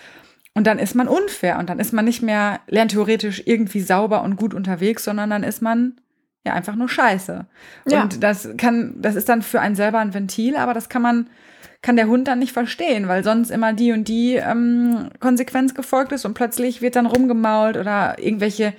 Und 0.54 0.68
dann 0.68 0.78
ist 0.78 0.94
man 0.94 1.08
unfair 1.08 1.58
und 1.58 1.68
dann 1.68 1.80
ist 1.80 1.92
man 1.92 2.04
nicht 2.04 2.22
mehr 2.22 2.60
lerntheoretisch 2.68 3.42
irgendwie 3.44 3.80
sauber 3.80 4.22
und 4.22 4.36
gut 4.36 4.54
unterwegs, 4.54 5.02
sondern 5.02 5.30
dann 5.30 5.42
ist 5.42 5.60
man 5.60 6.00
ja 6.46 6.52
einfach 6.52 6.76
nur 6.76 6.88
scheiße. 6.88 7.46
Ja. 7.88 8.02
Und 8.02 8.22
das 8.22 8.48
kann, 8.56 8.94
das 8.98 9.16
ist 9.16 9.28
dann 9.28 9.42
für 9.42 9.60
einen 9.60 9.74
selber 9.74 9.98
ein 9.98 10.14
Ventil, 10.14 10.56
aber 10.56 10.72
das 10.72 10.88
kann 10.88 11.02
man 11.02 11.28
kann 11.84 11.96
der 11.96 12.08
Hund 12.08 12.26
dann 12.28 12.38
nicht 12.38 12.52
verstehen, 12.52 13.08
weil 13.08 13.22
sonst 13.22 13.50
immer 13.50 13.74
die 13.74 13.92
und 13.92 14.08
die 14.08 14.36
ähm, 14.36 15.10
Konsequenz 15.20 15.74
gefolgt 15.74 16.12
ist 16.12 16.24
und 16.24 16.32
plötzlich 16.32 16.80
wird 16.80 16.96
dann 16.96 17.04
rumgemault 17.04 17.76
oder 17.76 18.18
irgendwelche, 18.18 18.72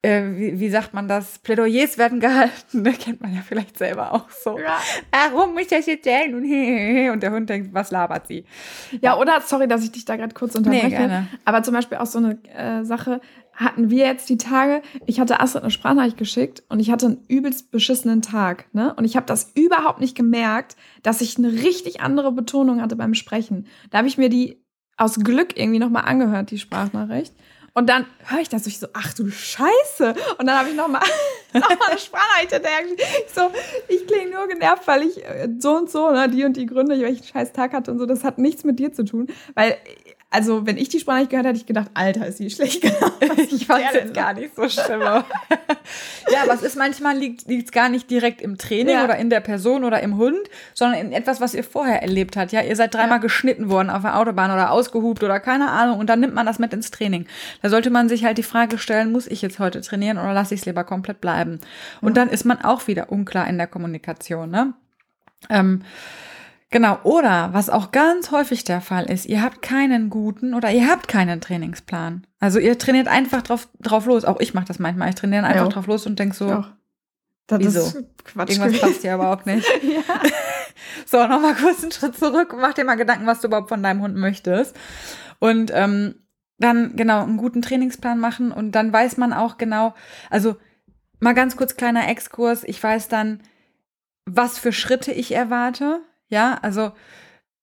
äh, 0.00 0.22
wie, 0.36 0.58
wie, 0.58 0.70
sagt 0.70 0.94
man 0.94 1.06
das, 1.06 1.38
Plädoyers 1.40 1.98
werden 1.98 2.18
gehalten. 2.18 2.50
Ne? 2.82 2.92
Kennt 2.92 3.20
man 3.20 3.34
ja 3.34 3.42
vielleicht 3.46 3.76
selber 3.76 4.14
auch 4.14 4.30
so. 4.30 4.58
Ja. 4.58 4.78
Warum 5.10 5.52
muss 5.52 5.64
ich 5.64 5.68
das 5.68 5.84
jetzt 5.84 6.06
erzählen? 6.06 6.34
Und, 6.34 7.12
und 7.12 7.22
der 7.22 7.30
Hund 7.30 7.50
denkt, 7.50 7.74
was 7.74 7.90
labert 7.90 8.26
sie? 8.26 8.46
Ja, 9.02 9.18
oder, 9.18 9.42
sorry, 9.42 9.68
dass 9.68 9.84
ich 9.84 9.92
dich 9.92 10.06
da 10.06 10.16
gerade 10.16 10.32
kurz 10.32 10.54
unterbreche. 10.54 11.06
Nee. 11.06 11.38
Aber 11.44 11.62
zum 11.62 11.74
Beispiel 11.74 11.98
auch 11.98 12.06
so 12.06 12.20
eine 12.20 12.38
äh, 12.56 12.84
Sache, 12.84 13.20
hatten 13.56 13.90
wir 13.90 14.06
jetzt 14.06 14.28
die 14.28 14.38
Tage, 14.38 14.82
ich 15.06 15.20
hatte 15.20 15.40
Astrid 15.40 15.62
eine 15.62 15.70
Sprachnachricht 15.70 16.16
geschickt 16.16 16.62
und 16.68 16.80
ich 16.80 16.90
hatte 16.90 17.06
einen 17.06 17.24
übelst 17.28 17.70
beschissenen 17.70 18.22
Tag. 18.22 18.66
Ne? 18.72 18.94
Und 18.94 19.04
ich 19.04 19.16
habe 19.16 19.26
das 19.26 19.52
überhaupt 19.54 20.00
nicht 20.00 20.16
gemerkt, 20.16 20.76
dass 21.02 21.20
ich 21.20 21.38
eine 21.38 21.52
richtig 21.52 22.00
andere 22.00 22.32
Betonung 22.32 22.80
hatte 22.80 22.96
beim 22.96 23.14
Sprechen. 23.14 23.66
Da 23.90 23.98
habe 23.98 24.08
ich 24.08 24.18
mir 24.18 24.28
die 24.28 24.64
aus 24.96 25.18
Glück 25.20 25.56
irgendwie 25.56 25.78
nochmal 25.78 26.04
angehört, 26.04 26.50
die 26.50 26.58
Sprachnachricht. 26.58 27.32
Und 27.76 27.88
dann 27.88 28.06
höre 28.26 28.40
ich 28.40 28.48
das 28.48 28.64
so, 28.64 28.68
ich 28.68 28.78
so, 28.78 28.86
ach 28.92 29.14
du 29.14 29.28
Scheiße. 29.28 30.14
Und 30.38 30.46
dann 30.46 30.56
habe 30.56 30.68
ich 30.68 30.76
nochmal 30.76 31.02
noch 31.52 31.68
eine 31.88 31.98
Sprachnachricht 31.98 32.52
hinterher 32.52 32.86
Ich 33.26 33.34
so, 33.34 33.50
ich 33.88 34.06
klinge 34.06 34.30
nur 34.30 34.46
genervt, 34.46 34.86
weil 34.86 35.02
ich 35.02 35.24
äh, 35.24 35.48
so 35.58 35.76
und 35.76 35.90
so, 35.90 36.12
ne, 36.12 36.28
die 36.28 36.44
und 36.44 36.56
die 36.56 36.66
Gründe, 36.66 36.94
weil 36.94 37.12
ich 37.12 37.22
einen 37.22 37.24
scheiß 37.24 37.52
Tag 37.52 37.72
hatte 37.72 37.90
und 37.90 37.98
so. 37.98 38.06
Das 38.06 38.22
hat 38.22 38.38
nichts 38.38 38.62
mit 38.62 38.78
dir 38.78 38.92
zu 38.92 39.04
tun. 39.04 39.26
Weil 39.54 39.76
also 40.34 40.66
wenn 40.66 40.76
ich 40.76 40.88
die 40.88 40.98
Sprache 40.98 41.28
gehört 41.28 41.46
hätte, 41.46 41.58
ich 41.58 41.64
gedacht, 41.64 41.92
Alter, 41.94 42.26
ist 42.26 42.40
die 42.40 42.50
schlecht 42.50 42.82
gelaufen. 42.82 43.12
ich 43.52 43.66
fand 43.66 43.84
es 43.86 43.94
jetzt 43.94 44.14
gar 44.14 44.34
nicht 44.34 44.56
so 44.56 44.68
schlimm. 44.68 45.00
ja, 45.00 45.22
aber 46.42 46.54
es 46.54 46.62
ist 46.62 46.76
manchmal 46.76 47.16
liegt 47.16 47.48
es 47.48 47.70
gar 47.70 47.88
nicht 47.88 48.10
direkt 48.10 48.42
im 48.42 48.58
Training 48.58 48.96
ja. 48.96 49.04
oder 49.04 49.16
in 49.16 49.30
der 49.30 49.38
Person 49.38 49.84
oder 49.84 50.02
im 50.02 50.16
Hund, 50.16 50.40
sondern 50.74 50.98
in 50.98 51.12
etwas, 51.12 51.40
was 51.40 51.54
ihr 51.54 51.62
vorher 51.62 52.02
erlebt 52.02 52.36
habt. 52.36 52.50
Ja, 52.50 52.62
ihr 52.62 52.74
seid 52.74 52.94
dreimal 52.94 53.18
ja. 53.18 53.22
geschnitten 53.22 53.68
worden 53.68 53.90
auf 53.90 54.02
der 54.02 54.18
Autobahn 54.18 54.50
oder 54.50 54.72
ausgehupt 54.72 55.22
oder 55.22 55.38
keine 55.38 55.70
Ahnung 55.70 56.00
und 56.00 56.08
dann 56.08 56.18
nimmt 56.18 56.34
man 56.34 56.46
das 56.46 56.58
mit 56.58 56.72
ins 56.72 56.90
Training. 56.90 57.26
Da 57.62 57.68
sollte 57.68 57.90
man 57.90 58.08
sich 58.08 58.24
halt 58.24 58.36
die 58.36 58.42
Frage 58.42 58.76
stellen, 58.78 59.12
muss 59.12 59.28
ich 59.28 59.40
jetzt 59.40 59.60
heute 59.60 59.82
trainieren 59.82 60.18
oder 60.18 60.34
lasse 60.34 60.54
ich 60.54 60.62
es 60.62 60.66
lieber 60.66 60.82
komplett 60.82 61.20
bleiben? 61.20 61.60
Und 62.00 62.16
ja. 62.16 62.24
dann 62.24 62.28
ist 62.34 62.44
man 62.44 62.60
auch 62.60 62.88
wieder 62.88 63.12
unklar 63.12 63.46
in 63.46 63.56
der 63.56 63.68
Kommunikation, 63.68 64.50
ne? 64.50 64.74
Ähm, 65.48 65.82
Genau, 66.70 66.98
oder 67.04 67.52
was 67.52 67.70
auch 67.70 67.92
ganz 67.92 68.30
häufig 68.30 68.64
der 68.64 68.80
Fall 68.80 69.04
ist, 69.04 69.26
ihr 69.26 69.42
habt 69.42 69.62
keinen 69.62 70.10
guten 70.10 70.54
oder 70.54 70.72
ihr 70.72 70.88
habt 70.88 71.06
keinen 71.06 71.40
Trainingsplan. 71.40 72.26
Also 72.40 72.58
ihr 72.58 72.78
trainiert 72.78 73.06
einfach 73.06 73.42
drauf, 73.42 73.68
drauf 73.80 74.06
los. 74.06 74.24
Auch 74.24 74.40
ich 74.40 74.54
mache 74.54 74.64
das 74.66 74.78
manchmal. 74.78 75.10
Ich 75.10 75.14
trainiere 75.14 75.44
einfach 75.44 75.66
ja. 75.66 75.68
drauf 75.68 75.86
los 75.86 76.06
und 76.06 76.18
denke 76.18 76.34
so, 76.34 76.48
ja. 76.48 76.76
das 77.46 77.60
wieso? 77.60 77.80
Ist 77.80 78.04
Quatsch 78.24 78.50
Irgendwas 78.50 78.72
gewesen. 78.72 78.80
passt 78.80 79.02
hier 79.02 79.14
überhaupt 79.14 79.46
nicht. 79.46 79.68
ja. 79.82 80.02
So, 81.06 81.24
nochmal 81.26 81.54
kurz 81.54 81.82
einen 81.82 81.92
Schritt 81.92 82.16
zurück. 82.16 82.54
Mach 82.58 82.74
dir 82.74 82.84
mal 82.84 82.96
Gedanken, 82.96 83.26
was 83.26 83.40
du 83.40 83.46
überhaupt 83.46 83.68
von 83.68 83.82
deinem 83.82 84.00
Hund 84.00 84.16
möchtest. 84.16 84.74
Und 85.38 85.70
ähm, 85.72 86.16
dann 86.58 86.96
genau 86.96 87.22
einen 87.22 87.36
guten 87.36 87.62
Trainingsplan 87.62 88.18
machen 88.18 88.52
und 88.52 88.72
dann 88.72 88.92
weiß 88.92 89.16
man 89.16 89.32
auch 89.32 89.58
genau, 89.58 89.94
also 90.30 90.56
mal 91.20 91.34
ganz 91.34 91.56
kurz 91.56 91.76
kleiner 91.76 92.08
Exkurs. 92.08 92.64
Ich 92.64 92.82
weiß 92.82 93.08
dann, 93.08 93.40
was 94.24 94.58
für 94.58 94.72
Schritte 94.72 95.12
ich 95.12 95.32
erwarte 95.32 96.00
ja, 96.28 96.58
also 96.62 96.92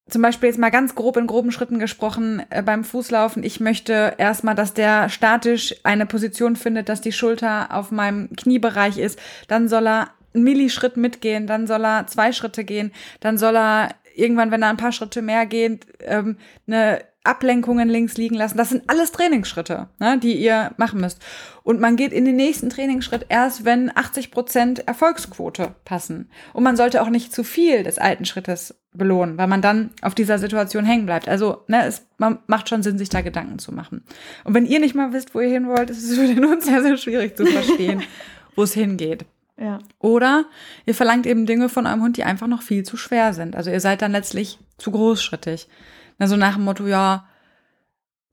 zum 0.08 0.20
Beispiel 0.20 0.48
jetzt 0.48 0.58
mal 0.58 0.70
ganz 0.70 0.94
grob 0.94 1.16
in 1.16 1.26
groben 1.26 1.52
Schritten 1.52 1.78
gesprochen 1.78 2.42
äh, 2.50 2.62
beim 2.62 2.84
Fußlaufen. 2.84 3.44
Ich 3.44 3.60
möchte 3.60 4.14
erstmal, 4.18 4.54
dass 4.54 4.74
der 4.74 5.08
statisch 5.08 5.74
eine 5.84 6.06
Position 6.06 6.56
findet, 6.56 6.88
dass 6.88 7.00
die 7.00 7.12
Schulter 7.12 7.74
auf 7.74 7.90
meinem 7.90 8.30
Kniebereich 8.36 8.98
ist. 8.98 9.18
Dann 9.48 9.68
soll 9.68 9.86
er 9.86 10.10
einen 10.34 10.44
Millischritt 10.44 10.96
mitgehen, 10.96 11.46
dann 11.46 11.66
soll 11.66 11.84
er 11.84 12.06
zwei 12.06 12.32
Schritte 12.32 12.64
gehen, 12.64 12.92
dann 13.20 13.38
soll 13.38 13.56
er 13.56 13.90
irgendwann, 14.14 14.50
wenn 14.50 14.62
er 14.62 14.70
ein 14.70 14.76
paar 14.76 14.92
Schritte 14.92 15.22
mehr 15.22 15.46
geht, 15.46 15.86
ähm, 16.00 16.36
eine 16.66 17.00
Ablenkungen 17.24 17.88
links 17.88 18.16
liegen 18.16 18.34
lassen. 18.34 18.58
Das 18.58 18.70
sind 18.70 18.88
alles 18.88 19.12
Trainingsschritte, 19.12 19.88
ne, 19.98 20.18
die 20.18 20.34
ihr 20.34 20.72
machen 20.76 21.00
müsst. 21.00 21.20
Und 21.62 21.80
man 21.80 21.96
geht 21.96 22.12
in 22.12 22.24
den 22.24 22.36
nächsten 22.36 22.68
Trainingsschritt 22.68 23.26
erst, 23.28 23.64
wenn 23.64 23.96
80 23.96 24.30
Prozent 24.30 24.88
Erfolgsquote 24.88 25.74
passen. 25.84 26.30
Und 26.52 26.64
man 26.64 26.76
sollte 26.76 27.00
auch 27.00 27.10
nicht 27.10 27.32
zu 27.32 27.44
viel 27.44 27.84
des 27.84 27.98
alten 27.98 28.24
Schrittes 28.24 28.74
belohnen, 28.92 29.38
weil 29.38 29.46
man 29.46 29.62
dann 29.62 29.90
auf 30.02 30.14
dieser 30.14 30.38
Situation 30.38 30.84
hängen 30.84 31.06
bleibt. 31.06 31.28
Also, 31.28 31.62
ne, 31.68 31.86
es 31.86 32.06
man 32.18 32.38
macht 32.46 32.68
schon 32.68 32.82
Sinn, 32.82 32.98
sich 32.98 33.08
da 33.08 33.20
Gedanken 33.20 33.58
zu 33.58 33.72
machen. 33.72 34.04
Und 34.44 34.54
wenn 34.54 34.66
ihr 34.66 34.80
nicht 34.80 34.94
mal 34.94 35.12
wisst, 35.12 35.34
wo 35.34 35.40
ihr 35.40 35.48
hin 35.48 35.68
wollt, 35.68 35.90
ist 35.90 36.02
es 36.02 36.16
für 36.16 36.26
den 36.26 36.44
Hund 36.44 36.62
sehr, 36.62 36.82
sehr 36.82 36.96
schwierig 36.96 37.36
zu 37.36 37.46
verstehen, 37.46 38.02
wo 38.56 38.64
es 38.64 38.74
hingeht. 38.74 39.24
Ja. 39.58 39.78
Oder 39.98 40.46
ihr 40.86 40.94
verlangt 40.94 41.26
eben 41.26 41.46
Dinge 41.46 41.68
von 41.68 41.86
eurem 41.86 42.02
Hund, 42.02 42.16
die 42.16 42.24
einfach 42.24 42.48
noch 42.48 42.62
viel 42.62 42.82
zu 42.82 42.96
schwer 42.96 43.32
sind. 43.32 43.54
Also 43.54 43.70
ihr 43.70 43.80
seid 43.80 44.02
dann 44.02 44.12
letztlich 44.12 44.58
zu 44.78 44.90
großschrittig. 44.90 45.68
Also 46.18 46.36
nach 46.36 46.54
dem 46.54 46.64
Motto, 46.64 46.86
ja, 46.86 47.26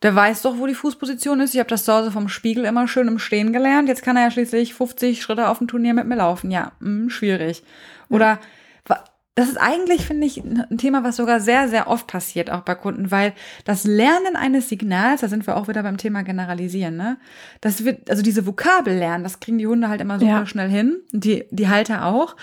der 0.02 0.16
weiß 0.16 0.44
doch, 0.44 0.58
wo 0.58 0.68
die 0.68 0.76
Fußposition 0.76 1.42
ist. 1.42 1.54
Ich 1.54 1.60
habe 1.60 1.70
das 1.70 1.84
zu 1.84 1.94
Hause 1.94 2.12
vom 2.12 2.30
Spiegel 2.30 2.66
immer 2.66 2.88
schön 2.88 3.08
im 3.08 3.20
Stehen 3.20 3.52
gelernt. 3.52 3.90
Jetzt 3.90 4.04
kann 4.04 4.16
er 4.16 4.24
ja 4.24 4.32
schließlich 4.32 4.74
50 4.74 5.22
Schritte 5.22 5.50
auf 5.50 5.58
dem 5.58 5.68
Turnier 5.68 5.94
mit 5.94 6.08
mir 6.08 6.16
laufen. 6.16 6.52
Ja, 6.52 6.72
mh, 6.80 7.02
hm, 7.02 7.10
schwierig. 7.10 7.64
Oder 8.10 8.40
das 9.40 9.48
ist 9.48 9.58
eigentlich, 9.58 10.06
finde 10.06 10.28
ich, 10.28 10.44
ein 10.44 10.78
Thema, 10.78 11.06
was 11.06 11.16
sogar 11.16 11.40
sehr, 11.40 11.70
sehr 11.70 11.88
oft 11.88 12.08
passiert, 12.08 12.52
auch 12.52 12.60
bei 12.60 12.76
Kunden, 12.76 13.10
weil 13.10 13.32
das 13.64 13.86
Lernen 13.86 14.36
eines 14.36 14.68
Signals, 14.68 15.22
da 15.22 15.30
sind 15.30 15.48
wir 15.48 15.56
auch 15.56 15.70
wieder 15.70 15.82
beim 15.82 15.96
Thema 15.96 16.24
Generalisieren, 16.24 16.98
ne? 16.98 17.16
Das 17.62 17.86
wird, 17.86 18.10
also 18.10 18.22
diese 18.22 18.46
Vokabel 18.46 18.98
lernen, 18.98 19.24
das 19.24 19.40
kriegen 19.40 19.58
die 19.58 19.66
Hunde 19.66 19.88
halt 19.88 20.02
immer 20.02 20.20
super 20.20 20.32
ja. 20.32 20.46
schnell 20.46 20.68
hin, 20.68 20.98
die, 21.14 21.46
die 21.52 21.70
Halter 21.70 22.06
auch. 22.06 22.36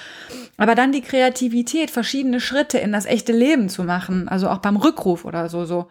Aber 0.57 0.75
dann 0.75 0.91
die 0.91 1.03
Kreativität, 1.03 1.91
verschiedene 1.91 2.41
Schritte 2.41 2.79
in 2.79 2.93
das 2.93 3.05
echte 3.05 3.33
Leben 3.33 3.69
zu 3.69 3.85
machen, 3.85 4.27
also 4.27 4.49
auch 4.49 4.59
beim 4.59 4.77
Rückruf 4.77 5.27
oder 5.27 5.51
so, 5.51 5.67
so 5.67 5.89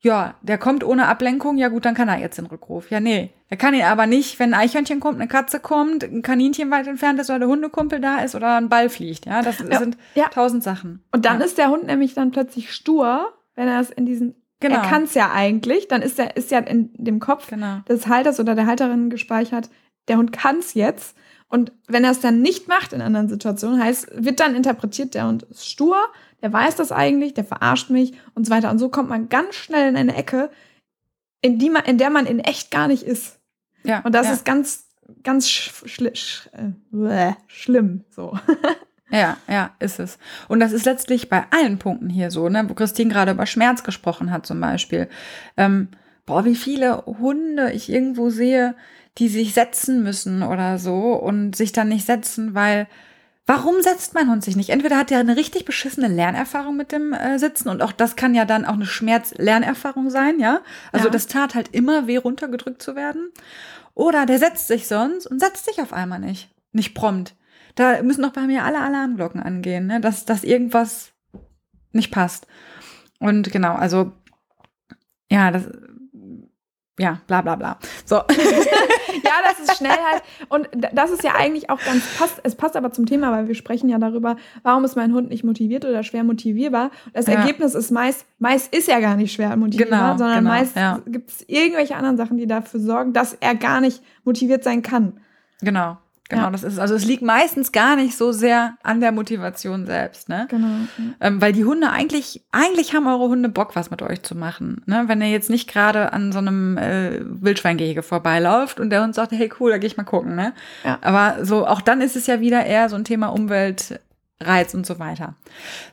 ja, 0.00 0.34
der 0.42 0.58
kommt 0.58 0.84
ohne 0.84 1.06
Ablenkung, 1.06 1.58
ja 1.58 1.68
gut, 1.68 1.84
dann 1.84 1.94
kann 1.94 2.08
er 2.08 2.18
jetzt 2.18 2.38
den 2.38 2.46
Rückruf. 2.46 2.90
Ja, 2.90 3.00
nee. 3.00 3.30
Er 3.48 3.56
kann 3.56 3.74
ihn 3.74 3.82
aber 3.82 4.06
nicht, 4.06 4.38
wenn 4.38 4.54
ein 4.54 4.60
Eichhörnchen 4.60 5.00
kommt, 5.00 5.16
eine 5.16 5.28
Katze 5.28 5.58
kommt, 5.58 6.04
ein 6.04 6.22
Kaninchen 6.22 6.70
weit 6.70 6.86
entfernt 6.86 7.18
ist 7.18 7.30
oder 7.30 7.40
der 7.40 7.48
Hundekumpel 7.48 8.00
da 8.00 8.18
ist 8.18 8.34
oder 8.34 8.56
ein 8.56 8.68
Ball 8.68 8.90
fliegt. 8.90 9.26
Ja, 9.26 9.42
das 9.42 9.58
ja, 9.58 9.78
sind 9.78 9.96
ja. 10.14 10.28
tausend 10.28 10.62
Sachen. 10.62 11.02
Und 11.12 11.24
dann 11.24 11.40
ja. 11.40 11.46
ist 11.46 11.58
der 11.58 11.70
Hund 11.70 11.86
nämlich 11.86 12.14
dann 12.14 12.30
plötzlich 12.30 12.72
stur, 12.72 13.32
wenn 13.54 13.66
er 13.66 13.80
es 13.80 13.90
in 13.90 14.06
diesen 14.06 14.34
Genau. 14.60 14.76
Er 14.76 14.82
kann 14.82 15.04
es 15.04 15.14
ja 15.14 15.30
eigentlich, 15.32 15.86
dann 15.86 16.02
ist 16.02 16.18
er 16.18 16.36
ist 16.36 16.50
ja 16.50 16.58
in 16.58 16.90
dem 16.94 17.20
Kopf 17.20 17.48
genau. 17.48 17.78
des 17.88 18.08
Halters 18.08 18.40
oder 18.40 18.56
der 18.56 18.66
Halterin 18.66 19.08
gespeichert, 19.08 19.70
der 20.08 20.16
Hund 20.16 20.32
kann 20.32 20.58
es 20.58 20.74
jetzt. 20.74 21.16
Und 21.48 21.72
wenn 21.86 22.04
er 22.04 22.10
es 22.10 22.20
dann 22.20 22.42
nicht 22.42 22.68
macht 22.68 22.92
in 22.92 23.00
anderen 23.00 23.28
Situationen, 23.28 23.82
heißt, 23.82 24.10
wird 24.12 24.40
dann 24.40 24.56
interpretiert, 24.56 25.14
der 25.14 25.28
Hund 25.28 25.44
ist 25.44 25.68
stur, 25.70 25.96
der 26.42 26.52
weiß 26.52 26.76
das 26.76 26.92
eigentlich, 26.92 27.34
der 27.34 27.44
verarscht 27.44 27.90
mich 27.90 28.12
und 28.34 28.46
so 28.46 28.52
weiter. 28.52 28.70
Und 28.70 28.78
so 28.78 28.88
kommt 28.88 29.08
man 29.08 29.28
ganz 29.28 29.54
schnell 29.54 29.88
in 29.88 29.96
eine 29.96 30.16
Ecke, 30.16 30.50
in, 31.40 31.58
die 31.58 31.70
man, 31.70 31.84
in 31.84 31.98
der 31.98 32.10
man 32.10 32.26
in 32.26 32.40
echt 32.40 32.70
gar 32.70 32.88
nicht 32.88 33.02
ist. 33.02 33.38
Ja, 33.84 34.00
und 34.00 34.14
das 34.14 34.26
ja. 34.26 34.32
ist 34.32 34.44
ganz, 34.44 34.86
ganz 35.22 35.48
schli 35.48 36.14
sch 36.14 36.48
äh, 36.92 37.32
schlimm. 37.46 38.04
So. 38.10 38.38
Ja, 39.10 39.38
ja, 39.48 39.74
ist 39.78 40.00
es. 40.00 40.18
Und 40.48 40.60
das 40.60 40.72
ist 40.72 40.84
letztlich 40.84 41.30
bei 41.30 41.44
allen 41.50 41.78
Punkten 41.78 42.10
hier 42.10 42.30
so, 42.30 42.48
ne, 42.48 42.68
wo 42.68 42.74
Christine 42.74 43.10
gerade 43.10 43.32
über 43.32 43.46
Schmerz 43.46 43.82
gesprochen 43.82 44.30
hat 44.30 44.44
zum 44.44 44.60
Beispiel. 44.60 45.08
Ähm, 45.56 45.88
boah, 46.26 46.44
wie 46.44 46.54
viele 46.54 47.06
Hunde 47.06 47.72
ich 47.72 47.90
irgendwo 47.90 48.28
sehe, 48.28 48.74
die 49.16 49.28
sich 49.28 49.54
setzen 49.54 50.02
müssen 50.02 50.42
oder 50.42 50.78
so 50.78 51.14
und 51.14 51.56
sich 51.56 51.72
dann 51.72 51.88
nicht 51.88 52.04
setzen, 52.04 52.54
weil 52.54 52.86
Warum 53.48 53.80
setzt 53.80 54.12
mein 54.12 54.28
Hund 54.28 54.44
sich 54.44 54.56
nicht? 54.56 54.68
Entweder 54.68 54.98
hat 54.98 55.10
er 55.10 55.20
eine 55.20 55.36
richtig 55.36 55.64
beschissene 55.64 56.06
Lernerfahrung 56.06 56.76
mit 56.76 56.92
dem 56.92 57.14
äh, 57.14 57.38
Sitzen 57.38 57.70
und 57.70 57.80
auch 57.80 57.92
das 57.92 58.14
kann 58.14 58.34
ja 58.34 58.44
dann 58.44 58.66
auch 58.66 58.74
eine 58.74 58.84
Schmerz-Lernerfahrung 58.84 60.10
sein, 60.10 60.38
ja? 60.38 60.60
Also 60.92 61.06
ja. 61.06 61.10
das 61.10 61.28
tat 61.28 61.54
halt 61.54 61.74
immer 61.74 62.06
weh, 62.06 62.18
runtergedrückt 62.18 62.82
zu 62.82 62.94
werden. 62.94 63.30
Oder 63.94 64.26
der 64.26 64.38
setzt 64.38 64.68
sich 64.68 64.86
sonst 64.86 65.26
und 65.26 65.40
setzt 65.40 65.64
sich 65.64 65.80
auf 65.80 65.94
einmal 65.94 66.18
nicht. 66.18 66.50
Nicht 66.72 66.94
prompt. 66.94 67.36
Da 67.74 68.02
müssen 68.02 68.22
auch 68.26 68.34
bei 68.34 68.42
mir 68.42 68.64
alle 68.64 68.80
Alarmglocken 68.80 69.42
angehen, 69.42 69.86
ne? 69.86 70.02
dass, 70.02 70.26
dass 70.26 70.44
irgendwas 70.44 71.12
nicht 71.92 72.12
passt. 72.12 72.46
Und 73.18 73.50
genau, 73.50 73.76
also 73.76 74.12
ja, 75.30 75.50
das 75.50 75.70
ja, 76.98 77.20
bla 77.26 77.42
bla 77.42 77.56
bla. 77.56 77.78
So. 78.04 78.16
ja, 78.16 79.32
das 79.44 79.60
ist 79.60 79.76
schnell 79.78 79.90
halt. 79.90 80.22
Und 80.48 80.68
das 80.92 81.10
ist 81.10 81.22
ja 81.22 81.34
eigentlich 81.36 81.70
auch 81.70 81.80
ganz 81.80 82.04
passt. 82.18 82.40
Es 82.42 82.54
passt 82.54 82.76
aber 82.76 82.92
zum 82.92 83.06
Thema, 83.06 83.32
weil 83.32 83.48
wir 83.48 83.54
sprechen 83.54 83.88
ja 83.88 83.98
darüber, 83.98 84.36
warum 84.62 84.84
ist 84.84 84.96
mein 84.96 85.12
Hund 85.12 85.30
nicht 85.30 85.44
motiviert 85.44 85.84
oder 85.84 86.02
schwer 86.02 86.24
motivierbar. 86.24 86.90
Das 87.12 87.26
ja. 87.26 87.34
Ergebnis 87.34 87.74
ist 87.74 87.90
meist, 87.90 88.26
meist 88.38 88.74
ist 88.74 88.88
er 88.88 89.00
gar 89.00 89.16
nicht 89.16 89.32
schwer 89.32 89.56
motivierbar, 89.56 90.14
genau, 90.14 90.18
sondern 90.18 90.38
genau, 90.38 90.50
meist 90.50 90.76
ja. 90.76 91.00
gibt 91.06 91.30
es 91.30 91.44
irgendwelche 91.48 91.96
anderen 91.96 92.16
Sachen, 92.16 92.36
die 92.36 92.46
dafür 92.46 92.80
sorgen, 92.80 93.12
dass 93.12 93.34
er 93.34 93.54
gar 93.54 93.80
nicht 93.80 94.02
motiviert 94.24 94.64
sein 94.64 94.82
kann. 94.82 95.20
Genau. 95.60 95.98
Genau, 96.28 96.44
ja. 96.44 96.50
das 96.50 96.62
ist, 96.62 96.78
also 96.78 96.94
es 96.94 97.06
liegt 97.06 97.22
meistens 97.22 97.72
gar 97.72 97.96
nicht 97.96 98.16
so 98.16 98.32
sehr 98.32 98.76
an 98.82 99.00
der 99.00 99.12
Motivation 99.12 99.86
selbst, 99.86 100.28
ne? 100.28 100.46
Genau. 100.50 100.86
Ähm, 101.20 101.40
weil 101.40 101.52
die 101.52 101.64
Hunde 101.64 101.90
eigentlich, 101.90 102.44
eigentlich 102.52 102.94
haben 102.94 103.06
eure 103.06 103.28
Hunde 103.28 103.48
Bock, 103.48 103.74
was 103.74 103.90
mit 103.90 104.02
euch 104.02 104.22
zu 104.22 104.34
machen. 104.34 104.82
Ne? 104.84 105.04
Wenn 105.06 105.22
ihr 105.22 105.30
jetzt 105.30 105.48
nicht 105.48 105.70
gerade 105.70 106.12
an 106.12 106.30
so 106.32 106.38
einem 106.38 106.76
äh, 106.76 107.20
Wildschweingehege 107.22 108.02
vorbeiläuft 108.02 108.78
und 108.78 108.90
der 108.90 109.02
Hund 109.02 109.14
sagt, 109.14 109.32
hey 109.32 109.50
cool, 109.58 109.70
da 109.70 109.78
gehe 109.78 109.86
ich 109.86 109.96
mal 109.96 110.04
gucken, 110.04 110.34
ne? 110.34 110.52
Ja. 110.84 110.98
Aber 111.00 111.46
so, 111.46 111.66
auch 111.66 111.80
dann 111.80 112.02
ist 112.02 112.14
es 112.14 112.26
ja 112.26 112.40
wieder 112.40 112.66
eher 112.66 112.90
so 112.90 112.96
ein 112.96 113.04
Thema 113.04 113.28
Umwelt, 113.28 113.98
Reiz 114.40 114.74
und 114.74 114.86
so 114.86 114.98
weiter. 114.98 115.34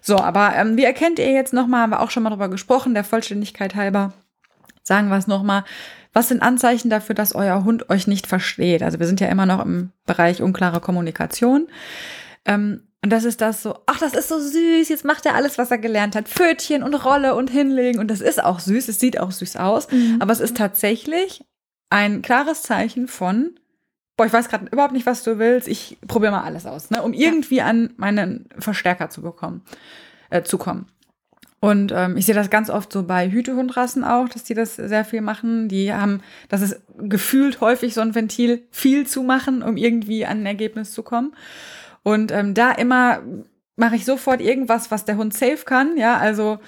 So, 0.02 0.20
aber 0.20 0.54
ähm, 0.56 0.76
wie 0.76 0.84
erkennt 0.84 1.18
ihr 1.18 1.32
jetzt 1.32 1.54
nochmal, 1.54 1.84
haben 1.84 1.92
wir 1.92 2.02
auch 2.02 2.12
schon 2.12 2.24
mal 2.24 2.30
drüber 2.30 2.50
gesprochen, 2.50 2.94
der 2.94 3.06
Vollständigkeit 3.06 3.76
halber, 3.76 4.12
sagen 4.84 5.08
wir 5.08 5.18
es 5.18 5.28
nochmal, 5.28 5.64
was 6.16 6.30
sind 6.30 6.42
Anzeichen 6.42 6.90
dafür, 6.90 7.14
dass 7.14 7.36
euer 7.36 7.66
Hund 7.66 7.90
euch 7.90 8.08
nicht 8.08 8.26
versteht? 8.26 8.82
Also 8.82 9.00
wir 9.00 9.06
sind 9.06 9.20
ja 9.20 9.28
immer 9.28 9.46
noch 9.46 9.64
im 9.64 9.92
Bereich 10.06 10.42
unklare 10.42 10.80
Kommunikation. 10.80 11.68
Ähm, 12.46 12.88
und 13.04 13.10
das 13.10 13.26
ist 13.26 13.42
das 13.42 13.62
so, 13.62 13.78
ach, 13.86 14.00
das 14.00 14.14
ist 14.14 14.30
so 14.30 14.40
süß, 14.40 14.88
jetzt 14.88 15.04
macht 15.04 15.26
er 15.26 15.36
alles, 15.36 15.58
was 15.58 15.72
er 15.72 15.78
gelernt 15.78 16.16
hat. 16.16 16.30
Pfötchen 16.30 16.84
und 16.84 16.94
Rolle 16.94 17.36
und 17.36 17.50
hinlegen. 17.50 18.00
Und 18.00 18.10
das 18.10 18.22
ist 18.22 18.42
auch 18.42 18.62
süß, 18.62 18.88
es 18.88 18.98
sieht 18.98 19.20
auch 19.20 19.32
süß 19.32 19.58
aus. 19.58 19.92
Mhm. 19.92 20.18
Aber 20.22 20.32
es 20.32 20.40
ist 20.40 20.56
tatsächlich 20.56 21.44
ein 21.90 22.22
klares 22.22 22.64
Zeichen 22.64 23.10
von, 23.10 23.60
boah, 24.16 24.26
ich 24.26 24.34
weiß 24.34 24.48
gerade 24.48 24.68
überhaupt 24.72 24.94
nicht, 24.94 25.06
was 25.06 25.22
du 25.24 25.38
willst, 25.38 25.68
ich 25.68 25.98
probiere 26.08 26.32
mal 26.32 26.44
alles 26.44 26.66
aus, 26.66 26.92
ne, 26.92 27.02
um 27.02 27.12
irgendwie 27.12 27.62
an 27.62 27.94
meinen 27.98 28.48
Verstärker 28.58 29.10
zu 29.10 29.22
bekommen, 29.22 29.64
äh, 30.30 30.44
zu 30.44 30.58
kommen. 30.58 30.88
Und 31.66 31.92
ähm, 31.96 32.16
ich 32.16 32.28
sehe 32.28 32.36
das 32.36 32.52
ganz 32.52 32.70
oft 32.70 32.94
so 32.94 33.02
bei 33.02 33.32
Hütehundrassen 33.32 34.04
auch, 34.04 34.30
dass 34.30 34.44
die 34.44 34.54
das 34.54 34.76
sehr 34.76 35.04
viel 35.04 35.22
machen. 35.22 35.68
Die 35.68 35.92
haben, 35.92 36.22
das 36.48 36.62
ist 36.62 36.80
gefühlt 36.96 37.60
häufig 37.60 37.96
so 37.96 38.02
ein 38.02 38.14
Ventil, 38.14 38.68
viel 38.70 39.08
zu 39.08 39.24
machen, 39.24 39.64
um 39.64 39.76
irgendwie 39.76 40.28
an 40.28 40.42
ein 40.42 40.46
Ergebnis 40.46 40.92
zu 40.92 41.02
kommen. 41.02 41.36
Und 42.04 42.32
ähm, 42.32 42.54
da 42.54 42.72
immer 42.72 43.24
mache 43.78 43.96
ich 43.96 44.06
sofort 44.06 44.42
irgendwas, 44.42 44.92
was 44.92 45.06
der 45.06 45.18
Hund 45.18 45.34
safe 45.34 45.66
kann. 45.66 45.98
Ja, 45.98 46.18
also 46.18 46.60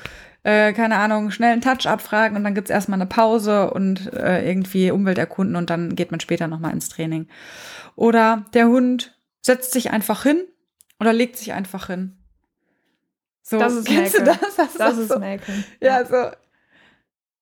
äh, 0.41 0.73
keine 0.73 0.95
Ahnung, 0.95 1.29
schnell 1.29 1.51
einen 1.51 1.61
Touch 1.61 1.85
abfragen 1.85 2.35
und 2.35 2.43
dann 2.43 2.55
gibt's 2.55 2.71
erstmal 2.71 2.99
eine 2.99 3.07
Pause 3.07 3.69
und 3.69 4.11
äh, 4.13 4.49
irgendwie 4.49 4.89
Umwelt 4.89 5.19
erkunden 5.19 5.57
und 5.57 5.69
dann 5.69 5.95
geht 5.95 6.09
man 6.09 6.21
später 6.21 6.47
nochmal 6.47 6.73
ins 6.73 6.89
Training. 6.89 7.27
Oder 7.95 8.45
der 8.55 8.67
Hund 8.67 9.15
setzt 9.43 9.73
sich 9.73 9.91
einfach 9.91 10.23
hin 10.23 10.39
oder 10.99 11.13
legt 11.13 11.37
sich 11.37 11.53
einfach 11.53 11.85
hin. 11.85 12.16
So, 13.49 13.57
das 13.59 13.75
ist 13.75 13.87
kennst 13.87 14.19
Melke. 14.19 14.31
du 14.31 14.37
das? 14.41 14.55
Das, 14.57 14.73
das 14.73 14.97
ist 14.97 15.07
so, 15.07 15.19
Melken. 15.19 15.63
Ja, 15.79 16.03
so. 16.03 16.31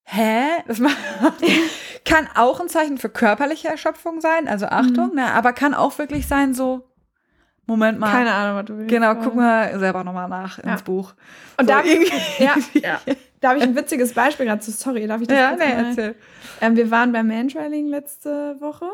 Hä? 0.04 0.62
Das 0.68 0.78
macht, 0.78 0.96
kann 2.04 2.28
auch 2.36 2.60
ein 2.60 2.68
Zeichen 2.68 2.96
für 2.96 3.08
körperliche 3.08 3.66
Erschöpfung 3.66 4.20
sein, 4.20 4.46
also 4.46 4.66
Achtung, 4.66 5.08
mhm. 5.08 5.16
ne, 5.16 5.32
aber 5.32 5.52
kann 5.52 5.74
auch 5.74 5.98
wirklich 5.98 6.28
sein, 6.28 6.54
so, 6.54 6.88
Moment 7.66 7.98
mal. 7.98 8.12
Keine 8.12 8.32
Ahnung, 8.32 8.56
was 8.58 8.66
du 8.66 8.78
willst. 8.78 8.88
Genau, 8.88 9.16
guck 9.16 9.34
mal 9.34 9.76
selber 9.80 10.04
nochmal 10.04 10.28
nach 10.28 10.62
ja. 10.62 10.70
ins 10.70 10.82
Buch. 10.82 11.14
Und 11.58 11.68
so, 11.68 11.74
da, 11.74 11.82
ja, 12.38 12.54
ja. 12.74 13.00
da 13.40 13.48
habe 13.48 13.58
ich 13.58 13.64
ein 13.64 13.74
witziges 13.74 14.12
Beispiel 14.14 14.46
dazu. 14.46 14.70
Sorry, 14.70 15.08
darf 15.08 15.20
ich 15.20 15.26
das 15.26 15.36
Ja, 15.36 15.56
nee, 15.56 15.88
erzähl. 15.88 16.14
Ähm, 16.60 16.76
wir 16.76 16.88
waren 16.92 17.10
beim 17.10 17.26
Mantrailing 17.26 17.88
letzte 17.88 18.60
Woche. 18.60 18.86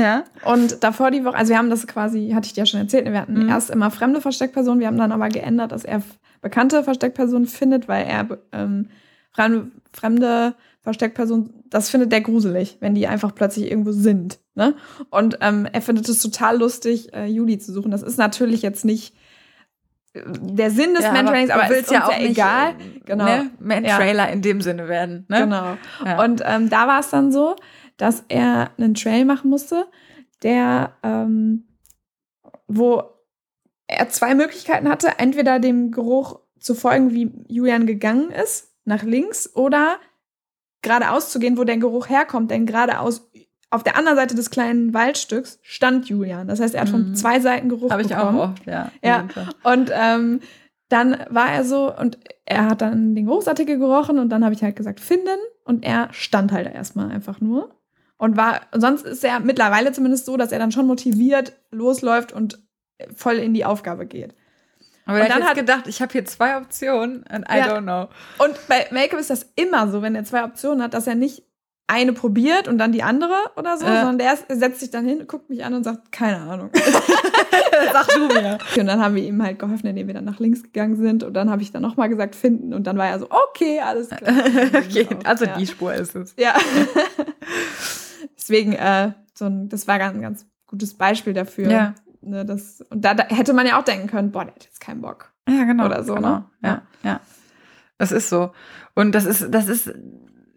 Ja. 0.00 0.24
Und 0.44 0.82
davor 0.82 1.10
die 1.10 1.24
Woche, 1.24 1.36
also 1.36 1.50
wir 1.50 1.58
haben 1.58 1.70
das 1.70 1.86
quasi, 1.86 2.30
hatte 2.34 2.46
ich 2.46 2.54
dir 2.54 2.60
ja 2.60 2.66
schon 2.66 2.80
erzählt, 2.80 3.04
wir 3.06 3.20
hatten 3.20 3.44
mhm. 3.44 3.48
erst 3.48 3.70
immer 3.70 3.90
fremde 3.90 4.20
Versteckpersonen, 4.20 4.80
wir 4.80 4.86
haben 4.86 4.98
dann 4.98 5.12
aber 5.12 5.28
geändert, 5.28 5.72
dass 5.72 5.84
er 5.84 6.02
bekannte 6.40 6.82
Versteckpersonen 6.84 7.46
findet, 7.46 7.88
weil 7.88 8.06
er 8.06 8.38
ähm, 8.52 8.88
fremde 9.32 10.54
Versteckpersonen, 10.82 11.50
das 11.68 11.90
findet 11.90 12.10
der 12.12 12.22
gruselig, 12.22 12.78
wenn 12.80 12.94
die 12.94 13.06
einfach 13.06 13.34
plötzlich 13.34 13.70
irgendwo 13.70 13.92
sind. 13.92 14.38
Ne? 14.54 14.74
Und 15.10 15.38
ähm, 15.42 15.68
er 15.70 15.82
findet 15.82 16.08
es 16.08 16.20
total 16.22 16.58
lustig, 16.58 17.12
äh, 17.12 17.26
Juli 17.26 17.58
zu 17.58 17.72
suchen. 17.72 17.90
Das 17.90 18.02
ist 18.02 18.16
natürlich 18.16 18.62
jetzt 18.62 18.84
nicht 18.86 19.14
äh, 20.14 20.22
der 20.40 20.70
Sinn 20.70 20.94
des 20.94 21.04
ja, 21.04 21.12
Mantrainings, 21.12 21.50
aber, 21.50 21.64
aber 21.64 21.76
ist 21.76 21.90
ja 21.90 22.06
auch 22.06 22.12
ja 22.12 22.20
egal. 22.20 22.74
Nicht, 22.74 22.96
äh, 22.96 23.00
genau. 23.04 23.24
Ne? 23.24 23.50
Man-Trailer 23.60 24.26
ja. 24.26 24.32
in 24.32 24.40
dem 24.40 24.62
Sinne 24.62 24.88
werden. 24.88 25.26
Ne? 25.28 25.40
Genau. 25.40 25.76
Ja. 26.04 26.24
Und 26.24 26.42
ähm, 26.46 26.70
da 26.70 26.88
war 26.88 27.00
es 27.00 27.10
dann 27.10 27.30
so, 27.30 27.56
dass 28.00 28.24
er 28.28 28.70
einen 28.78 28.94
Trail 28.94 29.24
machen 29.24 29.50
musste, 29.50 29.86
der, 30.42 30.92
ähm, 31.02 31.68
wo 32.66 33.02
er 33.86 34.08
zwei 34.08 34.34
Möglichkeiten 34.34 34.88
hatte, 34.88 35.18
entweder 35.18 35.58
dem 35.58 35.90
Geruch 35.90 36.40
zu 36.58 36.74
folgen, 36.74 37.10
wie 37.12 37.30
Julian 37.48 37.86
gegangen 37.86 38.30
ist, 38.30 38.72
nach 38.84 39.02
links, 39.02 39.54
oder 39.54 39.98
geradeaus 40.82 41.30
zu 41.30 41.38
gehen, 41.38 41.58
wo 41.58 41.64
der 41.64 41.76
Geruch 41.76 42.08
herkommt, 42.08 42.50
denn 42.50 42.66
geradeaus 42.66 43.30
auf 43.72 43.82
der 43.84 43.96
anderen 43.96 44.16
Seite 44.16 44.34
des 44.34 44.50
kleinen 44.50 44.94
Waldstücks 44.94 45.58
stand 45.62 46.08
Julian. 46.08 46.48
Das 46.48 46.58
heißt, 46.60 46.74
er 46.74 46.80
hat 46.82 46.88
von 46.88 47.10
Mhm. 47.10 47.14
zwei 47.14 47.38
Seiten 47.38 47.68
Geruch 47.68 47.90
Habe 47.90 48.02
ich 48.02 48.14
auch 48.16 48.30
bekommen. 48.32 48.38
oft, 48.40 48.66
ja. 48.66 48.90
Ja. 49.04 49.28
Und 49.62 49.90
ähm, 49.94 50.40
dann 50.88 51.16
war 51.28 51.52
er 51.52 51.64
so, 51.64 51.94
und 51.96 52.18
er 52.46 52.66
hat 52.70 52.80
dann 52.80 53.14
den 53.14 53.26
Geruchsartikel 53.26 53.78
gerochen 53.78 54.18
und 54.18 54.30
dann 54.30 54.42
habe 54.44 54.54
ich 54.54 54.62
halt 54.62 54.74
gesagt, 54.74 54.98
finden. 54.98 55.38
Und 55.64 55.84
er 55.84 56.08
stand 56.12 56.50
halt 56.50 56.72
erstmal 56.74 57.10
einfach 57.12 57.40
nur. 57.40 57.70
Und 58.20 58.36
war, 58.36 58.60
und 58.72 58.82
sonst 58.82 59.06
ist 59.06 59.24
er 59.24 59.40
mittlerweile 59.40 59.92
zumindest 59.92 60.26
so, 60.26 60.36
dass 60.36 60.52
er 60.52 60.58
dann 60.58 60.72
schon 60.72 60.86
motiviert 60.86 61.54
losläuft 61.70 62.34
und 62.34 62.58
voll 63.16 63.36
in 63.36 63.54
die 63.54 63.64
Aufgabe 63.64 64.04
geht. 64.04 64.34
Aber 65.06 65.22
Und 65.22 65.30
dann 65.30 65.42
hat 65.42 65.54
gedacht, 65.54 65.86
ich 65.86 66.02
habe 66.02 66.12
hier 66.12 66.26
zwei 66.26 66.58
Optionen 66.58 67.26
and 67.28 67.46
I 67.50 67.56
Ja. 67.56 67.74
don't 67.74 67.82
know. 67.82 68.08
Und 68.36 68.54
bei 68.68 68.86
Make-up 68.90 69.18
ist 69.18 69.30
das 69.30 69.50
immer 69.56 69.90
so, 69.90 70.02
wenn 70.02 70.14
er 70.14 70.24
zwei 70.24 70.44
Optionen 70.44 70.82
hat, 70.82 70.92
dass 70.92 71.06
er 71.06 71.14
nicht 71.14 71.44
eine 71.86 72.12
probiert 72.12 72.68
und 72.68 72.76
dann 72.76 72.92
die 72.92 73.02
andere 73.02 73.34
oder 73.56 73.78
so, 73.78 73.86
Ja. 73.86 74.02
sondern 74.02 74.18
der 74.18 74.36
setzt 74.54 74.80
sich 74.80 74.90
dann 74.90 75.06
hin, 75.06 75.26
guckt 75.26 75.48
mich 75.48 75.64
an 75.64 75.72
und 75.72 75.84
sagt, 75.84 76.12
keine 76.12 76.40
Ahnung. 76.42 76.68
Sag 77.92 78.06
du 78.08 78.26
mir. 78.26 78.58
Und 78.76 78.86
dann 78.86 79.02
haben 79.02 79.14
wir 79.14 79.24
ihm 79.24 79.42
halt 79.42 79.58
geholfen, 79.58 79.86
indem 79.86 80.08
wir 80.08 80.14
dann 80.14 80.26
nach 80.26 80.40
links 80.40 80.62
gegangen 80.62 80.96
sind. 80.96 81.24
Und 81.24 81.32
dann 81.32 81.48
habe 81.50 81.62
ich 81.62 81.72
dann 81.72 81.80
nochmal 81.80 82.10
gesagt, 82.10 82.36
finden. 82.36 82.74
Und 82.74 82.86
dann 82.86 82.98
war 82.98 83.08
er 83.08 83.18
so, 83.18 83.28
okay, 83.30 83.80
alles 83.80 84.10
klar. 84.10 84.30
okay, 84.74 85.08
also 85.24 85.46
ja. 85.46 85.56
die 85.56 85.66
Spur 85.66 85.94
ist 85.94 86.14
es. 86.14 86.34
Ja. 86.36 86.54
Deswegen, 88.40 88.72
äh, 88.72 89.12
so 89.34 89.46
ein, 89.46 89.68
das 89.68 89.86
war 89.86 90.00
ein 90.00 90.22
ganz 90.22 90.46
gutes 90.66 90.94
Beispiel 90.94 91.34
dafür. 91.34 91.70
Ja. 91.70 91.94
Ne, 92.22 92.44
das, 92.44 92.80
und 92.90 93.04
da, 93.04 93.14
da 93.14 93.24
hätte 93.28 93.52
man 93.52 93.66
ja 93.66 93.78
auch 93.78 93.84
denken 93.84 94.06
können, 94.06 94.30
boah, 94.30 94.44
der 94.44 94.54
hat 94.54 94.64
jetzt 94.64 94.80
keinen 94.80 95.00
Bock. 95.00 95.32
Ja, 95.48 95.64
genau. 95.64 95.86
Oder 95.86 96.04
so, 96.04 96.14
genau. 96.14 96.28
ne? 96.28 96.44
Ja, 96.62 96.82
ja. 97.02 97.20
Das 97.98 98.12
ist 98.12 98.28
so. 98.28 98.52
Und 98.94 99.12
das 99.12 99.24
ist, 99.24 99.48
das 99.50 99.68
ist 99.68 99.92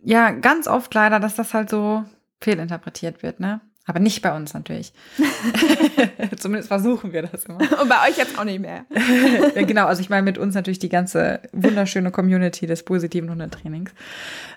ja 0.04 0.32
ganz 0.32 0.67
oft 0.67 0.93
leider, 0.93 1.19
dass 1.19 1.36
das 1.36 1.54
halt 1.54 1.69
so 1.69 2.04
fehlinterpretiert 2.41 3.24
wird, 3.24 3.39
ne? 3.39 3.62
Aber 3.86 4.00
nicht 4.00 4.22
bei 4.22 4.34
uns 4.34 4.54
natürlich. 4.54 4.93
Zumindest 6.39 6.69
versuchen 6.69 7.12
wir 7.12 7.24
das 7.24 7.46
immer. 7.46 7.60
Und 7.60 7.89
bei 7.89 8.10
euch 8.10 8.17
jetzt 8.17 8.38
auch 8.39 8.46
nicht 8.46 8.60
mehr. 8.60 8.86
ja, 9.56 9.63
genau, 9.63 9.88
also 9.88 10.02
ich 10.02 10.10
meine 10.10 10.24
mit 10.24 10.38
uns 10.38 10.56
natürlich 10.56 10.80
die 10.80 10.89
ganze 10.89 11.41
wunderschöne 11.52 12.12
Community 12.12 12.65
des 12.65 12.84
positiven 12.84 13.30
Hundetrainings. 13.30 13.91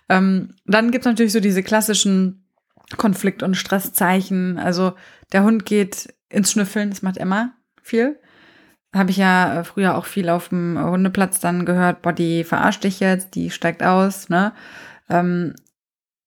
Ähm, 0.08 0.54
dann 0.64 0.90
gibt's 0.90 1.06
natürlich 1.06 1.32
so 1.32 1.40
diese 1.40 1.62
klassischen 1.62 2.45
Konflikt- 2.96 3.42
und 3.42 3.56
Stresszeichen. 3.56 4.58
Also 4.58 4.94
der 5.32 5.42
Hund 5.42 5.64
geht 5.64 6.14
ins 6.28 6.52
Schnüffeln, 6.52 6.90
das 6.90 7.02
macht 7.02 7.16
Emma 7.16 7.52
viel. 7.82 8.18
Habe 8.94 9.10
ich 9.10 9.16
ja 9.16 9.60
äh, 9.60 9.64
früher 9.64 9.96
auch 9.96 10.06
viel 10.06 10.28
auf 10.28 10.48
dem 10.48 10.78
Hundeplatz 10.78 11.40
dann 11.40 11.66
gehört, 11.66 12.02
boah, 12.02 12.12
die 12.12 12.44
verarscht 12.44 12.84
dich 12.84 13.00
jetzt, 13.00 13.34
die 13.34 13.50
steigt 13.50 13.82
aus, 13.82 14.28
ne? 14.28 14.52
Ähm, 15.08 15.54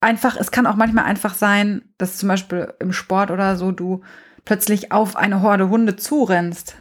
einfach, 0.02 0.38
es 0.38 0.52
kann 0.52 0.68
auch 0.68 0.76
manchmal 0.76 1.06
einfach 1.06 1.34
sein, 1.34 1.82
dass 1.98 2.18
zum 2.18 2.30
Beispiel 2.30 2.74
im 2.80 2.94
Sport 2.94 3.32
oder 3.32 3.56
so 3.56 3.72
du 3.72 4.02
plötzlich 4.46 4.92
auf 4.92 5.16
eine 5.16 5.42
Horde 5.42 5.70
Hunde 5.70 5.96
zurennst. 5.96 6.76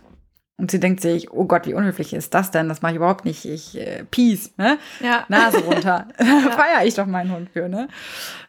Und 0.59 0.73
sie 0.73 0.81
denkt 0.81 1.01
sich, 1.01 1.31
oh 1.31 1.45
Gott, 1.45 1.67
wie 1.67 1.75
unhöflich 1.75 2.13
ist 2.13 2.35
das 2.35 2.51
denn? 2.51 2.69
Das 2.69 2.83
mache 2.83 2.93
ich 2.93 2.97
überhaupt 2.97 3.25
nicht. 3.25 3.45
Ich 3.45 3.79
äh, 3.79 4.05
Peace, 4.11 4.53
ne? 4.57 4.77
Ja. 5.01 5.25
Nase 5.29 5.59
runter. 5.59 6.09
Feier 6.19 6.85
ich 6.85 6.95
doch 6.95 7.07
meinen 7.07 7.33
Hund 7.33 7.51
für, 7.53 7.69
ne? 7.69 7.87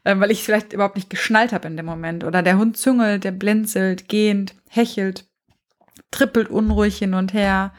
Ähm, 0.06 0.20
weil 0.20 0.32
ich 0.32 0.44
vielleicht 0.44 0.74
überhaupt 0.74 0.96
nicht 0.96 1.12
geschnallt 1.12 1.54
habe 1.54 1.68
in 1.68 1.78
dem 1.78 1.86
Moment. 1.86 2.24
Oder 2.24 2.42
der 2.42 2.58
Hund 2.58 2.78
züngelt, 2.78 3.24
der 3.24 3.32
blinzelt, 3.32 4.10
gehend, 4.10 4.56
hechelt, 4.68 5.28
trippelt 6.10 6.50
unruhig 6.50 6.98
hin 6.98 7.14
und 7.14 7.34
her. 7.34 7.74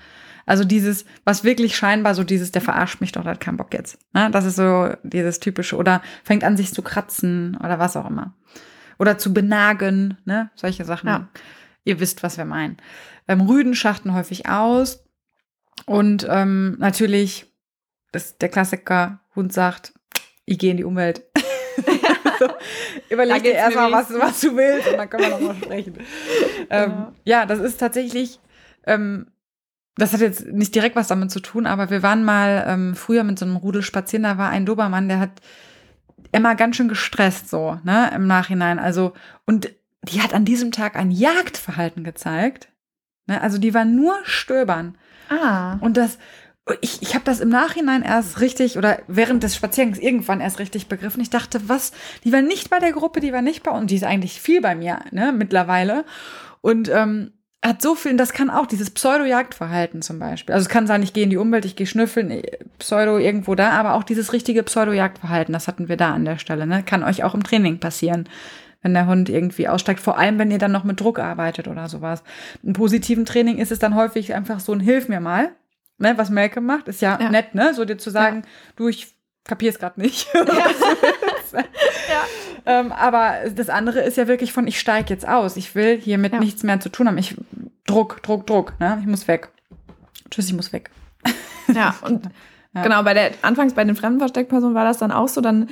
Also 0.47 0.63
dieses, 0.63 1.07
was 1.25 1.43
wirklich 1.43 1.77
scheinbar 1.77 2.15
so 2.15 2.23
dieses, 2.23 2.53
der 2.53 2.63
verarscht 2.63 3.01
mich 3.01 3.11
doch, 3.11 3.23
der 3.23 3.33
hat 3.33 3.41
keinen 3.41 3.57
Bock 3.57 3.75
jetzt. 3.75 3.99
Ne? 4.13 4.31
Das 4.31 4.45
ist 4.45 4.57
so 4.57 4.93
dieses 5.03 5.41
typische. 5.41 5.77
Oder 5.77 6.03
fängt 6.23 6.45
an, 6.45 6.57
sich 6.57 6.73
zu 6.73 6.83
kratzen 6.83 7.57
oder 7.57 7.81
was 7.81 7.97
auch 7.97 8.09
immer. 8.09 8.35
Oder 8.97 9.19
zu 9.19 9.35
benagen, 9.35 10.19
ne? 10.25 10.51
Solche 10.55 10.85
Sachen. 10.85 11.09
Ja. 11.09 11.29
Ihr 11.85 11.99
wisst, 11.99 12.23
was 12.23 12.37
wir 12.37 12.45
meinen. 12.45 12.77
Ähm, 13.31 13.43
Rüden 13.43 13.77
schachten 13.77 14.13
häufig 14.13 14.49
aus. 14.49 15.05
Und 15.87 16.27
ähm, 16.29 16.77
natürlich, 16.81 17.47
das, 18.11 18.39
der 18.39 18.49
Klassiker, 18.49 19.21
Hund 19.37 19.53
sagt, 19.53 19.95
ich 20.47 20.59
gehe 20.59 20.73
in 20.73 20.79
die 20.79 20.85
Umwelt. 20.85 21.23
so, 22.41 22.49
überleg 23.09 23.45
dir 23.45 23.53
erstmal, 23.53 23.93
was, 23.93 24.13
was 24.13 24.41
du 24.41 24.57
willst 24.57 24.89
und 24.89 24.97
dann 24.97 25.09
können 25.09 25.23
wir 25.23 25.31
nochmal 25.31 25.55
sprechen. 25.55 25.95
ähm, 26.71 26.91
Genau. 26.91 27.13
ja, 27.25 27.47
das 27.47 27.61
ist 27.61 27.79
tatsächlich, 27.79 28.41
ähm, 28.85 29.29
das 29.95 30.13
hat 30.13 30.21
jetzt 30.21 30.47
nicht 30.49 30.75
direkt 30.75 30.97
was 30.97 31.07
damit 31.07 31.31
zu 31.31 31.39
tun, 31.39 31.67
aber 31.67 31.89
wir 31.89 32.03
waren 32.03 32.25
mal 32.25 32.65
ähm, 32.67 32.97
früher 32.97 33.23
mit 33.23 33.39
so 33.39 33.45
einem 33.45 33.57
Rudel 33.57 33.83
spazieren, 33.83 34.25
da 34.25 34.39
war 34.39 34.51
ein 34.51 34.67
Dobermann, 34.67 35.09
der 35.09 35.21
hat 35.21 35.41
Emma 36.33 36.55
ganz 36.55 36.75
schön 36.75 36.89
gestresst, 36.89 37.49
so, 37.49 37.79
ne, 37.85 38.11
im 38.13 38.27
Nachhinein. 38.27 38.81
Also, 38.81 39.13
und 39.47 39.71
die 40.03 40.21
hat 40.21 40.35
an 40.35 40.45
diesem 40.45 40.73
Tag 40.73 40.97
ein 40.97 41.13
Jagdverhalten 41.13 42.03
gezeigt. 42.03 42.70
Ne? 43.31 43.41
Also 43.41 43.59
die 43.59 43.73
war 43.73 43.85
nur 43.85 44.15
stöbern. 44.25 44.99
Ah. 45.29 45.79
Und 45.81 45.97
das, 45.97 46.19
ich, 46.81 47.01
ich 47.01 47.15
habe 47.15 47.25
das 47.25 47.39
im 47.39 47.49
Nachhinein 47.49 48.03
erst 48.03 48.41
richtig 48.41 48.77
oder 48.77 48.99
während 49.07 49.45
des 49.45 49.55
Spaziergangs 49.55 49.99
irgendwann 49.99 50.41
erst 50.41 50.59
richtig 50.59 50.89
begriffen. 50.89 51.21
Ich 51.21 51.31
dachte, 51.31 51.69
was? 51.69 51.93
Die 52.25 52.33
war 52.33 52.43
nicht 52.43 52.71
bei 52.71 52.81
der 52.81 52.93
Gruppe, 52.93 53.21
die 53.21 53.33
war 53.33 53.41
nicht 53.41 53.63
bei 53.63 53.71
uns. 53.71 53.87
Die 53.87 53.95
ist 53.95 54.05
eigentlich 54.05 54.41
viel 54.41 54.61
bei 54.61 54.75
mir, 54.75 54.99
ne, 55.13 55.33
mittlerweile. 55.33 56.05
Und 56.61 56.89
ähm, 56.89 57.33
hat 57.65 57.81
so 57.83 57.95
viel, 57.95 58.13
und 58.13 58.19
das 58.19 58.33
kann 58.33 58.51
auch 58.51 58.67
dieses 58.67 58.91
Pseudo-Jagdverhalten 58.91 60.03
zum 60.03 60.19
Beispiel. 60.19 60.55
Also 60.55 60.65
es 60.65 60.69
kann 60.69 60.89
sein, 60.89 61.03
ich 61.03 61.13
gehe 61.13 61.25
in 61.25 61.31
die 61.31 61.37
Umwelt, 61.37 61.65
ich 61.65 61.77
gehe 61.77 61.87
schnüffeln, 61.87 62.31
eh, 62.33 62.43
Pseudo 62.79 63.19
irgendwo 63.19 63.55
da, 63.55 63.71
aber 63.71 63.95
auch 63.95 64.03
dieses 64.03 64.33
richtige 64.33 64.63
Pseudo-Jagdverhalten, 64.65 65.53
das 65.53 65.69
hatten 65.69 65.89
wir 65.89 65.97
da 65.97 66.13
an 66.13 66.25
der 66.25 66.39
Stelle, 66.39 66.67
ne? 66.67 66.83
Kann 66.83 67.05
euch 67.05 67.23
auch 67.23 67.35
im 67.35 67.45
Training 67.45 67.79
passieren, 67.79 68.29
wenn 68.83 68.95
der 68.95 69.07
Hund 69.07 69.29
irgendwie 69.29 69.69
aussteigt, 69.69 70.01
vor 70.01 70.19
allem 70.19 70.39
wenn 70.39 70.51
ihr 70.51 70.59
dann 70.59 70.73
noch 70.73 70.85
mit 70.85 71.01
Druck 71.01 71.19
arbeitet 71.19 71.69
oder 71.69 71.89
sowas. 71.89 72.23
Im 72.63 72.73
positiven 72.73 73.25
Training 73.25 73.59
ist 73.59 73.73
es 73.73 73.79
dann 73.79 73.95
häufig 73.95 74.35
einfach 74.35 74.61
so 74.61 74.73
ein 74.73 74.81
Hilf 74.81 75.09
mir 75.09 75.21
mal, 75.21 75.53
ne? 75.99 76.17
Was 76.17 76.31
Melke 76.31 76.61
macht, 76.61 76.89
ist 76.89 77.03
ja, 77.03 77.19
Ja. 77.21 77.31
nett, 77.31 77.55
ne? 77.55 77.75
So 77.75 77.85
dir 77.85 77.99
zu 77.99 78.11
sagen, 78.11 78.43
du, 78.77 78.89
ich 78.89 79.15
kapier's 79.45 79.79
gerade 79.79 80.01
nicht. 80.01 80.29
Ja. 81.53 82.25
Ähm, 82.67 82.93
aber 82.93 83.51
das 83.55 83.69
andere 83.71 84.01
ist 84.01 84.17
ja 84.17 84.29
wirklich 84.29 84.53
von, 84.53 84.67
ich 84.67 84.79
steige 84.79 85.11
jetzt 85.13 85.27
aus. 85.27 85.57
Ich 85.57 85.75
will 85.75 85.99
hiermit 85.99 86.33
Ja. 86.33 86.39
nichts 86.41 86.63
mehr 86.63 86.79
zu 86.81 86.89
tun 86.89 87.09
haben. 87.09 87.19
Ich 87.19 87.37
Druck, 87.87 88.23
Druck, 88.23 88.47
Druck. 88.47 88.75
Ne? 88.79 88.99
Ich 89.01 89.07
muss 89.07 89.27
weg. 89.29 89.49
Tschüss, 90.31 90.47
ich 90.49 90.55
muss 90.55 90.73
weg. 90.73 90.91
Ja, 91.75 91.95
und 92.03 92.29
Ja. 92.73 92.83
genau, 92.83 93.03
bei 93.03 93.15
der, 93.15 93.33
anfangs 93.43 93.75
bei 93.75 93.83
den 93.85 93.97
Fremdenversteckpersonen 93.97 94.75
war 94.77 94.85
das 94.85 94.99
dann 94.99 95.11
auch 95.11 95.27
so, 95.29 95.41
dann 95.41 95.69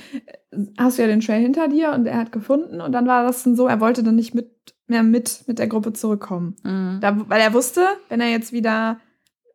äh, 0.50 0.58
hast 0.78 0.98
du 0.98 1.02
ja 1.02 1.08
den 1.08 1.20
Trail 1.20 1.40
hinter 1.40 1.68
dir 1.68 1.92
und 1.92 2.06
er 2.06 2.18
hat 2.18 2.32
gefunden 2.32 2.80
und 2.80 2.90
dann 2.92 3.06
war 3.06 3.22
das 3.22 3.44
dann 3.44 3.54
so, 3.54 3.68
er 3.68 3.80
wollte 3.80 4.02
dann 4.02 4.16
nicht 4.16 4.34
mit, 4.34 4.50
mehr 4.88 5.04
mit, 5.04 5.44
mit 5.46 5.58
der 5.60 5.68
Gruppe 5.68 5.92
zurückkommen. 5.92 6.56
Mhm. 6.64 6.98
Da, 7.00 7.16
weil 7.28 7.40
er 7.40 7.52
wusste, 7.54 7.86
wenn 8.08 8.20
er 8.20 8.28
jetzt 8.30 8.52
wieder, 8.52 8.98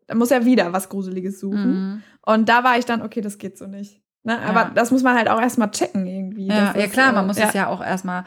dann 0.08 0.18
muss 0.20 0.32
er 0.32 0.46
wieder 0.46 0.72
was 0.72 0.88
Gruseliges 0.88 1.40
suchen. 1.40 1.72
Mhm. 1.74 2.04
Und 2.26 2.48
da 2.48 2.64
war 2.64 2.78
ich 2.78 2.86
dann, 2.86 3.02
okay, 3.02 3.20
das 3.20 3.38
geht 3.38 3.58
so 3.58 3.68
nicht. 3.68 4.02
Ne? 4.24 4.40
Aber 4.40 4.62
Ja. 4.62 4.72
das 4.74 4.92
muss 4.92 5.04
man 5.04 5.16
halt 5.18 5.30
auch 5.30 5.42
erstmal 5.42 5.72
checken 5.72 6.08
irgendwie. 6.08 6.48
Ja, 6.48 6.74
ja 6.78 6.88
klar, 6.88 7.12
man 7.12 7.28
muss 7.28 7.38
es 7.38 7.54
ja 7.54 7.68
auch 7.68 7.84
erstmal. 7.84 8.24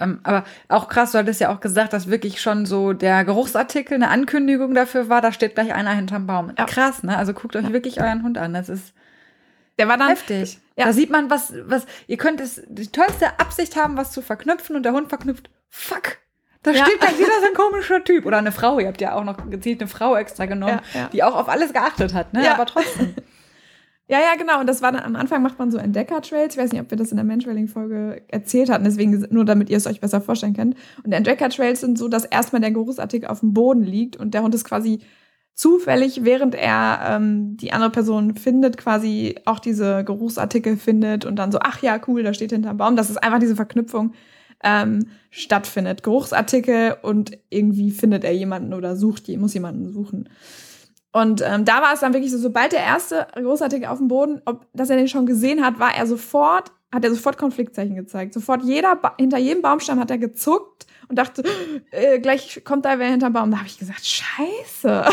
Ähm, 0.00 0.20
aber 0.22 0.44
auch 0.68 0.88
krass, 0.88 1.12
du 1.12 1.18
hattest 1.18 1.40
ja 1.40 1.52
auch 1.54 1.60
gesagt, 1.60 1.92
dass 1.92 2.08
wirklich 2.10 2.40
schon 2.40 2.66
so 2.66 2.92
der 2.92 3.24
Geruchsartikel 3.24 3.94
eine 3.94 4.08
Ankündigung 4.08 4.74
dafür 4.74 5.08
war, 5.08 5.20
da 5.20 5.32
steht 5.32 5.54
gleich 5.54 5.72
einer 5.74 5.92
hinterm 5.92 6.26
Baum. 6.26 6.52
Ja. 6.58 6.64
Krass, 6.66 7.02
ne? 7.02 7.16
Also 7.16 7.32
guckt 7.32 7.56
euch 7.56 7.72
wirklich 7.72 8.00
euren 8.00 8.22
Hund 8.22 8.38
an. 8.38 8.54
Das 8.54 8.68
ist 8.68 8.92
Der 9.78 9.88
war 9.88 9.96
dann, 9.98 10.08
heftig. 10.08 10.58
ja. 10.76 10.86
Da 10.86 10.92
sieht 10.92 11.10
man, 11.10 11.28
was, 11.30 11.52
was, 11.66 11.86
ihr 12.06 12.16
könnt 12.16 12.40
es, 12.40 12.62
die 12.68 12.86
tollste 12.88 13.38
Absicht 13.38 13.76
haben, 13.76 13.96
was 13.96 14.12
zu 14.12 14.22
verknüpfen 14.22 14.76
und 14.76 14.82
der 14.84 14.92
Hund 14.92 15.08
verknüpft, 15.08 15.50
fuck. 15.70 16.18
Da 16.62 16.72
Ja. 16.72 16.84
steht 16.84 16.98
gleich 17.00 17.18
wieder 17.18 17.28
so 17.40 17.46
ein 17.46 17.54
komischer 17.72 18.02
Typ. 18.02 18.26
Oder 18.26 18.38
eine 18.38 18.50
Frau, 18.52 18.78
ihr 18.80 18.88
habt 18.88 19.00
ja 19.00 19.14
auch 19.14 19.22
noch 19.24 19.50
gezielt 19.50 19.80
eine 19.80 19.88
Frau 19.88 20.16
extra 20.16 20.46
genommen, 20.46 20.80
Ja, 20.94 21.08
die 21.12 21.22
auch 21.22 21.36
auf 21.36 21.48
alles 21.48 21.72
geachtet 21.72 22.12
hat, 22.14 22.32
ne? 22.32 22.44
Ja. 22.44 22.54
Aber 22.54 22.66
trotzdem. 22.66 23.14
Ja, 24.08 24.20
ja, 24.20 24.36
genau. 24.38 24.60
Und 24.60 24.68
das 24.68 24.82
war 24.82 24.92
dann 24.92 25.02
am 25.02 25.16
Anfang 25.16 25.42
macht 25.42 25.58
man 25.58 25.72
so 25.72 25.78
Entdecker-Trails. 25.78 26.54
Ich 26.54 26.60
weiß 26.60 26.70
nicht, 26.70 26.80
ob 26.80 26.90
wir 26.90 26.98
das 26.98 27.10
in 27.10 27.16
der 27.16 27.24
Menschwelling-Folge 27.24 28.22
erzählt 28.28 28.70
hatten, 28.70 28.84
deswegen 28.84 29.26
nur 29.30 29.44
damit 29.44 29.68
ihr 29.68 29.76
es 29.76 29.86
euch 29.86 30.00
besser 30.00 30.20
vorstellen 30.20 30.54
könnt. 30.54 30.76
Und 31.04 31.12
Entdecker-Trails 31.12 31.80
sind 31.80 31.98
so, 31.98 32.08
dass 32.08 32.24
erstmal 32.24 32.60
der 32.60 32.70
Geruchsartikel 32.70 33.28
auf 33.28 33.40
dem 33.40 33.52
Boden 33.52 33.82
liegt 33.82 34.16
und 34.16 34.32
der 34.32 34.42
Hund 34.42 34.54
ist 34.54 34.64
quasi 34.64 35.00
zufällig, 35.54 36.24
während 36.24 36.54
er 36.54 37.00
ähm, 37.16 37.56
die 37.56 37.72
andere 37.72 37.90
Person 37.90 38.36
findet, 38.36 38.76
quasi 38.76 39.36
auch 39.44 39.58
diese 39.58 40.04
Geruchsartikel 40.04 40.76
findet 40.76 41.24
und 41.24 41.36
dann 41.36 41.50
so, 41.50 41.58
ach 41.60 41.82
ja, 41.82 41.98
cool, 42.06 42.22
da 42.22 42.32
steht 42.32 42.52
hinterm 42.52 42.76
Baum. 42.76 42.94
Das 42.94 43.10
ist 43.10 43.16
einfach 43.16 43.40
diese 43.40 43.56
Verknüpfung 43.56 44.12
ähm, 44.62 45.06
stattfindet. 45.30 46.02
Geruchsartikel 46.02 46.96
und 47.02 47.38
irgendwie 47.48 47.90
findet 47.90 48.22
er 48.22 48.34
jemanden 48.34 48.74
oder 48.74 48.96
sucht, 48.96 49.28
muss 49.36 49.54
jemanden 49.54 49.92
suchen. 49.92 50.28
Und 51.16 51.40
ähm, 51.40 51.64
da 51.64 51.80
war 51.80 51.94
es 51.94 52.00
dann 52.00 52.12
wirklich 52.12 52.30
so, 52.30 52.36
sobald 52.36 52.72
der 52.72 52.80
erste 52.80 53.26
Großartige 53.34 53.88
auf 53.88 53.96
dem 53.96 54.08
Boden, 54.08 54.42
ob, 54.44 54.66
dass 54.74 54.90
er 54.90 54.98
den 54.98 55.08
schon 55.08 55.24
gesehen 55.24 55.64
hat, 55.64 55.78
war 55.78 55.96
er 55.96 56.06
sofort, 56.06 56.72
hat 56.92 57.04
er 57.04 57.10
sofort 57.10 57.38
Konfliktzeichen 57.38 57.96
gezeigt. 57.96 58.34
Sofort 58.34 58.62
jeder, 58.62 59.00
hinter 59.18 59.38
jedem 59.38 59.62
Baumstamm 59.62 59.98
hat 59.98 60.10
er 60.10 60.18
gezuckt 60.18 60.86
und 61.08 61.18
dachte, 61.18 61.42
äh, 61.90 62.18
gleich 62.18 62.60
kommt 62.66 62.84
da 62.84 62.98
wer 62.98 63.08
hinterm 63.08 63.32
Baum. 63.32 63.50
Da 63.50 63.56
habe 63.56 63.66
ich 63.66 63.78
gesagt, 63.78 64.04
scheiße. 64.04 65.04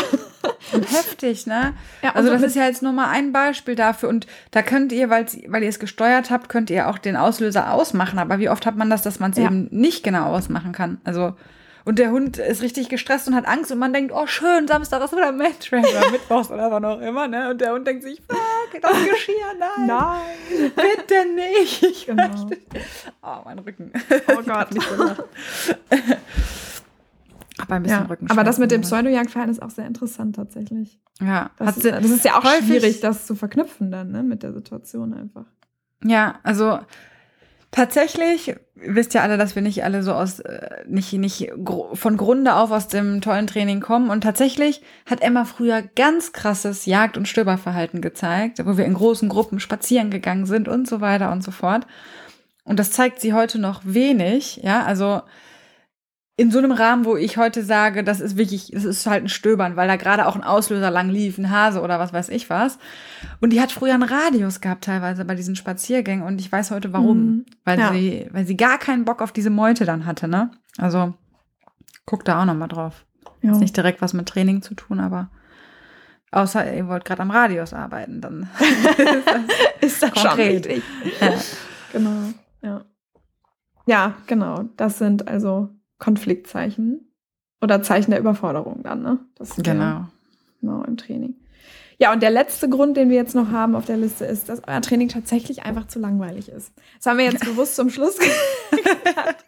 Und 0.74 0.92
heftig, 0.92 1.46
ne? 1.46 1.72
Ja, 2.02 2.10
also 2.14 2.28
das 2.28 2.42
ist 2.42 2.54
ja 2.54 2.66
jetzt 2.66 2.82
nur 2.82 2.92
mal 2.92 3.08
ein 3.08 3.32
Beispiel 3.32 3.74
dafür. 3.74 4.10
Und 4.10 4.26
da 4.50 4.60
könnt 4.60 4.92
ihr, 4.92 5.08
weil 5.08 5.24
weil 5.48 5.62
ihr 5.62 5.70
es 5.70 5.78
gesteuert 5.78 6.28
habt, 6.30 6.50
könnt 6.50 6.68
ihr 6.68 6.90
auch 6.90 6.98
den 6.98 7.16
Auslöser 7.16 7.72
ausmachen. 7.72 8.18
Aber 8.18 8.38
wie 8.40 8.50
oft 8.50 8.66
hat 8.66 8.76
man 8.76 8.90
das, 8.90 9.00
dass 9.00 9.20
man 9.20 9.30
es 9.30 9.38
Ja. 9.38 9.46
eben 9.46 9.68
nicht 9.70 10.04
genau 10.04 10.26
ausmachen 10.34 10.72
kann? 10.72 11.00
Also 11.04 11.32
und 11.84 11.98
der 11.98 12.10
Hund 12.10 12.38
ist 12.38 12.62
richtig 12.62 12.88
gestresst 12.88 13.28
und 13.28 13.34
hat 13.34 13.46
Angst 13.46 13.70
und 13.72 13.78
man 13.78 13.92
denkt, 13.92 14.12
oh 14.14 14.26
schön, 14.26 14.66
Samstag 14.66 15.02
ist 15.04 15.12
wieder 15.12 15.32
Matchtrain 15.32 15.84
oder 15.84 16.10
Mittwochs 16.10 16.50
oder 16.50 16.70
wann 16.70 16.84
auch 16.84 17.00
immer, 17.00 17.28
ne? 17.28 17.50
Und 17.50 17.60
der 17.60 17.72
Hund 17.72 17.86
denkt 17.86 18.02
sich, 18.04 18.20
fuck, 18.28 18.80
das 18.80 18.92
Geschirr, 18.92 19.34
nein, 19.58 19.86
Nein. 19.86 20.72
bitte 20.74 21.26
nicht. 21.34 21.82
Ich 21.82 22.06
Genau. 22.06 22.28
möchte. 22.28 22.58
Oh, 23.22 23.36
mein 23.44 23.58
Rücken. 23.58 23.92
Oh 24.28 24.42
Gott. 24.42 24.68
Aber 27.58 27.74
ein 27.76 27.82
bisschen 27.84 28.00
Ja, 28.00 28.06
Rücken. 28.06 28.28
aber 28.30 28.42
das 28.42 28.58
mit 28.58 28.72
dem 28.72 28.80
Pseudojagdverhalten 28.80 29.54
ist 29.54 29.62
auch 29.62 29.70
sehr 29.70 29.86
interessant 29.86 30.34
tatsächlich. 30.34 30.98
Ja, 31.20 31.50
Das, 31.56 31.76
ist, 31.76 31.86
das 31.86 32.04
ist 32.10 32.24
ja 32.24 32.36
auch 32.36 32.44
schwierig, 32.44 32.98
das 33.00 33.26
zu 33.26 33.36
verknüpfen 33.36 33.92
dann, 33.92 34.10
ne, 34.10 34.22
mit 34.24 34.42
der 34.42 34.52
Situation 34.52 35.14
einfach. 35.14 35.44
Ja, 36.02 36.40
also 36.42 36.80
tatsächlich 37.74 38.54
wisst 38.76 39.14
ja 39.14 39.22
alle, 39.22 39.36
dass 39.36 39.56
wir 39.56 39.62
nicht 39.62 39.82
alle 39.82 40.02
so 40.02 40.12
aus 40.12 40.38
äh, 40.40 40.84
nicht 40.86 41.12
nicht 41.14 41.52
von 41.92 42.16
Grunde 42.16 42.54
auf 42.54 42.70
aus 42.70 42.86
dem 42.86 43.20
tollen 43.20 43.48
Training 43.48 43.80
kommen 43.80 44.10
und 44.10 44.20
tatsächlich 44.22 44.82
hat 45.06 45.22
Emma 45.22 45.44
früher 45.44 45.82
ganz 45.82 46.32
krasses 46.32 46.86
Jagd- 46.86 47.16
und 47.16 47.26
Stöberverhalten 47.26 48.00
gezeigt, 48.00 48.64
wo 48.64 48.76
wir 48.76 48.84
in 48.84 48.94
großen 48.94 49.28
Gruppen 49.28 49.58
spazieren 49.58 50.10
gegangen 50.10 50.46
sind 50.46 50.68
und 50.68 50.86
so 50.88 51.00
weiter 51.00 51.32
und 51.32 51.42
so 51.42 51.50
fort. 51.50 51.86
Und 52.62 52.78
das 52.78 52.92
zeigt 52.92 53.20
sie 53.20 53.34
heute 53.34 53.58
noch 53.58 53.82
wenig, 53.84 54.60
ja, 54.62 54.84
also 54.84 55.22
in 56.36 56.50
so 56.50 56.58
einem 56.58 56.72
Rahmen, 56.72 57.04
wo 57.04 57.16
ich 57.16 57.36
heute 57.36 57.62
sage, 57.62 58.02
das 58.02 58.20
ist 58.20 58.36
wirklich, 58.36 58.70
das 58.74 58.84
ist 58.84 59.06
halt 59.06 59.24
ein 59.24 59.28
Stöbern, 59.28 59.76
weil 59.76 59.86
da 59.86 59.94
gerade 59.94 60.26
auch 60.26 60.34
ein 60.34 60.42
Auslöser 60.42 60.90
lang 60.90 61.08
lief, 61.08 61.38
ein 61.38 61.48
Hase 61.50 61.80
oder 61.80 62.00
was 62.00 62.12
weiß 62.12 62.28
ich 62.30 62.50
was. 62.50 62.78
Und 63.40 63.50
die 63.52 63.60
hat 63.60 63.70
früher 63.70 63.94
einen 63.94 64.02
Radius 64.02 64.60
gehabt 64.60 64.84
teilweise 64.84 65.24
bei 65.24 65.36
diesen 65.36 65.54
Spaziergängen 65.54 66.24
und 66.26 66.40
ich 66.40 66.50
weiß 66.50 66.72
heute 66.72 66.92
warum. 66.92 67.18
Mhm. 67.26 67.44
Weil 67.64 67.78
Ja. 67.78 67.92
sie, 67.92 68.28
weil 68.32 68.46
sie 68.46 68.56
gar 68.56 68.78
keinen 68.78 69.04
Bock 69.04 69.22
auf 69.22 69.30
diese 69.30 69.50
Meute 69.50 69.84
dann 69.84 70.06
hatte, 70.06 70.26
ne? 70.26 70.50
Also, 70.78 71.14
guck 72.04 72.24
da 72.24 72.40
auch 72.40 72.44
noch 72.46 72.54
mal 72.54 72.66
drauf. 72.68 73.04
Ist 73.40 73.60
nicht 73.60 73.76
direkt 73.76 74.00
was 74.00 74.14
mit 74.14 74.26
Training 74.26 74.62
zu 74.62 74.74
tun, 74.74 74.98
aber 75.00 75.28
außer 76.32 76.74
ihr 76.74 76.88
wollt 76.88 77.04
gerade 77.04 77.20
am 77.22 77.30
Radius 77.30 77.74
arbeiten, 77.74 78.22
dann. 78.22 78.48
ist 79.82 80.02
das 80.02 80.18
schon 80.18 80.30
Konkret. 80.30 80.66
richtig. 80.66 80.82
ja. 81.20 81.34
Genau, 81.92 82.10
ja. 82.62 82.84
Ja, 83.86 84.14
genau. 84.26 84.64
Das 84.78 84.96
sind 84.98 85.28
also 85.28 85.68
Konfliktzeichen 85.98 87.12
oder 87.60 87.82
Zeichen 87.82 88.10
der 88.10 88.20
Überforderung 88.20 88.82
dann, 88.82 89.02
ne? 89.02 89.18
Das 89.36 89.56
Genau. 89.56 90.06
Genau, 90.60 90.82
im 90.84 90.96
Training. 90.96 91.34
Ja, 91.98 92.12
und 92.12 92.22
der 92.22 92.30
letzte 92.30 92.68
Grund, 92.68 92.96
den 92.96 93.08
wir 93.08 93.16
jetzt 93.16 93.34
noch 93.34 93.50
haben 93.50 93.76
auf 93.76 93.84
der 93.84 93.96
Liste, 93.96 94.24
ist, 94.24 94.48
dass 94.48 94.62
euer 94.66 94.80
Training 94.80 95.08
tatsächlich 95.08 95.62
einfach 95.62 95.86
zu 95.86 95.98
langweilig 95.98 96.48
ist. 96.48 96.72
Das 96.96 97.06
haben 97.06 97.18
wir 97.18 97.24
jetzt 97.24 97.44
bewusst 97.44 97.76
zum 97.76 97.90
Schluss 97.90 98.18
gesagt, 98.70 99.44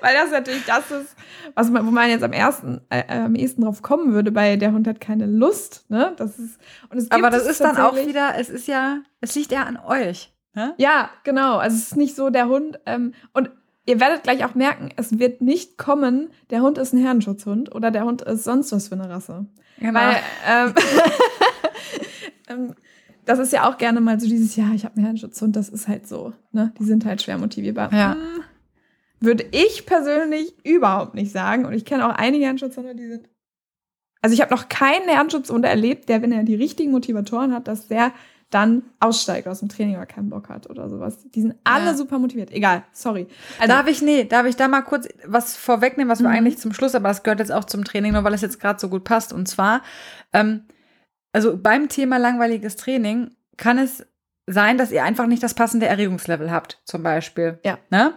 weil 0.00 0.14
das 0.14 0.30
natürlich 0.30 0.64
das 0.66 0.90
ist, 0.90 1.16
was 1.54 1.70
man, 1.70 1.86
wo 1.86 1.90
man 1.90 2.10
jetzt 2.10 2.24
am 2.24 2.32
ersten, 2.32 2.80
äh, 2.90 3.04
am 3.08 3.34
ehesten 3.34 3.62
drauf 3.62 3.82
kommen 3.82 4.12
würde, 4.12 4.32
bei 4.32 4.56
der 4.56 4.72
Hund 4.72 4.86
hat 4.86 5.00
keine 5.00 5.26
Lust, 5.26 5.86
ne? 5.88 6.12
Das 6.16 6.38
ist, 6.38 6.60
und 6.90 6.98
es 6.98 7.04
gibt 7.04 7.14
Aber 7.14 7.30
das 7.30 7.46
ist 7.46 7.60
dann 7.60 7.76
auch 7.78 7.96
wieder, 7.96 8.34
es 8.38 8.50
ist 8.50 8.68
ja, 8.68 8.98
es 9.20 9.34
liegt 9.34 9.52
ja 9.52 9.64
an 9.64 9.78
euch. 9.78 10.32
Ne? 10.54 10.74
Ja, 10.76 11.08
genau. 11.24 11.56
Also 11.56 11.76
es 11.76 11.84
ist 11.84 11.96
nicht 11.96 12.14
so, 12.14 12.28
der 12.28 12.48
Hund, 12.48 12.78
ähm, 12.84 13.14
und 13.32 13.50
ihr 13.86 14.00
werdet 14.00 14.22
gleich 14.22 14.44
auch 14.44 14.54
merken, 14.54 14.90
es 14.96 15.18
wird 15.18 15.40
nicht 15.40 15.78
kommen, 15.78 16.30
der 16.50 16.62
Hund 16.62 16.78
ist 16.78 16.92
ein 16.92 17.02
Herdenschutzhund 17.02 17.74
oder 17.74 17.90
der 17.90 18.04
Hund 18.04 18.22
ist 18.22 18.44
sonst 18.44 18.72
was 18.72 18.88
für 18.88 18.94
eine 18.94 19.08
Rasse. 19.08 19.46
Genau. 19.78 19.98
Weil, 19.98 20.16
ähm, 20.48 20.74
ähm, 22.48 22.74
das 23.24 23.38
ist 23.38 23.52
ja 23.52 23.68
auch 23.68 23.78
gerne 23.78 24.00
mal 24.00 24.18
so 24.20 24.28
dieses, 24.28 24.56
ja, 24.56 24.70
ich 24.74 24.84
habe 24.84 24.96
einen 24.96 25.04
Herdenschutzhund, 25.04 25.56
das 25.56 25.68
ist 25.68 25.88
halt 25.88 26.08
so, 26.08 26.32
ne? 26.50 26.72
Die 26.78 26.84
sind 26.84 27.04
halt 27.04 27.22
schwer 27.22 27.38
motivierbar. 27.38 27.92
Ja. 27.92 28.14
Hm, 28.14 28.44
Würde 29.20 29.44
ich 29.52 29.86
persönlich 29.86 30.54
überhaupt 30.64 31.14
nicht 31.14 31.30
sagen. 31.30 31.64
Und 31.64 31.72
ich 31.72 31.84
kenne 31.84 32.06
auch 32.06 32.14
einige 32.14 32.44
Herdenschutzhunde, 32.44 32.94
die 32.94 33.06
sind. 33.06 33.28
Also 34.20 34.34
ich 34.34 34.40
habe 34.40 34.54
noch 34.54 34.68
keinen 34.68 35.08
Herdenschutzhund 35.08 35.64
erlebt, 35.64 36.08
der, 36.08 36.22
wenn 36.22 36.32
er 36.32 36.44
die 36.44 36.54
richtigen 36.54 36.92
Motivatoren 36.92 37.52
hat, 37.52 37.66
dass 37.66 37.88
der 37.88 38.12
dann 38.54 38.82
aussteigt 39.00 39.48
aus 39.48 39.60
dem 39.60 39.68
Training 39.68 39.96
oder 39.96 40.06
keinen 40.06 40.28
Bock 40.30 40.48
hat 40.48 40.68
oder 40.68 40.88
sowas. 40.88 41.18
Die 41.34 41.40
sind 41.42 41.54
alle 41.64 41.86
Ja. 41.86 41.94
super 41.94 42.18
motiviert. 42.18 42.50
Egal, 42.52 42.82
sorry. 42.92 43.26
Also, 43.58 43.72
darf 43.72 43.86
ich, 43.88 44.02
nee, 44.02 44.24
darf 44.24 44.46
ich 44.46 44.56
da 44.56 44.68
mal 44.68 44.82
kurz 44.82 45.08
was 45.26 45.56
vorwegnehmen, 45.56 46.10
was 46.10 46.20
wir 46.20 46.28
Mhm. 46.28 46.34
eigentlich 46.34 46.58
zum 46.58 46.72
Schluss, 46.72 46.94
aber 46.94 47.08
das 47.08 47.22
gehört 47.22 47.40
jetzt 47.40 47.52
auch 47.52 47.64
zum 47.64 47.84
Training, 47.84 48.12
nur 48.12 48.24
weil 48.24 48.34
es 48.34 48.40
jetzt 48.42 48.60
gerade 48.60 48.78
so 48.78 48.88
gut 48.88 49.04
passt. 49.04 49.32
Und 49.32 49.48
zwar, 49.48 49.82
ähm, 50.32 50.64
also 51.32 51.56
beim 51.56 51.88
Thema 51.88 52.18
langweiliges 52.18 52.76
Training 52.76 53.30
kann 53.56 53.78
es 53.78 54.04
sein, 54.46 54.76
dass 54.76 54.90
ihr 54.92 55.04
einfach 55.04 55.26
nicht 55.26 55.42
das 55.42 55.54
passende 55.54 55.86
Erregungslevel 55.86 56.50
habt, 56.50 56.80
zum 56.84 57.02
Beispiel. 57.02 57.58
Ja. 57.64 57.78
Ne? 57.90 58.12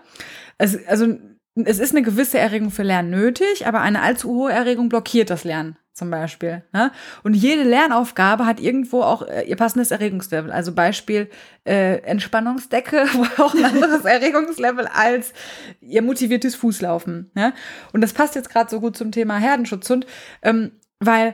Es, 0.58 0.86
also 0.88 1.18
es 1.56 1.80
ist 1.80 1.92
eine 1.96 2.02
gewisse 2.04 2.38
Erregung 2.40 2.72
für 2.72 2.84
Lernen 2.84 3.12
nötig, 3.12 3.68
aber 3.68 3.80
eine 3.82 4.02
allzu 4.02 4.30
hohe 4.30 4.52
Erregung 4.52 4.90
blockiert 4.90 5.30
das 5.30 5.44
Lernen 5.46 5.78
zum 5.96 6.12
Beispiel. 6.12 6.62
Ne? 6.74 6.92
Und 7.24 7.34
jede 7.36 7.64
Lernaufgabe 7.64 8.46
hat 8.46 8.60
irgendwo 8.60 9.02
auch 9.02 9.26
äh, 9.28 9.44
ihr 9.44 9.56
passendes 9.56 9.92
Erregungslevel. 9.92 10.52
Also 10.52 10.74
Beispiel 10.74 11.30
äh, 11.66 12.02
Entspannungsdecke 12.02 13.06
braucht 13.36 13.58
ein 13.58 13.64
anderes 13.64 14.04
Erregungslevel 14.04 14.88
als 14.94 15.34
ihr 15.80 16.02
motiviertes 16.02 16.54
Fußlaufen. 16.56 17.32
Ne? 17.34 17.54
Und 17.94 18.02
das 18.02 18.12
passt 18.12 18.36
jetzt 18.36 18.50
gerade 18.50 18.70
so 18.70 18.82
gut 18.82 18.98
zum 18.98 19.12
Thema 19.12 19.38
Herdenschutzhund, 19.38 20.06
ähm, 20.42 20.74
weil 21.00 21.34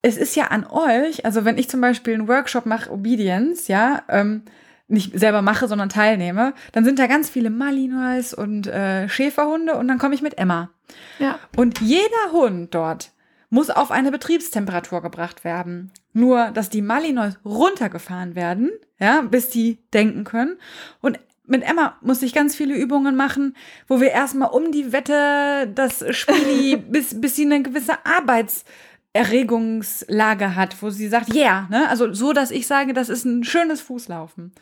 es 0.00 0.16
ist 0.16 0.34
ja 0.36 0.46
an 0.46 0.64
euch, 0.64 1.26
also 1.26 1.44
wenn 1.44 1.58
ich 1.58 1.68
zum 1.68 1.82
Beispiel 1.82 2.14
einen 2.14 2.28
Workshop 2.28 2.64
mache, 2.64 2.90
Obedience, 2.90 3.68
ja, 3.68 4.04
ähm, 4.08 4.42
nicht 4.86 5.18
selber 5.18 5.42
mache, 5.42 5.68
sondern 5.68 5.90
teilnehme, 5.90 6.54
dann 6.72 6.84
sind 6.84 6.98
da 6.98 7.06
ganz 7.08 7.28
viele 7.28 7.50
Malinois 7.50 8.32
und 8.34 8.66
äh, 8.68 9.06
Schäferhunde 9.06 9.74
und 9.74 9.86
dann 9.86 9.98
komme 9.98 10.14
ich 10.14 10.22
mit 10.22 10.38
Emma. 10.38 10.70
ja. 11.18 11.38
Und 11.56 11.82
jeder 11.82 12.32
Hund 12.32 12.74
dort 12.74 13.10
muss 13.50 13.70
auf 13.70 13.90
eine 13.90 14.10
Betriebstemperatur 14.10 15.00
gebracht 15.02 15.44
werden. 15.44 15.92
Nur, 16.12 16.50
dass 16.50 16.68
die 16.68 16.82
Malinois 16.82 17.36
runtergefahren 17.44 18.34
werden, 18.34 18.70
ja, 18.98 19.22
bis 19.22 19.48
die 19.50 19.78
denken 19.92 20.24
können. 20.24 20.58
Und 21.00 21.20
mit 21.46 21.62
Emma 21.62 21.96
muss 22.02 22.22
ich 22.22 22.34
ganz 22.34 22.54
viele 22.54 22.76
Übungen 22.76 23.16
machen, 23.16 23.56
wo 23.86 24.00
wir 24.00 24.10
erstmal 24.10 24.50
um 24.50 24.70
die 24.70 24.92
Wette 24.92 25.70
das 25.74 26.04
Spieli, 26.14 26.76
bis, 26.88 27.18
bis 27.20 27.36
sie 27.36 27.46
eine 27.46 27.62
gewisse 27.62 28.04
Arbeitserregungslage 28.04 30.54
hat, 30.54 30.82
wo 30.82 30.90
sie 30.90 31.08
sagt, 31.08 31.34
yeah, 31.34 31.66
ne? 31.70 31.88
Also 31.88 32.12
so, 32.12 32.34
dass 32.34 32.50
ich 32.50 32.66
sage, 32.66 32.92
das 32.92 33.08
ist 33.08 33.24
ein 33.24 33.44
schönes 33.44 33.80
Fußlaufen. 33.80 34.52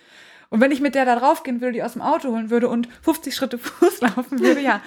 Und 0.48 0.60
wenn 0.60 0.70
ich 0.70 0.80
mit 0.80 0.94
der 0.94 1.04
da 1.04 1.16
draufgehen 1.16 1.60
würde, 1.60 1.72
die 1.72 1.82
aus 1.82 1.94
dem 1.94 2.02
Auto 2.02 2.30
holen 2.30 2.50
würde 2.50 2.68
und 2.68 2.88
50 3.02 3.34
Schritte 3.34 3.58
Fuß 3.58 4.00
laufen 4.00 4.38
würde, 4.38 4.60
ja, 4.60 4.80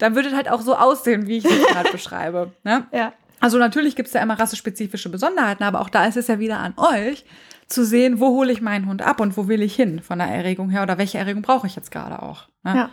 dann 0.00 0.14
würde 0.14 0.28
es 0.28 0.34
halt 0.34 0.50
auch 0.50 0.60
so 0.60 0.74
aussehen, 0.74 1.26
wie 1.26 1.38
ich 1.38 1.44
es 1.44 1.66
gerade 1.72 1.90
beschreibe. 1.92 2.52
Ne? 2.64 2.86
Ja. 2.92 3.12
Also 3.40 3.58
natürlich 3.58 3.96
gibt 3.96 4.08
es 4.08 4.12
da 4.12 4.20
immer 4.20 4.38
rassespezifische 4.38 5.08
Besonderheiten, 5.08 5.62
aber 5.62 5.80
auch 5.80 5.88
da 5.88 6.04
ist 6.04 6.16
es 6.16 6.26
ja 6.26 6.38
wieder 6.38 6.58
an 6.58 6.74
euch 6.76 7.24
zu 7.68 7.84
sehen, 7.84 8.20
wo 8.20 8.28
hole 8.28 8.52
ich 8.52 8.60
meinen 8.60 8.86
Hund 8.86 9.02
ab 9.02 9.20
und 9.20 9.36
wo 9.36 9.48
will 9.48 9.62
ich 9.62 9.74
hin 9.74 10.00
von 10.00 10.18
der 10.18 10.28
Erregung 10.28 10.70
her 10.70 10.82
oder 10.82 10.98
welche 10.98 11.18
Erregung 11.18 11.42
brauche 11.42 11.66
ich 11.66 11.76
jetzt 11.76 11.90
gerade 11.90 12.22
auch. 12.22 12.48
Ne? 12.64 12.74
Ja. 12.74 12.90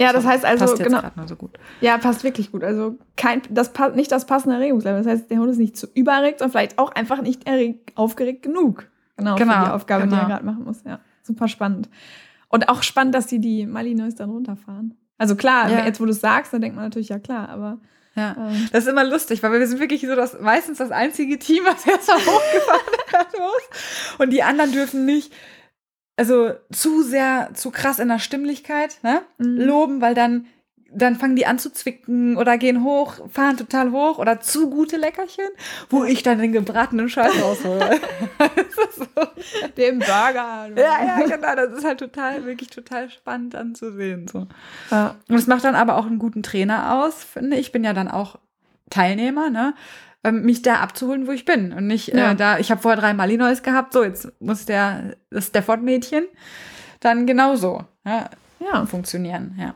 Ja, 0.00 0.12
das 0.12 0.26
heißt 0.26 0.44
also, 0.44 0.64
passt 0.64 0.78
jetzt 0.80 0.88
genau. 0.88 1.00
gerade 1.00 1.16
nur 1.16 1.28
so 1.28 1.36
gut. 1.36 1.58
Ja, 1.80 1.96
passt 1.98 2.24
wirklich 2.24 2.50
gut. 2.50 2.64
Also 2.64 2.98
kein, 3.16 3.42
das 3.50 3.72
passt 3.72 3.94
nicht 3.94 4.10
das 4.10 4.26
passende 4.26 4.56
Erregungslevel. 4.56 5.04
Das 5.04 5.12
heißt, 5.12 5.30
der 5.30 5.38
Hund 5.38 5.48
ist 5.48 5.58
nicht 5.58 5.76
zu 5.76 5.86
überregt, 5.94 6.40
sondern 6.40 6.50
vielleicht 6.50 6.78
auch 6.80 6.90
einfach 6.92 7.22
nicht 7.22 7.46
erregt, 7.46 7.96
aufgeregt 7.96 8.42
genug. 8.42 8.88
Genau, 9.16 9.36
Genau, 9.36 9.52
für 9.52 9.64
die 9.64 9.70
Aufgabe, 9.70 10.04
die 10.04 10.10
genau. 10.10 10.22
er 10.22 10.28
gerade 10.28 10.44
machen 10.44 10.64
muss. 10.64 10.82
Ja, 10.84 10.98
super 11.22 11.46
spannend. 11.46 11.88
Und 12.48 12.68
auch 12.68 12.82
spannend, 12.82 13.14
dass 13.14 13.28
die 13.28 13.38
die 13.38 13.64
Malinois 13.64 14.14
dann 14.16 14.30
runterfahren. 14.30 14.94
Also 15.18 15.36
klar, 15.36 15.70
Ja. 15.70 15.84
jetzt 15.86 16.00
wo 16.00 16.04
du 16.04 16.10
es 16.12 16.20
sagst, 16.20 16.52
dann 16.52 16.60
denkt 16.60 16.76
man 16.76 16.84
natürlich, 16.84 17.08
ja 17.08 17.18
klar, 17.18 17.48
aber 17.48 17.78
Ja. 18.14 18.34
ähm, 18.38 18.68
Das 18.72 18.84
ist 18.84 18.90
immer 18.90 19.04
lustig, 19.04 19.42
weil 19.42 19.52
wir 19.52 19.66
sind 19.66 19.80
wirklich 19.80 20.00
so 20.02 20.14
das 20.16 20.38
meistens 20.40 20.78
das 20.78 20.90
einzige 20.90 21.38
Team, 21.38 21.64
was 21.64 21.86
erstmal 21.86 22.18
hochgefahren 22.18 22.86
werden 23.12 23.40
muss. 23.40 24.18
Und 24.18 24.30
die 24.30 24.42
anderen 24.42 24.72
dürfen 24.72 25.04
nicht, 25.06 25.32
also 26.16 26.52
zu 26.72 27.02
sehr, 27.02 27.50
zu 27.54 27.70
krass 27.70 27.98
in 27.98 28.08
der 28.08 28.18
Stimmlichkeit, 28.18 28.98
ne? 29.02 29.22
Mhm. 29.38 29.56
Loben, 29.60 30.00
weil 30.00 30.14
dann, 30.14 30.46
dann 30.92 31.16
fangen 31.16 31.36
die 31.36 31.46
an 31.46 31.58
zu 31.58 31.72
zwicken 31.72 32.36
oder 32.36 32.58
gehen 32.58 32.84
hoch, 32.84 33.14
fahren 33.30 33.56
total 33.56 33.90
hoch 33.90 34.18
oder 34.18 34.40
zu 34.40 34.70
gute 34.70 34.96
Leckerchen, 34.96 35.48
wo 35.90 36.04
ich 36.04 36.22
dann 36.22 36.38
den 36.38 36.52
gebratenen 36.52 37.08
Scheiß 37.08 37.32
raushole. 37.42 38.00
So. 38.96 39.04
dem 39.76 39.98
Burger. 39.98 40.68
Ja, 40.76 41.04
ja, 41.04 41.20
genau. 41.20 41.54
Das 41.54 41.72
ist 41.72 41.84
halt 41.84 41.98
total, 41.98 42.44
wirklich 42.44 42.70
total 42.70 43.10
spannend 43.10 43.54
anzusehen. 43.54 44.26
So. 44.28 44.46
Ja. 44.90 45.16
Und 45.28 45.36
es 45.36 45.46
macht 45.46 45.64
dann 45.64 45.74
aber 45.74 45.96
auch 45.96 46.06
einen 46.06 46.18
guten 46.18 46.42
Trainer 46.42 46.94
aus, 46.94 47.24
finde 47.24 47.56
ich. 47.56 47.66
Ich 47.66 47.72
bin 47.72 47.84
ja 47.84 47.92
dann 47.92 48.08
auch 48.08 48.38
Teilnehmer, 48.90 49.50
ne? 49.50 49.74
ähm, 50.26 50.42
mich 50.42 50.62
da 50.62 50.76
abzuholen, 50.76 51.26
wo 51.26 51.32
ich 51.32 51.44
bin. 51.44 51.72
Und 51.72 51.86
nicht 51.86 52.08
ja. 52.08 52.32
äh, 52.32 52.36
da, 52.36 52.58
ich 52.58 52.70
habe 52.70 52.82
vorher 52.82 53.00
drei 53.00 53.14
Malinois 53.14 53.62
gehabt, 53.62 53.92
so, 53.92 54.02
jetzt 54.02 54.28
muss 54.40 54.66
der, 54.66 55.16
das 55.30 55.46
Stafford-Mädchen 55.46 56.24
dann 57.00 57.26
genauso 57.26 57.84
ja, 58.04 58.30
ja. 58.60 58.86
funktionieren, 58.86 59.56
ja. 59.58 59.74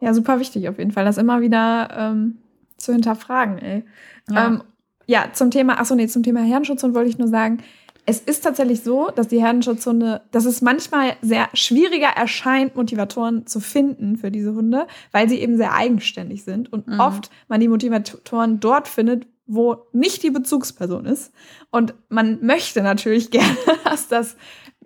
Ja, 0.00 0.14
super 0.14 0.40
wichtig 0.40 0.68
auf 0.68 0.78
jeden 0.78 0.92
Fall, 0.92 1.04
das 1.04 1.18
immer 1.18 1.40
wieder 1.40 1.88
ähm, 1.96 2.38
zu 2.76 2.92
hinterfragen, 2.92 3.58
ey. 3.58 3.84
Ja. 4.30 4.46
Ähm, 4.46 4.62
ja, 5.06 5.30
zum 5.32 5.50
Thema, 5.50 5.80
achso, 5.80 5.94
nee, 5.94 6.06
zum 6.06 6.22
Thema 6.22 6.40
Herdenschutzhund 6.40 6.94
wollte 6.94 7.08
ich 7.08 7.18
nur 7.18 7.28
sagen, 7.28 7.62
es 8.10 8.20
ist 8.20 8.42
tatsächlich 8.42 8.82
so, 8.82 9.10
dass 9.14 9.28
die 9.28 9.42
Herdenschutzhunde, 9.42 10.22
dass 10.30 10.46
es 10.46 10.62
manchmal 10.62 11.16
sehr 11.20 11.50
schwieriger 11.52 12.08
erscheint, 12.08 12.74
Motivatoren 12.74 13.46
zu 13.46 13.60
finden 13.60 14.16
für 14.16 14.30
diese 14.30 14.54
Hunde, 14.54 14.86
weil 15.12 15.28
sie 15.28 15.38
eben 15.38 15.58
sehr 15.58 15.74
eigenständig 15.74 16.42
sind 16.42 16.72
und 16.72 16.86
mhm. 16.86 17.00
oft 17.00 17.30
man 17.48 17.60
die 17.60 17.68
Motivatoren 17.68 18.60
dort 18.60 18.88
findet, 18.88 19.26
wo 19.46 19.88
nicht 19.92 20.22
die 20.22 20.30
Bezugsperson 20.30 21.04
ist. 21.04 21.32
Und 21.70 21.92
man 22.08 22.38
möchte 22.42 22.82
natürlich 22.82 23.30
gerne, 23.30 23.56
dass 23.84 24.08
das 24.08 24.36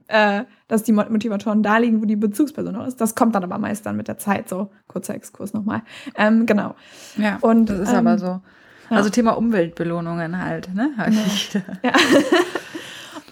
äh, 0.08 0.44
dass 0.68 0.82
die 0.82 0.92
Motivatoren 0.92 1.62
da 1.62 1.78
liegen, 1.78 2.00
wo 2.00 2.06
die 2.06 2.16
Bezugsperson 2.16 2.76
auch 2.76 2.86
ist. 2.86 3.00
Das 3.00 3.14
kommt 3.14 3.34
dann 3.34 3.44
aber 3.44 3.58
meist 3.58 3.86
dann 3.86 3.96
mit 3.96 4.08
der 4.08 4.18
Zeit, 4.18 4.48
so 4.48 4.70
kurzer 4.86 5.14
Exkurs 5.14 5.52
nochmal. 5.52 5.82
Ähm, 6.16 6.46
genau. 6.46 6.74
Ja, 7.16 7.38
und, 7.40 7.68
das 7.68 7.80
ist 7.80 7.90
ähm, 7.90 8.06
aber 8.06 8.18
so. 8.18 8.40
Also 8.90 9.08
ja. 9.08 9.12
Thema 9.12 9.32
Umweltbelohnungen 9.32 10.42
halt, 10.42 10.74
ne? 10.74 10.90
Ja. 10.98 11.60
ja. 11.82 11.92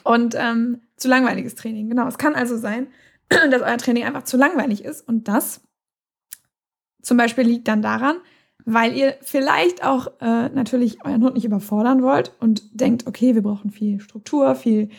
und 0.05 0.35
ähm, 0.39 0.81
zu 0.97 1.09
langweiliges 1.09 1.55
Training, 1.55 1.89
genau. 1.89 2.07
Es 2.07 2.19
kann 2.19 2.35
also 2.35 2.57
sein, 2.57 2.89
dass 3.29 3.63
euer 3.63 3.77
Training 3.79 4.05
einfach 4.05 4.25
zu 4.25 4.37
langweilig 4.37 4.85
ist 4.85 5.07
und 5.07 5.29
das 5.29 5.63
zum 7.03 7.17
Beispiel 7.17 7.45
liegt 7.45 7.69
dann 7.69 7.83
daran, 7.83 8.17
weil 8.65 8.95
ihr 8.95 9.17
vielleicht 9.23 9.85
auch 9.85 10.09
äh, 10.21 10.49
natürlich 10.51 11.05
euren 11.05 11.23
Hund 11.23 11.35
nicht 11.35 11.45
überfordern 11.45 12.03
wollt 12.03 12.35
und 12.41 12.81
denkt, 12.81 13.07
okay, 13.07 13.35
wir 13.35 13.43
brauchen 13.43 13.71
viel 13.71 14.01
Struktur, 14.01 14.55
viel 14.55 14.91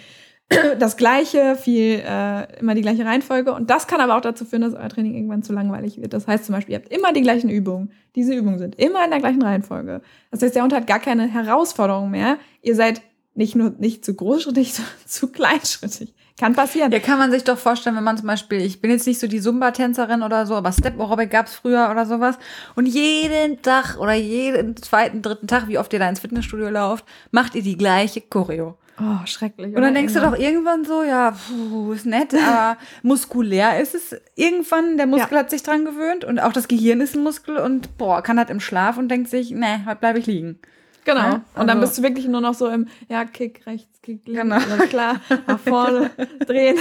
das 0.80 0.97
Gleiche, 0.97 1.56
viel, 1.56 2.02
äh, 2.06 2.60
immer 2.60 2.76
die 2.76 2.82
gleiche 2.82 3.06
Reihenfolge. 3.06 3.54
Und 3.54 3.70
das 3.70 3.88
kann 3.88 4.02
aber 4.02 4.18
auch 4.18 4.22
dazu 4.22 4.45
führen, 4.45 4.62
dass 4.62 4.74
euer 4.74 4.89
Training 4.89 5.16
irgendwann 5.16 5.43
zu 5.43 5.54
langweilig 5.54 6.02
wird. 6.02 6.14
Das 6.14 6.28
heißt 6.28 6.45
zum 6.45 6.56
Beispiel, 6.56 6.74
ihr 6.74 6.80
habt 6.80 6.91
immer 6.91 7.14
die 7.14 7.22
gleichen 7.22 7.49
Übungen. 7.49 7.91
Diese 8.16 8.34
Übungen 8.34 8.60
sind 8.60 8.76
immer 8.76 9.04
in 9.04 9.12
der 9.12 9.20
gleichen 9.20 9.41
Reihenfolge. 9.41 10.02
Das 10.32 10.41
heißt, 10.41 10.56
der 10.56 10.64
Hund 10.64 10.74
hat 10.74 10.88
gar 10.88 10.99
keine 10.99 11.28
Herausforderung 11.28 12.12
mehr. 12.12 12.38
Ihr 12.62 12.76
seid 12.76 13.02
nicht 13.34 13.56
nur 13.56 13.74
nicht 13.78 14.04
zu 14.04 14.14
großschrittig, 14.14 14.74
sondern 14.74 14.93
zu 15.06 15.28
kleinschrittig. 15.28 16.14
Kann 16.39 16.56
passieren. 16.56 16.91
Ja, 16.91 16.99
kann 16.99 17.20
man 17.20 17.30
sich 17.30 17.43
doch 17.43 17.58
vorstellen, 17.58 17.95
wenn 17.95 18.04
man 18.04 18.18
zum 18.18 18.26
Beispiel, 18.26 18.62
ich 18.62 18.82
bin 18.82 18.89
jetzt 18.89 19.06
nicht 19.06 19.20
so 19.20 19.28
die 19.28 19.41
Zumba-Tänzerin 19.41 20.24
oder 20.24 20.47
so, 20.47 20.56
aber 20.56 20.72
Step 20.72 20.99
Aerobic 20.99 21.30
gab's 21.30 21.54
früher 21.54 21.89
oder 21.91 22.06
sowas. 22.06 22.38
Und 22.76 22.88
jeden 22.88 23.62
Tag 23.62 23.97
oder 23.99 24.14
jeden 24.14 24.76
zweiten, 24.78 25.22
dritten 25.22 25.47
Tag, 25.47 25.68
wie 25.68 25.78
oft 25.78 25.93
ihr 25.93 25.99
da 25.99 26.10
ins 26.10 26.20
Fitnessstudio 26.20 26.70
lauft, 26.70 27.06
macht 27.30 27.54
ihr 27.54 27.62
die 27.62 27.78
gleiche 27.78 28.22
Choreo. 28.22 28.76
Oh, 29.02 29.26
schrecklich. 29.26 29.76
Und 29.76 29.82
dann 29.82 29.95
denkst 29.95 30.16
immer. 30.16 30.26
du 30.26 30.32
doch 30.32 30.39
irgendwann 30.39 30.86
so, 30.86 31.02
ja, 31.02 31.32
puh, 31.32 31.93
ist 31.93 32.06
nett, 32.06 32.36
aber 32.36 32.78
muskulär 33.02 33.80
ist 33.80 33.95
es 33.95 34.16
irgendwann, 34.36 34.97
der 34.97 35.08
Muskel 35.08 35.34
ja. 35.34 35.39
hat 35.39 35.49
sich 35.49 35.64
dran 35.64 35.86
gewöhnt 35.86 36.24
und 36.24 36.39
auch 36.39 36.54
das 36.54 36.68
Gehirn 36.68 37.02
ist 37.02 37.16
ein 37.16 37.24
Muskel 37.24 37.58
und 37.58 37.97
boah, 37.97 38.22
kann 38.22 38.38
halt 38.38 38.52
im 38.52 38.60
Schlaf 38.60 38.97
und 38.97 39.10
denkt 39.10 39.30
sich, 39.30 39.52
nee, 39.52 39.80
heute 39.88 39.95
bleibe 39.95 40.20
ich 40.20 40.28
liegen. 40.28 40.60
Genau. 41.04 41.20
Ja, 41.20 41.26
also 41.26 41.39
und 41.56 41.68
dann 41.68 41.70
also 41.70 41.82
bist 41.82 41.97
du 41.97 42.04
wirklich 42.04 42.28
nur 42.28 42.41
noch 42.41 42.54
so 42.54 42.68
im, 42.68 42.88
ja, 43.10 43.26
Kick 43.26 43.66
rechts, 43.66 44.02
Kick 44.04 44.28
links, 44.28 44.39
genau. 44.39 44.60
klar, 44.88 45.20
nach 45.47 45.60
vorne, 45.60 46.12
drehen. 46.45 46.78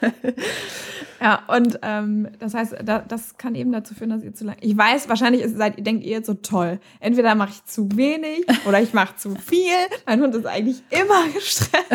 Ja, 1.22 1.44
und 1.46 1.78
ähm, 1.82 2.28
das 2.40 2.52
heißt, 2.52 2.78
da, 2.84 2.98
das 2.98 3.36
kann 3.36 3.54
eben 3.54 3.70
dazu 3.70 3.94
führen, 3.94 4.10
dass 4.10 4.24
ihr 4.24 4.34
zu 4.34 4.44
lang. 4.44 4.56
Ich 4.60 4.76
weiß, 4.76 5.08
wahrscheinlich 5.08 5.42
ist, 5.42 5.56
seid, 5.56 5.86
denkt 5.86 6.02
ihr 6.02 6.10
jetzt 6.10 6.26
so 6.26 6.34
toll. 6.34 6.80
Entweder 6.98 7.36
mache 7.36 7.50
ich 7.50 7.64
zu 7.64 7.88
wenig 7.94 8.44
oder 8.66 8.80
ich 8.80 8.92
mache 8.92 9.14
zu 9.14 9.36
viel. 9.36 9.70
Mein 10.04 10.20
Hund 10.20 10.34
ist 10.34 10.46
eigentlich 10.46 10.82
immer 10.90 11.28
gestresst. 11.32 11.86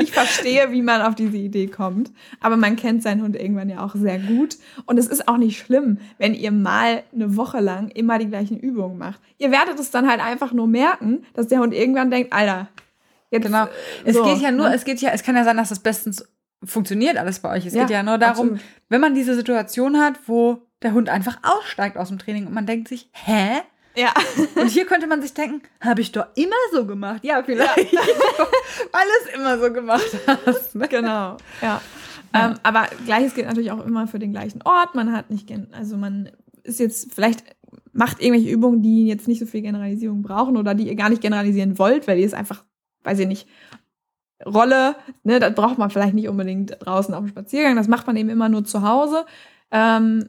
ich 0.00 0.12
verstehe, 0.12 0.70
wie 0.70 0.82
man 0.82 1.02
auf 1.02 1.16
diese 1.16 1.36
Idee 1.36 1.66
kommt. 1.66 2.12
Aber 2.38 2.56
man 2.56 2.76
kennt 2.76 3.02
seinen 3.02 3.22
Hund 3.22 3.34
irgendwann 3.34 3.68
ja 3.68 3.84
auch 3.84 3.96
sehr 3.96 4.20
gut. 4.20 4.58
Und 4.84 4.96
es 4.96 5.08
ist 5.08 5.26
auch 5.26 5.38
nicht 5.38 5.58
schlimm, 5.58 5.98
wenn 6.18 6.32
ihr 6.32 6.52
mal 6.52 7.02
eine 7.12 7.36
Woche 7.36 7.58
lang 7.58 7.88
immer 7.88 8.20
die 8.20 8.28
gleichen 8.28 8.60
Übungen 8.60 8.96
macht. 8.96 9.20
Ihr 9.38 9.50
werdet 9.50 9.80
es 9.80 9.90
dann 9.90 10.08
halt 10.08 10.24
einfach 10.24 10.52
nur 10.52 10.68
merken, 10.68 11.24
dass 11.34 11.48
der 11.48 11.58
Hund 11.58 11.74
irgendwann 11.74 12.12
denkt, 12.12 12.32
Alter, 12.32 12.68
Jetzt, 13.28 13.46
genau. 13.46 13.66
Es 14.04 14.14
so, 14.14 14.22
geht 14.22 14.40
ja 14.40 14.52
nur, 14.52 14.68
ne? 14.68 14.74
es 14.76 14.84
geht 14.84 15.00
ja, 15.00 15.10
es 15.10 15.24
kann 15.24 15.34
ja 15.34 15.42
sein, 15.42 15.56
dass 15.56 15.70
das 15.70 15.80
bestens 15.80 16.24
funktioniert 16.66 17.16
alles 17.16 17.40
bei 17.40 17.50
euch. 17.56 17.66
Es 17.66 17.74
ja, 17.74 17.82
geht 17.82 17.90
ja 17.90 18.02
nur 18.02 18.18
darum, 18.18 18.52
absolut. 18.52 18.64
wenn 18.88 19.00
man 19.00 19.14
diese 19.14 19.34
Situation 19.34 19.98
hat, 19.98 20.18
wo 20.26 20.62
der 20.82 20.92
Hund 20.92 21.08
einfach 21.08 21.38
aussteigt 21.42 21.96
aus 21.96 22.08
dem 22.08 22.18
Training 22.18 22.46
und 22.46 22.54
man 22.54 22.66
denkt 22.66 22.88
sich, 22.88 23.08
hä? 23.12 23.62
Ja. 23.96 24.12
Und 24.60 24.68
hier 24.68 24.84
könnte 24.84 25.06
man 25.06 25.22
sich 25.22 25.32
denken, 25.32 25.62
habe 25.80 26.02
ich 26.02 26.12
doch 26.12 26.26
immer 26.34 26.56
so 26.70 26.84
gemacht. 26.84 27.24
Ja, 27.24 27.42
vielleicht. 27.42 27.92
Ja. 27.94 28.00
Alles 28.92 29.34
immer 29.34 29.58
so 29.58 29.72
gemacht 29.72 30.04
hast. 30.26 30.74
Ne? 30.74 30.86
Genau. 30.86 31.38
Ja. 31.62 31.80
ja. 32.34 32.50
Ähm, 32.50 32.58
aber 32.62 32.88
gleiches 33.06 33.34
gilt 33.34 33.46
natürlich 33.46 33.70
auch 33.70 33.82
immer 33.86 34.06
für 34.06 34.18
den 34.18 34.32
gleichen 34.32 34.60
Ort. 34.64 34.94
Man 34.94 35.12
hat 35.12 35.30
nicht, 35.30 35.50
also 35.72 35.96
man 35.96 36.30
ist 36.62 36.78
jetzt 36.78 37.14
vielleicht 37.14 37.42
macht 37.96 38.20
irgendwelche 38.20 38.50
Übungen, 38.50 38.82
die 38.82 39.06
jetzt 39.06 39.26
nicht 39.26 39.38
so 39.38 39.46
viel 39.46 39.62
Generalisierung 39.62 40.22
brauchen 40.22 40.56
oder 40.56 40.74
die 40.74 40.86
ihr 40.86 40.96
gar 40.96 41.08
nicht 41.08 41.22
generalisieren 41.22 41.78
wollt, 41.78 42.06
weil 42.06 42.18
ihr 42.18 42.26
es 42.26 42.34
einfach, 42.34 42.64
weiß 43.04 43.20
ich 43.20 43.26
nicht, 43.26 43.48
Rolle, 44.44 44.96
ne, 45.22 45.40
das 45.40 45.54
braucht 45.54 45.78
man 45.78 45.90
vielleicht 45.90 46.14
nicht 46.14 46.28
unbedingt 46.28 46.76
draußen 46.80 47.14
auf 47.14 47.24
dem 47.24 47.28
Spaziergang, 47.28 47.76
das 47.76 47.88
macht 47.88 48.06
man 48.06 48.16
eben 48.16 48.28
immer 48.28 48.48
nur 48.48 48.64
zu 48.64 48.82
Hause. 48.82 49.24
Ähm, 49.70 50.28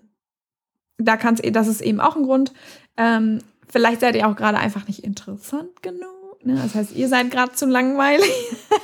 da 0.98 1.18
kann 1.18 1.36
es, 1.36 1.52
das 1.52 1.68
ist 1.68 1.82
eben 1.82 2.00
auch 2.00 2.16
ein 2.16 2.24
Grund. 2.24 2.54
Ähm, 2.96 3.40
vielleicht 3.68 4.02
seid 4.02 4.16
ihr 4.16 4.28
auch 4.28 4.36
gerade 4.36 4.58
einfach 4.58 4.88
nicht 4.88 5.04
interessant 5.04 5.84
genug. 5.84 6.44
Ne? 6.44 6.56
Das 6.56 6.76
heißt, 6.76 6.96
ihr 6.96 7.08
seid 7.08 7.32
gerade 7.32 7.52
zu 7.52 7.66
langweilig. 7.66 8.32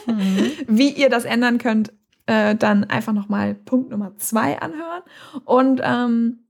Mhm. 0.05 0.51
Wie 0.67 0.89
ihr 0.89 1.09
das 1.09 1.25
ändern 1.25 1.57
könnt, 1.57 1.93
äh, 2.25 2.55
dann 2.55 2.83
einfach 2.83 3.13
nochmal 3.13 3.55
Punkt 3.55 3.89
Nummer 3.89 4.15
zwei 4.17 4.59
anhören. 4.59 5.01
Und 5.45 5.81
ähm, 5.83 6.42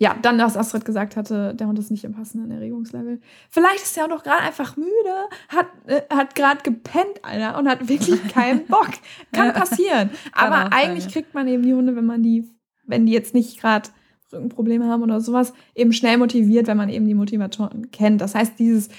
ja, 0.00 0.14
dann, 0.22 0.38
was 0.38 0.56
Astrid 0.56 0.84
gesagt 0.84 1.16
hatte, 1.16 1.54
der 1.54 1.66
Hund 1.66 1.78
ist 1.78 1.90
nicht 1.90 2.04
im 2.04 2.12
passenden 2.12 2.52
Erregungslevel. 2.52 3.20
Vielleicht 3.50 3.82
ist 3.82 3.96
der 3.96 4.04
Hund 4.04 4.12
doch 4.12 4.22
gerade 4.22 4.42
einfach 4.42 4.76
müde, 4.76 5.28
hat, 5.48 5.66
äh, 5.86 6.02
hat 6.08 6.36
gerade 6.36 6.62
gepennt, 6.62 7.22
Alter, 7.22 7.58
und 7.58 7.68
hat 7.68 7.88
wirklich 7.88 8.26
keinen 8.32 8.64
Bock. 8.66 8.90
Kann 9.32 9.52
passieren. 9.52 10.10
Aber 10.32 10.72
eigentlich 10.72 11.04
sein, 11.04 11.12
kriegt 11.12 11.34
man 11.34 11.48
eben 11.48 11.64
die 11.64 11.74
Hunde, 11.74 11.96
wenn 11.96 12.06
man 12.06 12.22
die, 12.22 12.48
wenn 12.84 13.06
die 13.06 13.12
jetzt 13.12 13.34
nicht 13.34 13.60
gerade 13.60 13.88
Rückenprobleme 14.32 14.86
haben 14.86 15.02
oder 15.02 15.20
sowas, 15.20 15.52
eben 15.74 15.92
schnell 15.92 16.16
motiviert, 16.16 16.68
wenn 16.68 16.76
man 16.76 16.90
eben 16.90 17.06
die 17.06 17.14
Motivatoren 17.14 17.90
kennt. 17.90 18.20
Das 18.20 18.36
heißt, 18.36 18.58
dieses, 18.58 18.90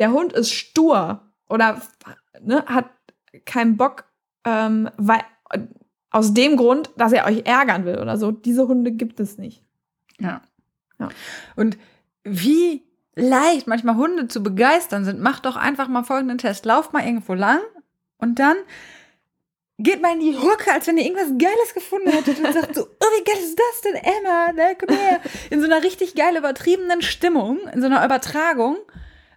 der 0.00 0.10
Hund 0.10 0.32
ist 0.32 0.50
stur 0.50 1.20
oder 1.48 1.80
ne, 2.40 2.64
hat 2.66 2.86
keinen 3.44 3.76
Bock, 3.76 4.06
ähm, 4.44 4.90
weil, 4.96 5.20
aus 6.10 6.34
dem 6.34 6.56
Grund, 6.56 6.90
dass 6.96 7.12
er 7.12 7.26
euch 7.26 7.46
ärgern 7.46 7.84
will 7.84 7.98
oder 7.98 8.16
so. 8.16 8.32
Diese 8.32 8.66
Hunde 8.66 8.90
gibt 8.92 9.20
es 9.20 9.38
nicht. 9.38 9.64
Ja. 10.22 10.40
ja. 10.98 11.08
Und 11.56 11.78
wie 12.24 12.82
leicht 13.14 13.66
manchmal 13.66 13.96
Hunde 13.96 14.28
zu 14.28 14.42
begeistern 14.42 15.04
sind, 15.04 15.20
macht 15.20 15.44
doch 15.44 15.56
einfach 15.56 15.88
mal 15.88 16.04
folgenden 16.04 16.38
Test. 16.38 16.64
Lauft 16.64 16.92
mal 16.92 17.04
irgendwo 17.04 17.34
lang 17.34 17.60
und 18.18 18.38
dann 18.38 18.56
geht 19.78 20.00
mal 20.00 20.12
in 20.12 20.20
die 20.20 20.36
Hucke, 20.36 20.72
als 20.72 20.86
wenn 20.86 20.96
ihr 20.96 21.04
irgendwas 21.04 21.36
Geiles 21.38 21.74
gefunden 21.74 22.10
hättet 22.10 22.38
und 22.38 22.52
sagt 22.52 22.74
so, 22.74 22.82
oh, 23.00 23.06
wie 23.18 23.24
geil 23.24 23.42
ist 23.42 23.58
das 23.58 23.80
denn, 23.82 23.94
Emma? 23.96 24.52
Ne, 24.52 24.76
komm 24.78 24.96
her. 24.96 25.20
In 25.50 25.60
so 25.60 25.66
einer 25.66 25.82
richtig 25.82 26.14
geil 26.14 26.36
übertriebenen 26.36 27.02
Stimmung, 27.02 27.58
in 27.72 27.80
so 27.80 27.86
einer 27.86 28.04
Übertragung. 28.04 28.76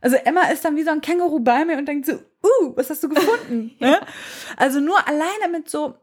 Also 0.02 0.18
Emma 0.18 0.44
ist 0.44 0.64
dann 0.64 0.76
wie 0.76 0.84
so 0.84 0.92
ein 0.92 1.02
Känguru 1.02 1.40
bei 1.40 1.66
mir 1.66 1.78
und 1.78 1.88
denkt 1.88 2.06
so, 2.06 2.14
uh, 2.14 2.74
was 2.76 2.90
hast 2.90 3.04
du 3.04 3.10
gefunden? 3.10 3.76
ja. 3.80 4.02
Also 4.56 4.80
nur 4.80 5.08
alleine 5.08 5.52
mit 5.52 5.70
so, 5.70 5.96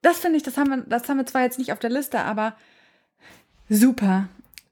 das 0.00 0.20
finde 0.20 0.36
ich, 0.36 0.44
das 0.44 0.56
haben 0.56 0.70
wir, 0.70 0.76
das 0.86 1.08
haben 1.08 1.18
wir 1.18 1.26
zwar 1.26 1.42
jetzt 1.42 1.58
nicht 1.58 1.72
auf 1.72 1.80
der 1.80 1.90
Liste, 1.90 2.20
aber 2.20 2.56
Super, 3.68 4.28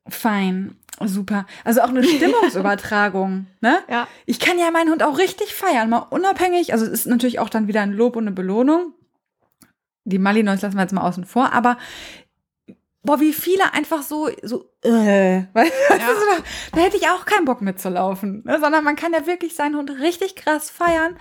fein, 0.09 0.77
super. 1.05 1.47
Also 1.65 1.83
auch 1.83 1.89
eine 1.89 2.05
Stimmungsübertragung, 2.05 3.47
ne? 3.61 3.79
Ja. 3.89 4.09
Ich 4.25 4.41
kann 4.41 4.59
ja 4.59 4.71
meinen 4.71 4.91
Hund 4.91 5.03
auch 5.03 5.19
richtig 5.19 5.55
feiern, 5.55 5.91
mal 5.91 6.07
unabhängig. 6.11 6.73
Also 6.73 6.85
es 6.87 6.93
ist 6.93 7.07
natürlich 7.07 7.39
auch 7.39 7.49
dann 7.49 7.69
wieder 7.69 7.83
ein 7.83 7.93
Lob 7.93 8.17
und 8.17 8.25
eine 8.25 8.33
Belohnung. 8.33 8.93
Die 10.05 10.19
Malinois 10.19 10.61
lassen 10.63 10.77
wir 10.77 10.83
jetzt 10.83 10.93
mal 10.93 11.07
außen 11.07 11.25
vor, 11.25 11.53
aber 11.53 11.79
boah, 13.03 13.21
wie 13.21 13.33
viele 13.33 13.73
einfach 13.73 14.03
so, 14.03 14.29
so, 14.43 14.71
äh, 14.83 15.45
weil, 15.53 15.67
ja. 15.67 15.97
da, 15.97 16.43
da 16.73 16.81
hätte 16.81 16.97
ich 16.97 17.09
auch 17.09 17.25
keinen 17.25 17.45
Bock 17.45 17.61
mitzulaufen, 17.61 18.43
ne? 18.45 18.61
sondern 18.61 18.85
man 18.85 18.97
kann 18.97 19.13
ja 19.13 19.27
wirklich 19.27 19.55
seinen 19.55 19.77
Hund 19.77 19.91
richtig 19.91 20.37
krass 20.37 20.71
feiern 20.71 21.17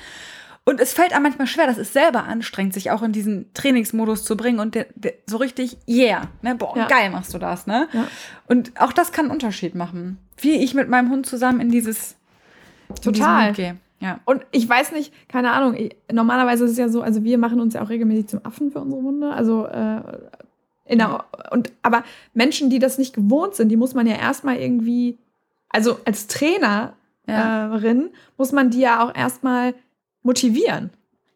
und 0.65 0.79
es 0.79 0.93
fällt 0.93 1.13
einem 1.13 1.23
manchmal 1.23 1.47
schwer, 1.47 1.67
das 1.67 1.77
ist 1.77 1.93
selber 1.93 2.23
anstrengend, 2.23 2.73
sich 2.73 2.89
auch 2.89 3.03
in 3.03 3.11
diesen 3.11 3.53
Trainingsmodus 3.53 4.25
zu 4.25 4.35
bringen 4.35 4.59
und 4.59 4.73
der, 4.73 4.87
der, 4.95 5.13
so 5.27 5.37
richtig, 5.37 5.77
yeah, 5.87 6.23
ne, 6.41 6.55
boah, 6.55 6.75
ja. 6.75 6.87
geil 6.87 7.11
machst 7.11 7.33
du 7.35 7.37
das, 7.37 7.67
ne? 7.67 7.87
Ja. 7.93 8.07
Und 8.47 8.71
auch 8.81 8.91
das 8.91 9.11
kann 9.11 9.25
einen 9.25 9.33
Unterschied 9.33 9.75
machen. 9.75 10.17
Wie 10.37 10.55
ich 10.55 10.73
mit 10.73 10.89
meinem 10.89 11.11
Hund 11.11 11.27
zusammen 11.27 11.61
in 11.61 11.69
dieses 11.69 12.15
Total. 13.01 13.49
In 13.49 13.53
gehe. 13.53 13.77
Ja. 13.99 14.19
Und 14.25 14.45
ich 14.51 14.67
weiß 14.67 14.91
nicht, 14.91 15.13
keine 15.29 15.51
Ahnung, 15.51 15.75
ich, 15.75 15.95
normalerweise 16.11 16.65
ist 16.65 16.71
es 16.71 16.77
ja 16.77 16.89
so, 16.89 17.01
also 17.01 17.23
wir 17.23 17.37
machen 17.37 17.59
uns 17.59 17.75
ja 17.75 17.83
auch 17.83 17.89
regelmäßig 17.89 18.27
zum 18.27 18.45
Affen 18.45 18.71
für 18.71 18.79
unsere 18.79 19.01
Hunde. 19.01 19.31
Also 19.31 19.65
äh, 19.67 20.01
in 20.85 20.97
der, 20.97 21.25
und 21.51 21.71
aber 21.81 22.03
Menschen, 22.33 22.69
die 22.69 22.79
das 22.79 22.97
nicht 22.97 23.13
gewohnt 23.13 23.55
sind, 23.55 23.69
die 23.69 23.77
muss 23.77 23.93
man 23.93 24.07
ja 24.07 24.15
erstmal 24.15 24.57
irgendwie, 24.57 25.17
also 25.69 25.99
als 26.05 26.27
Trainer 26.27 26.93
Ja. 27.27 27.79
muss 28.37 28.51
man 28.51 28.69
die 28.69 28.81
ja 28.81 29.03
auch 29.03 29.15
erstmal 29.15 29.73
motivieren. 30.25 30.89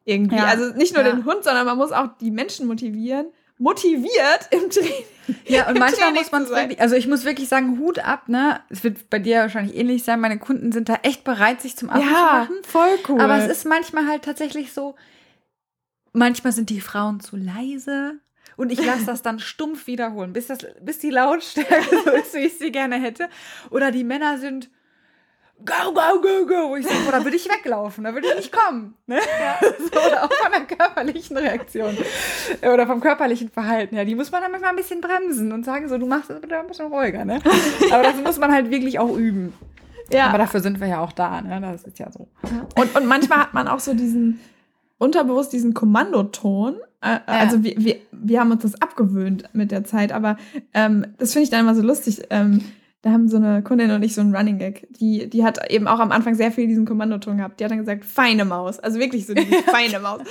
Irgendwie. 0.06 0.36
Ja. 0.38 0.46
Also 0.46 0.74
nicht 0.76 0.94
nur 0.96 1.04
Ja. 1.06 1.12
den 1.12 1.24
Hund, 1.26 1.44
sondern 1.44 1.66
man 1.66 1.78
muss 1.78 1.92
auch 1.92 2.08
die 2.20 2.32
Menschen 2.32 2.68
motivieren. 2.68 3.28
Motiviert 3.60 4.48
im 4.52 4.70
Training. 4.70 5.04
Ja, 5.46 5.68
und 5.70 5.78
manchmal 5.80 6.08
Training 6.12 6.22
muss 6.22 6.32
man 6.32 6.44
zu 6.46 6.50
sein. 6.50 6.62
wirklich, 6.64 6.82
also 6.82 6.96
ich 6.96 7.08
muss 7.08 7.26
wirklich 7.26 7.48
sagen, 7.50 7.78
Hut 7.80 8.00
ab, 8.00 8.28
ne? 8.30 8.62
Es 8.70 8.84
wird 8.84 9.10
bei 9.10 9.20
dir 9.20 9.42
wahrscheinlich 9.42 9.76
ähnlich 9.76 10.04
sein. 10.04 10.20
Meine 10.22 10.40
Kunden 10.40 10.72
sind 10.72 10.90
da 10.90 10.96
echt 11.04 11.24
bereit, 11.26 11.62
sich 11.62 11.76
zum 11.78 11.90
Affen 11.90 12.02
zu 12.02 12.08
Ja, 12.10 12.24
machen. 12.24 12.56
voll 12.66 12.98
cool. 13.10 13.22
Aber 13.22 13.36
es 13.38 13.48
ist 13.52 13.66
manchmal 13.66 14.08
halt 14.08 14.24
tatsächlich 14.24 14.72
so, 14.74 14.96
manchmal 16.14 16.54
sind 16.54 16.70
die 16.70 16.82
Frauen 16.82 17.20
zu 17.20 17.36
leise 17.36 18.16
und 18.58 18.72
ich 18.72 18.84
lasse 18.84 19.06
das 19.06 19.22
dann 19.22 19.40
stumpf 19.52 19.88
wiederholen, 19.88 20.34
bis, 20.34 20.48
das, 20.48 20.60
bis 20.82 21.00
die 21.00 21.10
Lautstärke 21.12 21.96
so 22.06 22.12
ist, 22.12 22.34
wie 22.34 22.40
ich 22.40 22.58
sie 22.58 22.72
gerne 22.72 22.96
hätte. 23.00 23.30
Oder 23.72 23.92
die 23.92 24.04
Männer 24.06 24.38
sind 24.38 24.70
go, 25.66 25.94
go, 25.94 26.22
go, 26.22 26.46
go. 26.46 26.70
Wo 26.70 26.76
ich 26.76 26.86
sage, 26.88 27.00
da 27.12 27.24
würde 27.24 27.36
ich 27.36 27.48
weglaufen, 27.50 28.04
da 28.04 28.14
würde 28.14 28.28
ich 28.28 28.36
nicht 28.36 28.52
kommen. 28.52 28.96
Ne? 29.08 29.20
So, 29.62 30.00
oder 30.00 30.24
auch 30.24 30.32
von 30.34 30.52
der 30.52 30.62
körperlichen 30.78 31.38
Reaktion. 31.38 31.98
Oder 32.62 32.86
vom 32.88 33.00
körperlichen 33.02 33.50
Verhalten. 33.50 33.96
Ja, 33.96 34.06
die 34.06 34.16
muss 34.16 34.32
man 34.32 34.42
dann 34.42 34.52
manchmal 34.52 34.72
ein 34.72 34.76
bisschen 34.76 35.02
bremsen 35.02 35.52
und 35.52 35.66
sagen, 35.66 35.88
so, 35.90 35.98
du 35.98 36.06
machst 36.06 36.30
das 36.30 36.40
bitte 36.42 36.58
ein 36.58 36.68
bisschen 36.68 36.88
ruhiger. 36.88 37.26
Ne? 37.26 37.40
Aber 37.92 38.04
das 38.04 38.16
muss 38.16 38.38
man 38.40 38.52
halt 38.52 38.70
wirklich 38.70 39.00
auch 39.00 39.16
üben. 39.16 39.54
ja. 40.12 40.28
Aber 40.28 40.38
dafür 40.38 40.60
sind 40.62 40.80
wir 40.80 40.88
ja 40.88 41.00
auch 41.02 41.12
da. 41.12 41.42
Ne? 41.42 41.60
Das 41.62 41.84
ist 41.84 42.00
ja 42.00 42.12
so. 42.12 42.28
Und, 42.76 42.96
und 42.96 43.06
manchmal 43.08 43.40
hat 43.40 43.54
man 43.54 43.68
auch 43.68 43.80
so 43.80 43.94
diesen, 43.94 44.40
unterbewusst 44.98 45.54
diesen 45.54 45.74
Kommandoton. 45.74 46.76
Äh, 47.02 47.20
Also 47.26 47.64
wir, 47.64 47.74
wir, 47.78 47.96
wir 48.12 48.40
haben 48.40 48.52
uns 48.52 48.64
das 48.64 48.82
abgewöhnt 48.82 49.46
mit 49.54 49.72
der 49.72 49.84
Zeit, 49.86 50.12
aber 50.12 50.38
ähm, 50.74 51.06
das 51.18 51.34
finde 51.34 51.44
ich 51.46 51.50
dann 51.50 51.62
immer 51.62 51.76
so 51.76 51.82
lustig. 51.82 52.22
Ähm, 52.30 52.62
da 53.02 53.12
haben 53.12 53.30
so 53.30 53.38
eine 53.38 53.64
Kundin 53.64 53.92
und 53.92 54.04
ich 54.04 54.14
so 54.14 54.22
einen 54.22 54.36
Running 54.36 54.58
Gag. 54.58 54.88
Die, 54.92 55.30
die 55.30 55.44
hat 55.46 55.72
eben 55.72 55.88
auch 55.88 56.00
am 56.00 56.12
Anfang 56.12 56.36
sehr 56.36 56.52
viel 56.52 56.68
diesen 56.68 56.86
Kommandoton 56.86 57.38
gehabt. 57.38 57.60
Die 57.60 57.64
hat 57.64 57.72
dann 57.72 57.80
gesagt, 57.80 58.04
feine 58.04 58.44
Maus. 58.44 58.80
Also 58.80 59.00
wirklich 59.00 59.26
so 59.26 59.34
diese 59.34 59.64
feine 59.72 60.00
Maus. 60.00 60.20
Und 60.20 60.28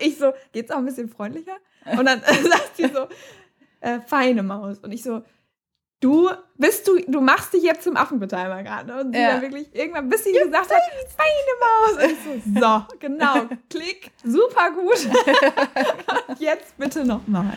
ich 0.00 0.18
so, 0.18 0.32
geht's 0.52 0.70
auch 0.70 0.78
ein 0.78 0.84
bisschen 0.84 1.08
freundlicher? 1.08 1.56
Und 1.98 2.04
dann 2.04 2.20
sagt 2.24 2.76
sie 2.76 2.88
so, 2.88 3.06
äh, 3.80 4.00
feine 4.00 4.42
Maus. 4.42 4.78
Und 4.80 4.92
ich 4.92 5.02
so, 5.02 5.22
du 6.00 6.30
bist 6.56 6.86
du, 6.88 6.98
du 7.08 7.20
machst 7.22 7.52
dich 7.54 7.62
jetzt 7.62 7.84
zum 7.84 7.96
Affenbetreiber 7.96 8.62
gerade. 8.62 9.00
Und 9.00 9.14
sie 9.14 9.20
Ja. 9.20 9.32
dann 9.32 9.42
wirklich 9.42 9.68
irgendwann, 9.74 10.08
bis 10.10 10.24
sie 10.24 10.32
gesagt 10.32 10.70
hat, 10.70 10.82
feine 11.16 11.52
Maus. 11.60 12.16
So, 12.54 12.60
so, 12.60 12.82
genau, 12.98 13.34
klick, 13.70 14.10
super 14.24 14.70
gut. 14.72 15.08
Jetzt 16.38 16.76
bitte 16.78 17.04
nochmal. 17.04 17.52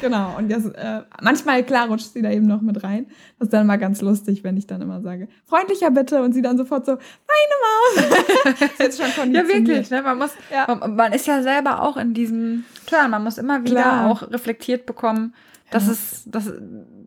Genau. 0.00 0.36
Und 0.36 0.50
das, 0.50 0.66
äh, 0.66 1.02
manchmal, 1.20 1.62
klar, 1.64 1.88
rutscht 1.88 2.12
sie 2.12 2.22
da 2.22 2.30
eben 2.30 2.46
noch 2.46 2.60
mit 2.60 2.82
rein. 2.82 3.06
Das 3.38 3.46
ist 3.46 3.52
dann 3.52 3.66
mal 3.66 3.76
ganz 3.78 4.00
lustig, 4.02 4.44
wenn 4.44 4.56
ich 4.56 4.66
dann 4.66 4.80
immer 4.82 5.00
sage, 5.00 5.28
freundlicher 5.46 5.90
bitte. 5.90 6.22
Und 6.22 6.32
sie 6.32 6.42
dann 6.42 6.56
sofort 6.58 6.86
so, 6.86 6.96
feine 6.96 7.56
Maus. 7.64 8.68
jetzt 8.78 8.98
schon 9.00 9.08
Ja, 9.08 9.14
konditioniert. 9.14 9.68
wirklich. 9.68 9.90
Ne? 9.90 10.02
Man, 10.02 10.18
muss, 10.18 10.30
Ja. 10.52 10.66
man, 10.74 10.96
man 10.96 11.12
ist 11.12 11.26
ja 11.26 11.42
selber 11.42 11.82
auch 11.82 11.96
in 11.96 12.14
diesem 12.14 12.64
Turn. 12.86 13.10
Man 13.10 13.22
muss 13.24 13.38
immer 13.38 13.62
wieder 13.64 13.82
Klar. 13.82 14.10
auch 14.10 14.22
reflektiert 14.30 14.86
bekommen, 14.86 15.34
dass, 15.70 15.86
Ja. 15.86 15.92
es, 15.92 16.22
dass, 16.26 16.52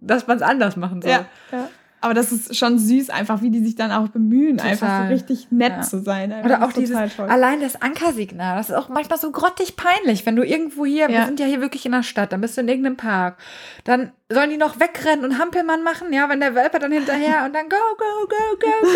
dass 0.02 0.28
man 0.28 0.38
es 0.38 0.44
anders 0.44 0.76
machen 0.76 1.02
soll. 1.02 1.12
Ja, 1.12 1.26
ja. 1.52 1.70
Aber 2.02 2.14
das 2.14 2.34
ist 2.34 2.58
schon 2.58 2.80
süß, 2.80 3.10
einfach 3.12 3.42
wie 3.42 3.50
die 3.50 3.64
sich 3.64 3.76
dann 3.76 3.90
auch 3.94 4.10
bemühen, 4.10 4.58
Total. 4.58 4.72
einfach 4.74 5.04
so 5.04 5.08
richtig 5.08 5.48
nett 5.52 5.72
Ja. 5.78 5.82
zu 5.84 6.02
sein. 6.02 6.34
Einfach 6.34 6.46
Oder 6.50 6.56
das 6.58 6.64
auch 6.66 6.68
ist 6.72 6.78
dieses, 6.78 7.16
toll. 7.16 7.30
allein 7.30 7.62
das 7.62 7.82
Ankersignal, 7.82 8.58
das 8.58 8.70
ist 8.72 8.76
auch 8.76 8.90
manchmal 8.90 9.18
so 9.20 9.32
grottig 9.32 9.78
peinlich, 9.78 10.26
wenn 10.26 10.36
du 10.36 10.44
irgendwo 10.46 10.86
hier, 10.86 11.08
wir 11.08 11.24
sind 11.24 11.40
ja 11.40 11.46
hier 11.46 11.62
wirklich 11.62 11.86
in 11.86 11.94
der 11.94 12.04
Stadt, 12.04 12.34
dann 12.34 12.42
bist 12.42 12.58
du 12.58 12.62
in 12.62 12.68
irgendeinem 12.68 12.98
Park, 12.98 13.38
dann 13.86 14.12
sollen 14.28 14.50
die 14.50 14.58
noch 14.58 14.82
wegrennen 14.82 15.24
und 15.24 15.40
Hampelmann 15.40 15.82
machen, 15.82 16.12
ja, 16.12 16.28
wenn 16.28 16.42
der 16.42 16.56
Welpe 16.56 16.78
dann 16.80 16.92
hinterher 16.92 17.46
und 17.46 17.54
dann 17.56 17.70
go, 17.70 17.78
go, 17.98 18.04
go, 18.28 18.36
go, 18.60 18.60
go, 18.60 18.88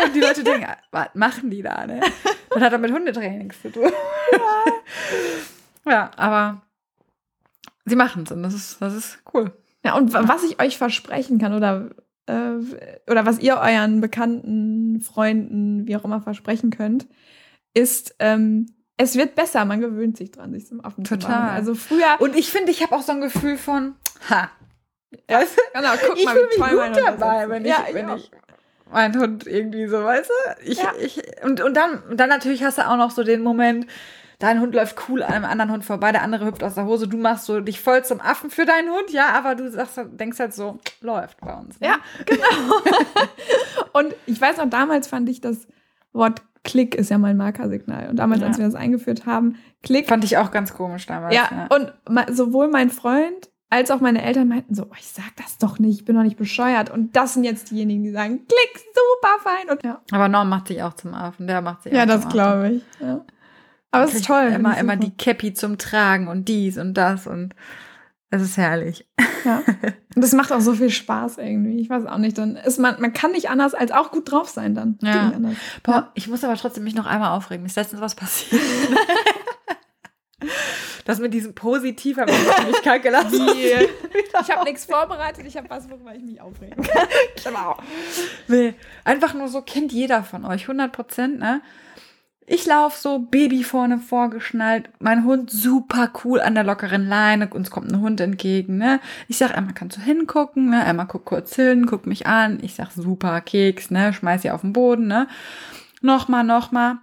go. 0.00 0.04
Und 0.06 0.16
die 0.16 0.20
Leute 0.20 0.42
denken, 0.42 0.66
was 0.90 1.06
machen 1.14 1.50
die 1.50 1.62
da, 1.62 1.86
ne? 1.86 2.00
Das 2.50 2.60
hat 2.64 2.72
doch 2.72 2.80
mit 2.80 2.90
Hundetrainings 2.90 3.62
zu 3.62 3.70
tun. 3.70 3.92
ja, 5.88 6.10
aber 6.16 6.62
sie 7.86 7.96
machen 7.96 8.24
es 8.24 8.32
und 8.32 8.42
das 8.42 8.52
ist, 8.54 8.82
das 8.82 8.94
ist 8.94 9.18
cool. 9.32 9.50
Ja, 9.84 9.94
und 9.96 10.12
wa- 10.12 10.24
was 10.26 10.42
ich 10.44 10.60
euch 10.60 10.76
versprechen 10.76 11.38
kann 11.38 11.54
oder, 11.54 11.90
äh, 12.26 12.52
oder 13.10 13.24
was 13.24 13.38
ihr 13.38 13.56
euren 13.58 14.00
Bekannten, 14.00 15.00
Freunden, 15.00 15.86
wie 15.86 15.96
auch 15.96 16.04
immer 16.04 16.20
versprechen 16.20 16.70
könnt, 16.70 17.06
ist, 17.72 18.14
ähm, 18.18 18.66
es 18.96 19.14
wird 19.16 19.34
besser, 19.34 19.64
man 19.64 19.80
gewöhnt 19.80 20.16
sich 20.16 20.30
dran, 20.32 20.52
sich 20.52 20.66
zum 20.66 20.84
Affen 20.84 21.04
zu 21.04 21.16
Total. 21.16 21.30
machen. 21.42 21.54
Also 21.54 21.74
früher, 21.74 22.16
Und 22.18 22.34
ich 22.36 22.50
finde, 22.50 22.72
ich 22.72 22.82
habe 22.82 22.94
auch 22.96 23.02
so 23.02 23.12
ein 23.12 23.20
Gefühl 23.20 23.58
von, 23.58 23.94
ha, 24.30 24.50
du? 25.10 25.34
genau, 25.74 25.90
guck 26.06 26.16
ich 26.16 26.24
mal, 26.24 26.34
fühle 26.34 26.48
mich 26.48 26.58
mein 26.58 26.74
gut 26.92 27.02
dabei, 27.06 27.42
ist. 27.44 27.50
wenn 27.50 27.64
ich, 27.64 27.70
ja, 27.70 27.84
wenn 27.92 28.08
auch. 28.08 28.16
ich 28.16 28.30
meinen 28.90 29.18
Hund 29.20 29.46
irgendwie 29.46 29.86
so, 29.88 30.02
weißt 30.02 30.30
du? 30.30 30.62
Ich, 30.64 30.78
Ja. 30.78 30.92
ich, 31.00 31.20
und, 31.44 31.60
und 31.60 31.74
dann, 31.76 32.02
dann 32.16 32.28
natürlich 32.28 32.62
hast 32.64 32.78
du 32.78 32.88
auch 32.88 32.96
noch 32.96 33.10
so 33.10 33.22
den 33.24 33.42
Moment, 33.42 33.86
dein 34.38 34.60
Hund 34.60 34.74
läuft 34.74 34.96
cool 35.08 35.22
an 35.22 35.32
einem 35.32 35.44
anderen 35.44 35.70
Hund 35.72 35.84
vorbei, 35.84 36.12
der 36.12 36.22
andere 36.22 36.46
hüpft 36.46 36.62
aus 36.62 36.74
der 36.74 36.84
Hose, 36.86 37.08
du 37.08 37.16
machst 37.16 37.46
so 37.46 37.60
dich 37.60 37.80
voll 37.80 38.04
zum 38.04 38.20
Affen 38.20 38.50
für 38.50 38.64
deinen 38.66 38.90
Hund, 38.90 39.10
ja, 39.10 39.28
aber 39.34 39.54
du 39.54 39.70
sagst, 39.70 39.98
denkst 40.12 40.38
halt 40.38 40.54
so, 40.54 40.78
läuft 41.00 41.40
bei 41.40 41.54
uns. 41.54 41.80
Ne? 41.80 41.88
Ja, 41.88 41.96
genau. 42.24 42.80
und 43.92 44.14
ich 44.26 44.40
weiß 44.40 44.58
noch, 44.58 44.68
damals 44.70 45.06
fand 45.08 45.28
ich 45.28 45.40
das 45.40 45.66
Wort 46.12 46.42
Klick 46.64 46.96
ist 46.96 47.10
ja 47.10 47.18
mein 47.18 47.36
Markersignal. 47.36 48.08
Und 48.10 48.16
damals, 48.16 48.40
Ja. 48.40 48.48
als 48.48 48.58
wir 48.58 48.64
das 48.64 48.74
eingeführt 48.74 49.24
haben, 49.24 49.56
Klick 49.84 50.08
Fand 50.08 50.24
ich 50.24 50.36
auch 50.36 50.50
ganz 50.50 50.74
komisch 50.74 51.06
damals. 51.06 51.32
Ja, 51.32 51.68
und 51.70 51.92
ma- 52.08 52.26
sowohl 52.32 52.66
mein 52.68 52.90
Freund 52.90 53.50
als 53.70 53.90
auch 53.92 54.00
meine 54.00 54.22
Eltern 54.22 54.48
meinten 54.48 54.74
so, 54.74 54.84
oh, 54.84 54.94
ich 54.98 55.06
sag 55.06 55.26
das 55.36 55.58
doch 55.58 55.78
nicht, 55.78 56.00
ich 56.00 56.04
bin 56.04 56.16
doch 56.16 56.22
nicht 56.24 56.36
bescheuert. 56.36 56.90
Und 56.90 57.14
das 57.14 57.34
sind 57.34 57.44
jetzt 57.44 57.70
diejenigen, 57.70 58.02
die 58.02 58.10
sagen, 58.10 58.46
klick, 58.48 58.84
super 58.94 59.34
fein. 59.44 59.70
Und 59.70 59.84
ja, 59.84 60.00
Aber 60.10 60.28
Norm 60.28 60.48
macht 60.48 60.66
sich 60.68 60.82
auch 60.82 60.94
zum 60.94 61.14
Affen, 61.14 61.46
der 61.46 61.60
macht 61.62 61.82
sich 61.84 61.92
ja 61.92 62.02
auch 62.02 62.06
das 62.06 62.22
zum 62.22 62.30
glaube 62.32 62.68
ich. 62.70 62.82
Ja. 63.00 63.24
Aber 63.90 64.04
es 64.04 64.14
ist 64.14 64.26
toll. 64.26 64.52
Immer, 64.54 64.76
immer 64.78 64.96
die 64.96 65.16
Cappy 65.16 65.54
zum 65.54 65.78
Tragen 65.78 66.28
und 66.28 66.48
dies 66.48 66.78
und 66.78 66.94
das 66.94 67.26
und 67.26 67.54
es 68.30 68.42
ist 68.42 68.56
herrlich. 68.56 69.06
Ja. 69.44 69.62
Und 70.16 70.22
das 70.22 70.32
macht 70.32 70.50
auch 70.50 70.60
so 70.60 70.72
viel 70.72 70.88
Spaß 70.88 71.36
irgendwie. 71.36 71.78
Ich 71.78 71.90
weiß 71.90 72.06
auch 72.06 72.16
nicht. 72.16 72.38
Dann 72.38 72.56
ist 72.56 72.78
man, 72.78 72.98
man 73.00 73.12
kann 73.12 73.32
nicht 73.32 73.50
anders 73.50 73.74
als 73.74 73.92
auch 73.92 74.10
gut 74.10 74.32
drauf 74.32 74.48
sein 74.48 74.74
dann. 74.74 74.98
Ja. 75.02 75.30
Boah, 75.82 76.10
ich 76.14 76.26
muss 76.26 76.42
aber 76.42 76.56
trotzdem 76.56 76.84
mich 76.84 76.94
noch 76.94 77.04
einmal 77.04 77.36
aufregen. 77.36 77.62
Mir 77.62 77.68
ist 77.68 77.76
letztens 77.76 78.00
was 78.00 78.14
passiert. 78.14 78.62
das 81.04 81.18
mit 81.18 81.34
diesem 81.34 81.54
Positiv 81.54 82.16
habe 82.16 82.30
ich 82.30 82.66
mich 82.66 82.82
kalt 82.82 83.02
gelassen. 83.02 83.46
Ich 84.38 84.50
habe 84.50 84.64
nichts 84.64 84.84
vorbereitet, 84.84 85.46
ich 85.46 85.56
habe 85.56 85.70
was, 85.70 85.88
worüber 85.88 86.14
ich 86.14 86.22
mich 86.22 86.40
aufregen 86.42 86.82
kann. 86.82 87.08
Genau. 87.42 87.78
Nee, 88.48 88.74
einfach 89.02 89.32
nur 89.32 89.48
so, 89.48 89.62
kennt 89.62 89.92
jeder 89.92 90.22
von 90.24 90.44
euch, 90.44 90.62
100 90.62 90.92
Prozent, 90.92 91.38
ne? 91.38 91.62
Ich 92.48 92.64
laufe 92.64 92.96
so, 93.00 93.18
Baby 93.18 93.64
vorne 93.64 93.98
vorgeschnallt, 93.98 94.88
mein 95.00 95.24
Hund 95.24 95.50
super 95.50 96.12
cool 96.22 96.40
an 96.40 96.54
der 96.54 96.62
lockeren 96.62 97.08
Leine, 97.08 97.48
uns 97.48 97.72
kommt 97.72 97.90
ein 97.90 98.00
Hund 98.00 98.20
entgegen, 98.20 98.78
ne? 98.78 99.00
Ich 99.26 99.38
sag, 99.38 99.56
Emma, 99.56 99.72
kannst 99.72 99.96
du 99.96 100.00
hingucken, 100.00 100.70
ne? 100.70 100.84
Emma 100.84 101.02
guckt 101.04 101.24
kurz 101.24 101.56
hin, 101.56 101.86
guckt 101.86 102.06
mich 102.06 102.28
an, 102.28 102.60
ich 102.62 102.76
sag, 102.76 102.92
super, 102.92 103.40
Keks, 103.40 103.90
ne? 103.90 104.12
Schmeiß 104.12 104.42
sie 104.42 104.52
auf 104.52 104.60
den 104.60 104.72
Boden, 104.72 105.08
ne? 105.08 105.26
Nochmal, 106.02 106.44
nochmal. 106.44 106.98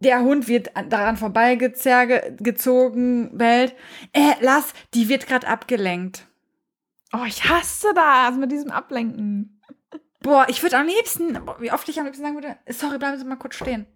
Der 0.00 0.20
Hund 0.22 0.48
wird 0.48 0.76
an- 0.76 0.90
daran 0.90 1.16
vorbeigezogen, 1.16 3.38
bellt. 3.38 3.72
Äh, 4.12 4.32
lass, 4.40 4.72
die 4.94 5.08
wird 5.08 5.28
gerade 5.28 5.46
abgelenkt. 5.46 6.26
Oh, 7.12 7.22
ich 7.24 7.48
hasse 7.48 7.86
das 7.94 8.34
mit 8.36 8.50
diesem 8.50 8.72
Ablenken. 8.72 9.60
Boah, 10.20 10.46
ich 10.48 10.60
würde 10.62 10.76
am 10.78 10.86
liebsten, 10.86 11.38
wie 11.60 11.70
oft 11.70 11.88
ich 11.88 12.00
am 12.00 12.06
liebsten 12.06 12.24
sagen 12.24 12.34
würde, 12.34 12.56
sorry, 12.68 12.98
bleiben 12.98 13.16
Sie 13.16 13.24
mal 13.24 13.36
kurz 13.36 13.54
stehen. 13.54 13.86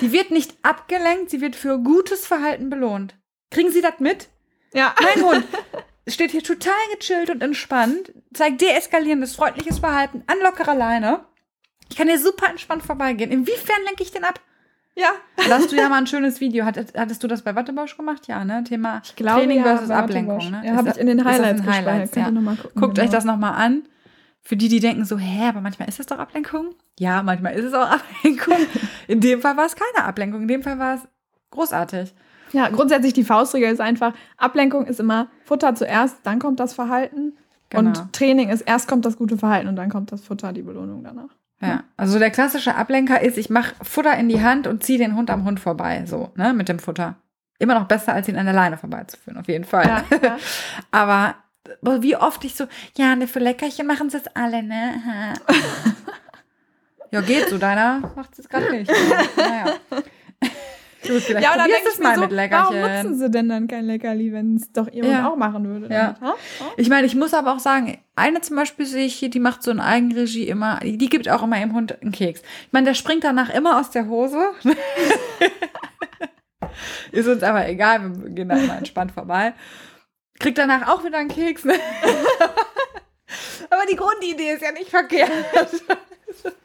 Die 0.00 0.12
wird 0.12 0.30
nicht 0.30 0.54
abgelenkt, 0.62 1.30
sie 1.30 1.40
wird 1.40 1.56
für 1.56 1.78
gutes 1.78 2.26
Verhalten 2.26 2.70
belohnt. 2.70 3.16
Kriegen 3.50 3.70
Sie 3.70 3.80
das 3.80 3.98
mit? 3.98 4.28
Ja. 4.72 4.94
Mein 5.00 5.24
Hund 5.24 5.44
steht 6.08 6.30
hier 6.32 6.42
total 6.42 6.74
gechillt 6.96 7.30
und 7.30 7.42
entspannt, 7.42 8.12
zeigt 8.32 8.60
deeskalierendes, 8.60 9.34
freundliches 9.36 9.78
Verhalten 9.78 10.22
an 10.26 10.38
lockerer 10.42 10.74
Leine. 10.74 11.24
Ich 11.90 11.96
kann 11.96 12.08
hier 12.08 12.18
super 12.18 12.48
entspannt 12.48 12.82
vorbeigehen. 12.82 13.30
Inwiefern 13.30 13.82
lenke 13.84 14.02
ich 14.02 14.10
den 14.10 14.24
ab? 14.24 14.40
Ja. 14.96 15.10
Da 15.36 15.58
hast 15.58 15.72
du 15.72 15.76
ja 15.76 15.88
mal 15.88 15.98
ein 15.98 16.06
schönes 16.06 16.40
Video. 16.40 16.64
Hattest, 16.64 16.96
hattest 16.96 17.22
du 17.22 17.28
das 17.28 17.42
bei 17.42 17.54
Wattebausch 17.54 17.96
gemacht? 17.96 18.26
Ja, 18.28 18.44
ne? 18.44 18.62
Thema 18.64 19.02
glaube, 19.16 19.40
Training 19.40 19.58
ja, 19.58 19.64
versus 19.64 19.90
Ablenkung. 19.90 20.50
Ne? 20.50 20.62
Ja, 20.64 20.76
habe 20.76 20.90
ich 20.90 20.98
in 20.98 21.08
den 21.08 21.24
Highlights. 21.24 21.66
Highlights, 21.66 22.14
ja. 22.14 22.30
Guckt 22.30 22.98
euch 22.98 23.06
genau. 23.06 23.10
das 23.10 23.24
nochmal 23.24 23.54
an. 23.54 23.82
Für 24.46 24.56
die, 24.56 24.68
die 24.68 24.80
denken 24.80 25.04
so, 25.06 25.18
hä, 25.18 25.48
aber 25.48 25.62
manchmal 25.62 25.88
ist 25.88 25.98
es 25.98 26.06
doch 26.06 26.18
Ablenkung. 26.18 26.74
Ja, 26.98 27.22
manchmal 27.22 27.54
ist 27.54 27.64
es 27.64 27.74
auch 27.74 27.90
Ablenkung. 27.90 28.58
In 29.08 29.20
dem 29.20 29.40
Fall 29.40 29.56
war 29.56 29.64
es 29.64 29.74
keine 29.74 30.06
Ablenkung. 30.06 30.42
In 30.42 30.48
dem 30.48 30.62
Fall 30.62 30.78
war 30.78 30.96
es 30.96 31.00
großartig. 31.50 32.12
Ja, 32.52 32.68
grundsätzlich 32.68 33.14
die 33.14 33.24
Faustregel 33.24 33.72
ist 33.72 33.80
einfach, 33.80 34.12
Ablenkung 34.36 34.86
ist 34.86 35.00
immer 35.00 35.28
Futter 35.44 35.74
zuerst, 35.74 36.18
dann 36.22 36.38
kommt 36.38 36.60
das 36.60 36.74
Verhalten. 36.74 37.32
Genau. 37.70 37.88
Und 37.88 38.12
Training 38.12 38.50
ist 38.50 38.60
erst 38.60 38.86
kommt 38.86 39.04
das 39.04 39.16
gute 39.16 39.38
Verhalten 39.38 39.66
und 39.66 39.76
dann 39.76 39.90
kommt 39.90 40.12
das 40.12 40.20
Futter, 40.20 40.52
die 40.52 40.62
Belohnung 40.62 41.02
danach. 41.02 41.30
Ja, 41.60 41.84
also 41.96 42.18
der 42.18 42.30
klassische 42.30 42.74
Ablenker 42.74 43.22
ist, 43.22 43.38
ich 43.38 43.48
mache 43.48 43.74
Futter 43.82 44.16
in 44.16 44.28
die 44.28 44.42
Hand 44.42 44.66
und 44.66 44.84
ziehe 44.84 44.98
den 44.98 45.16
Hund 45.16 45.30
am 45.30 45.44
Hund 45.44 45.60
vorbei, 45.60 46.04
so, 46.06 46.30
ne, 46.36 46.52
mit 46.52 46.68
dem 46.68 46.78
Futter. 46.78 47.16
Immer 47.58 47.74
noch 47.74 47.86
besser, 47.86 48.12
als 48.12 48.28
ihn 48.28 48.36
an 48.36 48.44
der 48.44 48.54
Leine 48.54 48.76
vorbeizuführen, 48.76 49.38
auf 49.38 49.48
jeden 49.48 49.64
Fall. 49.64 49.86
Ja, 49.86 50.18
ja. 50.22 50.36
Aber 50.90 51.36
wie 52.00 52.16
oft 52.16 52.44
ich 52.44 52.54
so, 52.54 52.66
ja, 52.96 53.14
ne, 53.16 53.26
für 53.26 53.38
Leckerchen 53.38 53.86
machen 53.86 54.10
sie 54.10 54.18
es 54.18 54.26
alle, 54.34 54.62
ne? 54.62 55.34
Ja, 57.10 57.20
geht 57.20 57.48
so, 57.48 57.58
deiner 57.58 58.12
macht 58.16 58.36
es 58.38 58.48
gerade 58.48 58.72
nicht. 58.72 58.90
naja. 59.36 59.66
Gut, 61.06 61.20
vielleicht 61.20 61.44
Ja, 61.44 61.52
probierst 61.52 61.86
es 61.86 61.92
ich 61.94 61.98
mir 62.00 62.04
mal 62.08 62.14
so, 62.16 62.20
mit 62.22 62.30
warum 62.30 62.74
Leckerchen. 62.74 62.80
nutzen 62.80 63.18
sie 63.18 63.30
denn 63.30 63.48
dann 63.50 63.68
kein 63.68 63.84
Leckerli, 63.84 64.32
wenn 64.32 64.56
es 64.56 64.72
doch 64.72 64.88
Hund 64.88 65.04
Ja. 65.12 65.28
auch 65.30 65.36
machen 65.36 65.64
würde? 65.68 65.94
Ja. 65.94 66.16
Ha? 66.20 66.34
Ich 66.76 66.88
meine, 66.88 67.06
ich 67.06 67.14
muss 67.14 67.32
aber 67.34 67.52
auch 67.52 67.58
sagen, 67.60 67.98
eine 68.16 68.40
zum 68.40 68.56
Beispiel 68.56 68.84
sehe 68.86 69.04
ich 69.06 69.14
hier, 69.14 69.30
die 69.30 69.38
macht 69.38 69.62
so 69.62 69.70
in 69.70 69.78
Eigenregie 69.80 70.48
immer, 70.48 70.80
die 70.82 70.96
gibt 71.08 71.28
auch 71.28 71.42
immer 71.44 71.56
ihrem 71.58 71.74
Hund 71.74 72.00
einen 72.02 72.10
Keks. 72.10 72.40
Ich 72.40 72.72
meine, 72.72 72.86
der 72.86 72.94
springt 72.94 73.22
danach 73.22 73.50
immer 73.50 73.78
aus 73.78 73.90
der 73.90 74.08
Hose. 74.08 74.42
Ist 77.12 77.28
uns 77.28 77.42
aber 77.44 77.68
egal, 77.68 78.00
wir 78.22 78.30
gehen 78.30 78.48
da 78.48 78.56
immer 78.56 78.76
entspannt 78.78 79.12
vorbei. 79.12 79.52
Kriegt 80.38 80.58
danach 80.58 80.88
auch 80.88 81.04
wieder 81.04 81.18
einen 81.18 81.28
Keks. 81.28 81.64
Ne? 81.64 81.74
aber 83.70 83.82
die 83.90 83.96
Grundidee 83.96 84.52
ist 84.52 84.62
ja 84.62 84.72
nicht 84.72 84.90
verkehrt. 84.90 85.30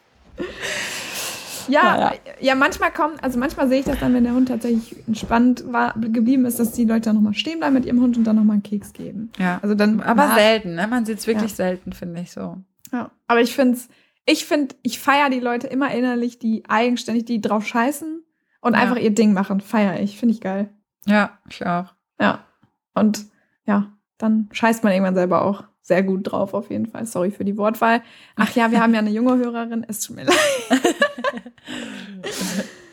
Ja, 1.67 1.83
Naja. 1.97 2.13
ja, 2.39 2.55
manchmal 2.55 2.91
kommt, 2.91 3.23
also 3.23 3.37
manchmal 3.37 3.69
sehe 3.69 3.79
ich 3.81 3.85
das 3.85 3.99
dann, 3.99 4.11
wenn 4.15 4.23
der 4.23 4.33
Hund 4.33 4.47
tatsächlich 4.47 4.95
entspannt 5.07 5.63
war, 5.71 5.93
geblieben 5.93 6.45
ist, 6.45 6.59
dass 6.59 6.71
die 6.71 6.83
Leute 6.85 7.01
dann 7.01 7.15
nochmal 7.17 7.35
stehen 7.35 7.59
bleiben 7.59 7.75
mit 7.75 7.85
ihrem 7.85 8.01
Hund 8.01 8.17
und 8.17 8.23
dann 8.23 8.37
nochmal 8.37 8.55
einen 8.55 8.63
Keks 8.63 8.91
geben. 8.91 9.31
Ja, 9.37 9.59
Also 9.61 9.75
dann, 9.75 10.01
aber 10.01 10.25
nach- 10.29 10.35
selten, 10.35 10.73
ne? 10.73 10.87
Man 10.87 11.05
sieht 11.05 11.19
es 11.19 11.27
wirklich 11.27 11.51
Ja. 11.51 11.55
selten, 11.57 11.93
finde 11.93 12.21
ich 12.21 12.31
so. 12.31 12.57
Ja. 12.91 13.11
Aber 13.27 13.41
ich 13.41 13.53
finde 13.53 13.77
ich 14.25 14.45
finde, 14.45 14.75
ich 14.81 14.99
feiere 14.99 15.29
die 15.29 15.39
Leute 15.39 15.67
immer 15.67 15.91
innerlich, 15.93 16.39
die 16.39 16.63
eigenständig, 16.67 17.25
die 17.25 17.39
drauf 17.39 17.67
scheißen 17.67 18.23
und 18.61 18.73
Ja. 18.73 18.79
einfach 18.79 18.97
ihr 18.97 19.11
Ding 19.11 19.33
machen. 19.33 19.61
Feiere 19.61 19.99
ich, 19.99 20.17
finde 20.17 20.33
ich 20.33 20.41
geil. 20.41 20.69
Ja, 21.05 21.37
ich 21.47 21.63
auch. 21.67 21.93
Ja. 22.19 22.45
Und 22.95 23.25
ja, 23.69 23.93
dann 24.17 24.49
scheißt 24.51 24.83
man 24.83 24.91
irgendwann 24.93 25.13
selber 25.15 25.43
auch 25.43 25.63
sehr 25.83 26.01
gut 26.03 26.31
drauf, 26.31 26.53
auf 26.53 26.69
jeden 26.69 26.87
Fall. 26.87 27.05
Sorry 27.05 27.29
für 27.31 27.45
die 27.45 27.55
Wortwahl. 27.57 28.01
Ach 28.35 28.49
ja, 28.55 28.71
wir 28.71 28.81
haben 28.81 28.93
ja 28.93 28.99
eine 28.99 29.11
junge 29.11 29.37
Hörerin, 29.37 29.85
es 29.87 30.01
tut 30.01 30.15
mir 30.17 30.25
leid. 30.25 30.35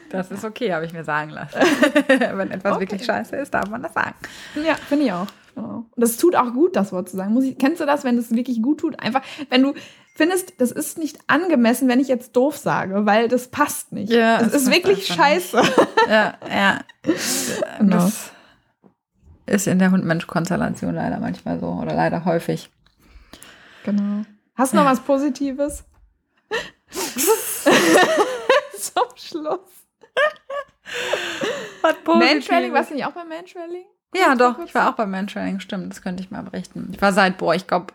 Das 0.09 0.31
ist 0.31 0.45
okay, 0.45 0.73
habe 0.73 0.87
ich 0.87 0.93
mir 0.93 1.03
sagen 1.03 1.31
lassen. 1.31 1.59
Wenn 2.07 2.53
etwas 2.53 2.73
Okay. 2.75 2.83
wirklich 2.83 3.05
scheiße 3.05 3.35
ist, 3.37 3.53
darf 3.53 3.69
man 3.69 3.83
das 3.83 3.93
sagen. 3.93 4.15
Ja, 4.65 4.75
finde 4.77 5.05
ich 5.07 5.13
auch. 5.13 5.27
Genau. 5.57 5.85
Und 5.91 6.01
das 6.01 6.17
tut 6.17 6.37
auch 6.37 6.53
gut, 6.53 6.77
das 6.77 6.93
Wort 6.93 7.09
zu 7.09 7.17
sagen. 7.17 7.33
Muss 7.35 7.43
ich, 7.45 7.59
kennst 7.59 7.81
du 7.81 7.87
das, 7.87 8.05
wenn 8.05 8.17
es 8.17 8.31
wirklich 8.31 8.63
gut 8.63 8.79
tut? 8.79 9.01
Einfach, 9.01 9.23
wenn 9.51 9.63
du 9.65 9.75
findest, 10.15 10.61
das 10.61 10.71
ist 10.71 10.97
nicht 10.97 11.19
angemessen, 11.27 11.89
wenn 11.89 11.99
ich 11.99 12.07
jetzt 12.07 12.37
doof 12.37 12.57
sage, 12.57 13.05
weil 13.05 13.27
das 13.27 13.49
passt 13.49 13.93
nicht. 13.93 14.13
Ja, 14.13 14.39
das 14.39 14.55
es 14.55 14.63
ist 14.63 14.71
wirklich 14.71 15.07
scheiße. 15.09 15.61
Ja, 16.09 16.35
ja. 16.49 16.81
Genau. 17.79 17.97
Das 17.97 18.31
ist 19.47 19.67
in 19.67 19.79
der 19.79 19.91
Hund-Mensch-Konstellation 19.91 20.95
leider 20.95 21.19
manchmal 21.21 21.59
so 21.61 21.67
oder 21.69 21.95
leider 21.95 22.25
häufig. 22.25 22.71
Genau. 23.85 24.25
Hast 24.57 24.73
du 24.73 24.77
noch 24.79 24.85
Ja. 24.85 24.91
was 24.91 25.01
Positives? 25.01 25.85
Zum 28.79 29.05
Schluss. 29.17 29.61
Mantrailing, 32.05 32.73
warst 32.73 32.91
du 32.91 32.95
nicht 32.95 33.05
auch 33.07 33.13
beim 33.13 33.29
Mantrailing? 33.29 33.85
Ja, 34.15 34.35
doch. 34.35 34.59
Ich 34.65 34.75
war 34.75 34.91
auch 34.91 34.95
beim 34.97 35.11
Mantrailing, 35.11 35.61
stimmt. 35.61 35.93
Das 35.93 36.03
könnte 36.03 36.23
ich 36.23 36.31
mal 36.31 36.43
berichten. 36.43 36.89
Ich 36.93 37.03
war 37.03 37.13
seit, 37.13 37.39
boah, 37.39 37.55
ich 37.55 37.67
glaube, 37.67 37.93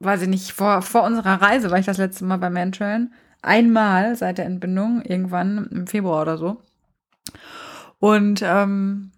weiß 0.00 0.22
ich 0.22 0.28
nicht, 0.28 0.52
vor, 0.52 0.82
vor 0.82 1.02
unserer 1.02 1.40
Reise 1.42 1.70
war 1.70 1.78
ich 1.78 1.86
das 1.86 1.98
letzte 1.98 2.24
Mal 2.24 2.38
beim 2.38 2.52
Mantrailen. 2.52 3.12
Einmal 3.42 4.16
seit 4.16 4.38
der 4.38 4.46
Entbindung, 4.46 5.02
irgendwann 5.02 5.68
im 5.70 5.86
Februar 5.86 6.22
oder 6.22 6.38
so. 6.38 6.62
Und 7.98 8.40
ähm, 8.42 9.10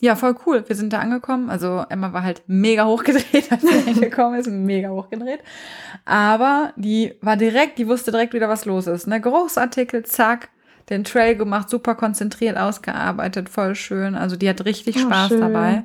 ja, 0.00 0.14
voll 0.16 0.34
cool. 0.46 0.64
Wir 0.66 0.76
sind 0.76 0.92
da 0.92 0.98
angekommen. 0.98 1.48
Also 1.50 1.84
Emma 1.88 2.12
war 2.12 2.22
halt 2.22 2.42
mega 2.46 2.84
hochgedreht, 2.84 3.50
als 3.50 3.62
sie 3.62 3.88
angekommen 3.90 4.38
ist. 4.38 4.46
Mega 4.48 4.90
hochgedreht. 4.90 5.40
Aber 6.04 6.72
die 6.76 7.14
war 7.22 7.36
direkt, 7.36 7.78
die 7.78 7.88
wusste 7.88 8.10
direkt 8.10 8.34
wieder, 8.34 8.48
was 8.48 8.64
los 8.66 8.86
ist. 8.86 9.06
Ne? 9.06 9.20
Geruchsartikel, 9.20 10.04
zack. 10.04 10.50
Den 10.88 11.02
Trail 11.02 11.34
gemacht, 11.34 11.68
super 11.68 11.96
konzentriert 11.96 12.56
ausgearbeitet, 12.56 13.48
voll 13.48 13.74
schön. 13.74 14.14
Also 14.14 14.36
die 14.36 14.48
hat 14.48 14.64
richtig 14.64 14.96
Oh, 14.98 15.00
Spaß 15.00 15.28
schön. 15.28 15.40
dabei 15.40 15.82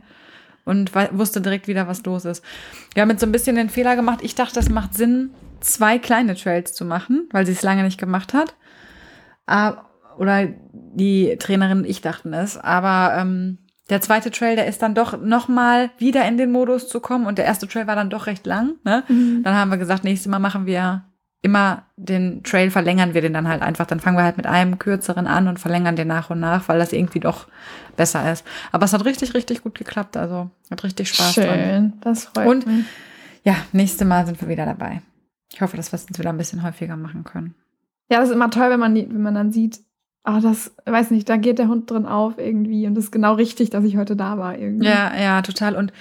und 0.64 0.92
wusste 1.18 1.42
direkt 1.42 1.68
wieder, 1.68 1.88
was 1.88 2.04
los 2.06 2.24
ist. 2.24 2.44
Wir 2.94 3.02
haben 3.02 3.10
jetzt 3.10 3.22
so 3.22 3.26
ein 3.26 3.32
bisschen 3.32 3.56
den 3.56 3.70
Fehler 3.70 3.96
gemacht. 3.96 4.20
Ich 4.22 4.36
dachte, 4.36 4.54
das 4.54 4.70
macht 4.70 4.94
Sinn, 4.94 5.32
zwei 5.60 5.98
kleine 5.98 6.36
Trails 6.36 6.74
zu 6.74 6.86
machen, 6.86 7.28
weil 7.32 7.48
sie 7.48 7.54
es 7.54 7.64
lange 7.64 7.82
nicht 7.82 8.00
gemacht 8.00 8.36
hat. 8.36 8.54
Ah, 9.48 9.86
Oder 10.20 10.50
die 10.72 11.36
Trainerin, 11.40 11.84
ich 11.84 12.02
dachten 12.02 12.32
es. 12.34 12.58
Aber 12.60 13.18
ähm, 13.20 13.58
der 13.92 14.02
zweite 14.02 14.32
Trail, 14.32 14.56
der 14.56 14.66
ist 14.66 14.82
dann 14.82 14.96
doch 14.96 15.22
noch 15.22 15.48
mal 15.48 15.92
wieder 16.00 16.26
in 16.28 16.38
den 16.38 16.52
Modus 16.52 16.90
zu 16.90 17.00
kommen. 17.00 17.28
Und 17.28 17.38
der 17.38 17.46
erste 17.46 17.68
Trail 17.68 17.86
war 17.86 17.96
dann 17.96 18.10
doch 18.10 18.26
recht 18.26 18.46
lang. 18.48 18.76
Ne? 18.84 19.04
Mhm. 19.08 19.44
Dann 19.44 19.54
haben 19.54 19.70
wir 19.70 19.78
gesagt, 19.78 20.04
nächstes 20.04 20.30
Mal 20.32 20.40
machen 20.40 20.66
wir 20.66 21.04
immer 21.44 21.84
den 21.98 22.44
Trail, 22.44 22.70
verlängern 22.72 23.14
wir 23.14 23.22
den 23.22 23.34
dann 23.34 23.48
halt 23.48 23.62
einfach. 23.62 23.86
Dann 23.86 24.00
fangen 24.00 24.18
wir 24.18 24.24
halt 24.24 24.38
mit 24.38 24.48
einem 24.48 24.80
kürzeren 24.80 25.28
an 25.28 25.48
und 25.48 25.60
verlängern 25.60 25.96
den 25.96 26.08
nach 26.08 26.30
und 26.30 26.40
nach, 26.40 26.68
weil 26.70 26.80
das 26.80 26.94
irgendwie 26.94 27.20
doch 27.20 27.48
besser 27.98 28.32
ist. 28.32 28.46
Aber 28.72 28.86
es 28.86 28.94
hat 28.94 29.06
richtig, 29.06 29.34
richtig 29.34 29.62
gut 29.64 29.76
geklappt. 29.78 30.18
Also 30.18 30.50
hat 30.70 30.84
richtig 30.84 31.10
Spaß 31.10 31.36
dran. 31.36 31.46
Schön, 31.60 31.94
das 32.02 32.26
freut 32.26 32.48
Und- 32.48 32.68
mich. 32.68 32.86
Ja, 33.44 33.56
nächstes 33.72 34.08
Mal 34.08 34.26
sind 34.26 34.40
wir 34.40 34.48
wieder 34.50 34.66
dabei. 34.66 35.02
Ich 35.52 35.62
hoffe, 35.62 35.76
dass 35.76 35.92
wir 35.92 35.96
es 35.96 36.06
jetzt 36.08 36.20
wieder 36.20 36.30
ein 36.30 36.38
bisschen 36.38 36.64
häufiger 36.64 36.96
machen 36.96 37.24
können. 37.24 37.56
Ja, 38.10 38.20
das 38.20 38.30
ist 38.30 38.36
immer 38.36 38.52
toll, 38.52 38.70
wenn 38.70 38.80
man, 38.80 38.94
die, 38.94 39.10
wenn 39.10 39.22
man 39.22 39.34
dann 39.36 39.52
sieht, 39.52 39.80
ah, 40.24 40.40
das, 40.40 40.72
weiß 40.86 41.12
nicht, 41.12 41.28
da 41.30 41.38
geht 41.38 41.60
der 41.60 41.68
Hund 41.68 41.90
drin 41.90 42.06
auf 42.06 42.38
irgendwie 42.38 42.88
und 42.88 42.96
das 42.96 43.06
ist 43.06 43.12
genau 43.12 43.34
richtig, 43.34 43.70
dass 43.70 43.84
ich 43.84 43.98
heute 43.98 44.16
da 44.16 44.38
war 44.38 44.58
irgendwie. 44.58 44.88
Ja, 44.88 45.12
ja, 45.20 45.42
total. 45.42 45.76
Und 45.76 45.92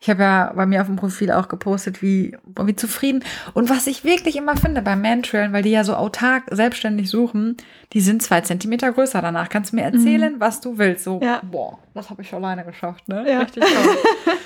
ich 0.00 0.10
habe 0.10 0.22
ja 0.22 0.52
bei 0.54 0.66
mir 0.66 0.82
auf 0.82 0.86
dem 0.86 0.96
Profil 0.96 1.32
auch 1.32 1.48
gepostet, 1.48 2.02
wie, 2.02 2.36
wie 2.62 2.76
zufrieden. 2.76 3.24
Und 3.54 3.70
was 3.70 3.86
ich 3.86 4.04
wirklich 4.04 4.36
immer 4.36 4.54
finde 4.54 4.82
beim 4.82 5.00
Mantrailen, 5.00 5.54
weil 5.54 5.62
die 5.62 5.70
ja 5.70 5.82
so 5.82 5.94
autark 5.94 6.44
selbstständig 6.50 7.08
suchen, 7.08 7.56
die 7.94 8.02
sind 8.02 8.22
zwei 8.22 8.42
Zentimeter 8.42 8.92
größer 8.92 9.22
danach. 9.22 9.48
Kannst 9.48 9.72
du 9.72 9.76
mir 9.76 9.82
erzählen, 9.82 10.34
was 10.40 10.60
du 10.60 10.76
willst? 10.76 11.04
So, 11.04 11.20
Ja. 11.22 11.40
boah, 11.50 11.78
das 11.94 12.10
habe 12.10 12.20
ich 12.20 12.34
alleine 12.34 12.64
geschafft, 12.66 13.08
ne? 13.08 13.24
Ja. 13.26 13.38
Richtig 13.40 13.64
toll. 13.64 14.36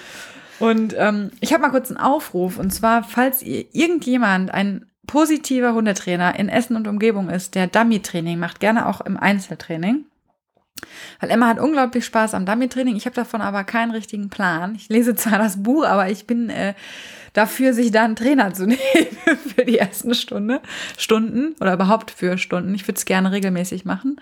und 0.70 0.94
ähm, 0.96 1.32
ich 1.40 1.52
habe 1.52 1.62
mal 1.62 1.70
kurz 1.70 1.90
einen 1.90 1.98
Aufruf. 1.98 2.56
Und 2.58 2.72
zwar, 2.72 3.02
falls 3.02 3.42
ihr 3.42 3.64
irgendjemand 3.72 4.54
ein 4.54 4.86
positiver 5.08 5.74
Hundetrainer 5.74 6.38
in 6.38 6.48
Essen 6.48 6.76
und 6.76 6.86
Umgebung 6.86 7.28
ist, 7.30 7.56
der 7.56 7.66
Dummy-Training 7.66 8.38
macht, 8.38 8.60
gerne 8.60 8.86
auch 8.86 9.00
im 9.00 9.16
Einzeltraining. 9.16 10.04
Weil 11.18 11.30
Emma 11.30 11.48
hat 11.48 11.58
unglaublich 11.58 12.04
Spaß 12.04 12.34
am 12.34 12.46
Dummy-Training. 12.46 12.94
Ich 12.94 13.06
habe 13.06 13.16
davon 13.16 13.40
aber 13.40 13.64
keinen 13.64 13.90
richtigen 13.90 14.30
Plan. 14.30 14.76
Ich 14.76 14.88
lese 14.88 15.16
zwar 15.16 15.38
das 15.38 15.62
Buch, 15.64 15.84
aber 15.84 16.08
ich 16.08 16.28
bin 16.28 16.50
äh, 16.50 16.74
dafür, 17.32 17.72
sich 17.72 17.90
da 17.90 18.04
einen 18.04 18.14
Trainer 18.14 18.54
zu 18.54 18.66
nehmen 18.66 18.78
für 19.56 19.64
die 19.64 19.78
ersten 19.78 20.14
Stunde, 20.14 20.60
Stunden 20.96 21.56
oder 21.60 21.72
überhaupt 21.72 22.12
für 22.12 22.38
Stunden. 22.38 22.74
Ich 22.74 22.86
würde 22.86 22.98
es 22.98 23.04
gerne 23.04 23.32
regelmäßig 23.32 23.84
machen. 23.84 24.20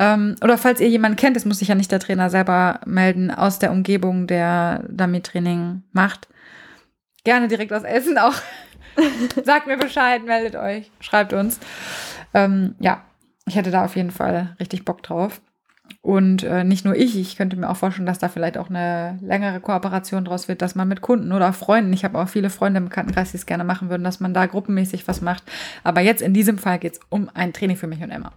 Ähm, 0.00 0.36
oder 0.42 0.58
falls 0.58 0.80
ihr 0.80 0.88
jemanden 0.88 1.16
kennt, 1.16 1.36
es 1.36 1.44
muss 1.44 1.58
sich 1.58 1.68
ja 1.68 1.74
nicht 1.74 1.92
der 1.92 2.00
Trainer 2.00 2.30
selber 2.30 2.80
melden, 2.86 3.30
aus 3.30 3.58
der 3.58 3.70
Umgebung, 3.70 4.26
der 4.26 4.84
Dummy-Training 4.88 5.82
macht. 5.92 6.28
Gerne 7.24 7.48
direkt 7.48 7.72
aus 7.72 7.82
Essen 7.82 8.16
auch. 8.16 8.34
Sagt 9.44 9.66
mir 9.66 9.76
Bescheid, 9.76 10.24
meldet 10.24 10.56
euch, 10.56 10.90
schreibt 11.00 11.32
uns. 11.32 11.58
Ähm, 12.34 12.74
ja, 12.80 13.02
ich 13.46 13.56
hätte 13.56 13.70
da 13.70 13.84
auf 13.84 13.96
jeden 13.96 14.10
Fall 14.10 14.54
richtig 14.60 14.84
Bock 14.84 15.02
drauf. 15.02 15.40
Und 16.02 16.42
äh, 16.42 16.64
nicht 16.64 16.84
nur 16.84 16.94
ich, 16.94 17.16
ich 17.18 17.36
könnte 17.36 17.56
mir 17.56 17.68
auch 17.70 17.76
vorstellen, 17.76 18.04
dass 18.06 18.18
da 18.18 18.28
vielleicht 18.28 18.58
auch 18.58 18.68
eine 18.68 19.18
längere 19.22 19.58
Kooperation 19.60 20.24
draus 20.26 20.46
wird, 20.46 20.60
dass 20.60 20.74
man 20.74 20.86
mit 20.86 21.00
Kunden 21.00 21.32
oder 21.32 21.52
Freunden, 21.54 21.92
ich 21.94 22.04
habe 22.04 22.18
auch 22.18 22.28
viele 22.28 22.50
Freunde 22.50 22.78
im 22.78 22.84
Bekanntenkreis, 22.84 23.30
die 23.30 23.38
es 23.38 23.46
gerne 23.46 23.64
machen 23.64 23.88
würden, 23.88 24.04
dass 24.04 24.20
man 24.20 24.34
da 24.34 24.44
gruppenmäßig 24.46 25.08
was 25.08 25.22
macht. 25.22 25.42
Aber 25.84 26.02
jetzt 26.02 26.20
in 26.20 26.34
diesem 26.34 26.58
Fall 26.58 26.78
geht 26.78 26.94
es 26.94 27.00
um 27.08 27.30
ein 27.32 27.54
Training 27.54 27.76
für 27.78 27.86
mich 27.86 28.02
und 28.02 28.10
Emma. 28.10 28.32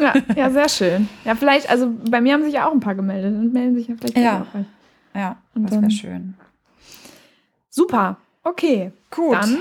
Ja, 0.00 0.14
ja, 0.36 0.50
sehr 0.50 0.68
schön. 0.68 1.08
Ja, 1.24 1.36
vielleicht, 1.36 1.70
also 1.70 1.92
bei 2.10 2.20
mir 2.20 2.34
haben 2.34 2.42
sich 2.42 2.54
ja 2.54 2.66
auch 2.68 2.72
ein 2.72 2.80
paar 2.80 2.96
gemeldet 2.96 3.34
und 3.34 3.52
melden 3.52 3.76
sich 3.76 3.86
ja 3.86 3.94
vielleicht 3.98 4.18
Ja. 4.18 4.40
auch 4.42 4.46
bald. 4.46 4.66
Ja, 5.14 5.36
Und 5.54 5.70
das 5.70 5.80
wäre 5.80 5.90
schön. 5.92 6.34
Super, 7.70 8.16
okay. 8.42 8.92
Gut. 9.10 9.34
Dann 9.34 9.58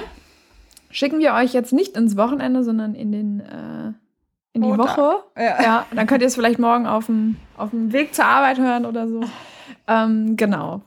schicken 0.96 1.20
wir 1.20 1.34
euch 1.34 1.54
jetzt 1.54 1.74
nicht 1.74 1.96
ins 1.98 2.16
Wochenende, 2.18 2.64
sondern 2.64 2.96
in 2.96 3.12
den 3.12 3.39
äh, 3.41 3.88
in 4.54 4.62
die 4.62 4.68
Montag. 4.70 4.98
Woche. 4.98 5.24
Ja. 5.38 5.62
Ja, 5.62 5.86
dann 5.93 6.08
könnt 6.08 6.22
ihr 6.22 6.28
es 6.28 6.36
vielleicht 6.36 6.60
morgen 6.60 6.88
auf 6.88 7.08
dem, 7.08 7.36
auf 7.58 7.72
dem 7.72 7.91
Weg 7.91 8.16
zur 8.16 8.26
Arbeit 8.26 8.58
hören 8.58 8.86
oder 8.86 9.08
so. 9.08 9.22
Ähm, 9.88 10.38
genau. 10.38 10.82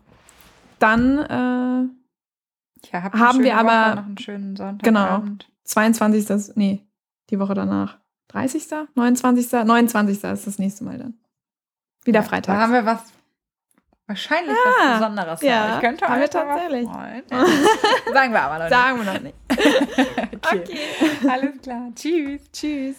Dann 0.79 1.19
äh, 1.19 2.89
Ja, 2.93 3.03
Haben 3.13 3.43
wir 3.43 3.57
aber- 3.59 3.69
Woche, 3.91 3.97
noch 3.97 4.07
einen 4.07 4.19
schönen 4.19 4.57
Sonntagabend. 4.57 5.51
22. 5.65 6.25
das- 6.27 6.57
Nee, 6.57 6.87
die 7.31 7.39
Woche 7.39 7.55
danach. 7.55 7.99
30. 8.29 8.67
29. 8.95 9.53
29. 9.65 10.25
ist 10.25 10.47
das 10.47 10.59
nächste 10.59 10.85
Mal 10.85 10.99
dann. 10.99 11.15
Wieder 12.05 12.21
Ja, 12.21 12.27
Freitag. 12.27 12.55
Da 12.57 12.63
haben 12.63 12.73
wir 12.73 12.87
was, 12.87 13.01
wahrscheinlich 14.09 14.57
Ah, 14.57 14.71
was 14.91 14.99
Besonderes. 14.99 15.43
ja, 15.43 15.75
euch. 15.77 15.81
Könnte 15.81 16.09
haben 16.09 16.21
wir 16.21 16.29
tatsächlich. 16.31 16.89
Sagen 18.13 18.33
wir 18.33 18.43
aber 18.43 18.59
noch 18.65 18.69
Sagen 18.71 18.99
wir 18.99 19.05
noch 19.13 19.21
nicht. 19.21 19.35
nicht. 19.51 19.59
Okay. 20.51 20.63
Okay. 20.65 21.29
Alles 21.31 21.61
klar. 21.63 21.89
Tschüss. 21.95 22.41
Tschüss. 22.53 22.97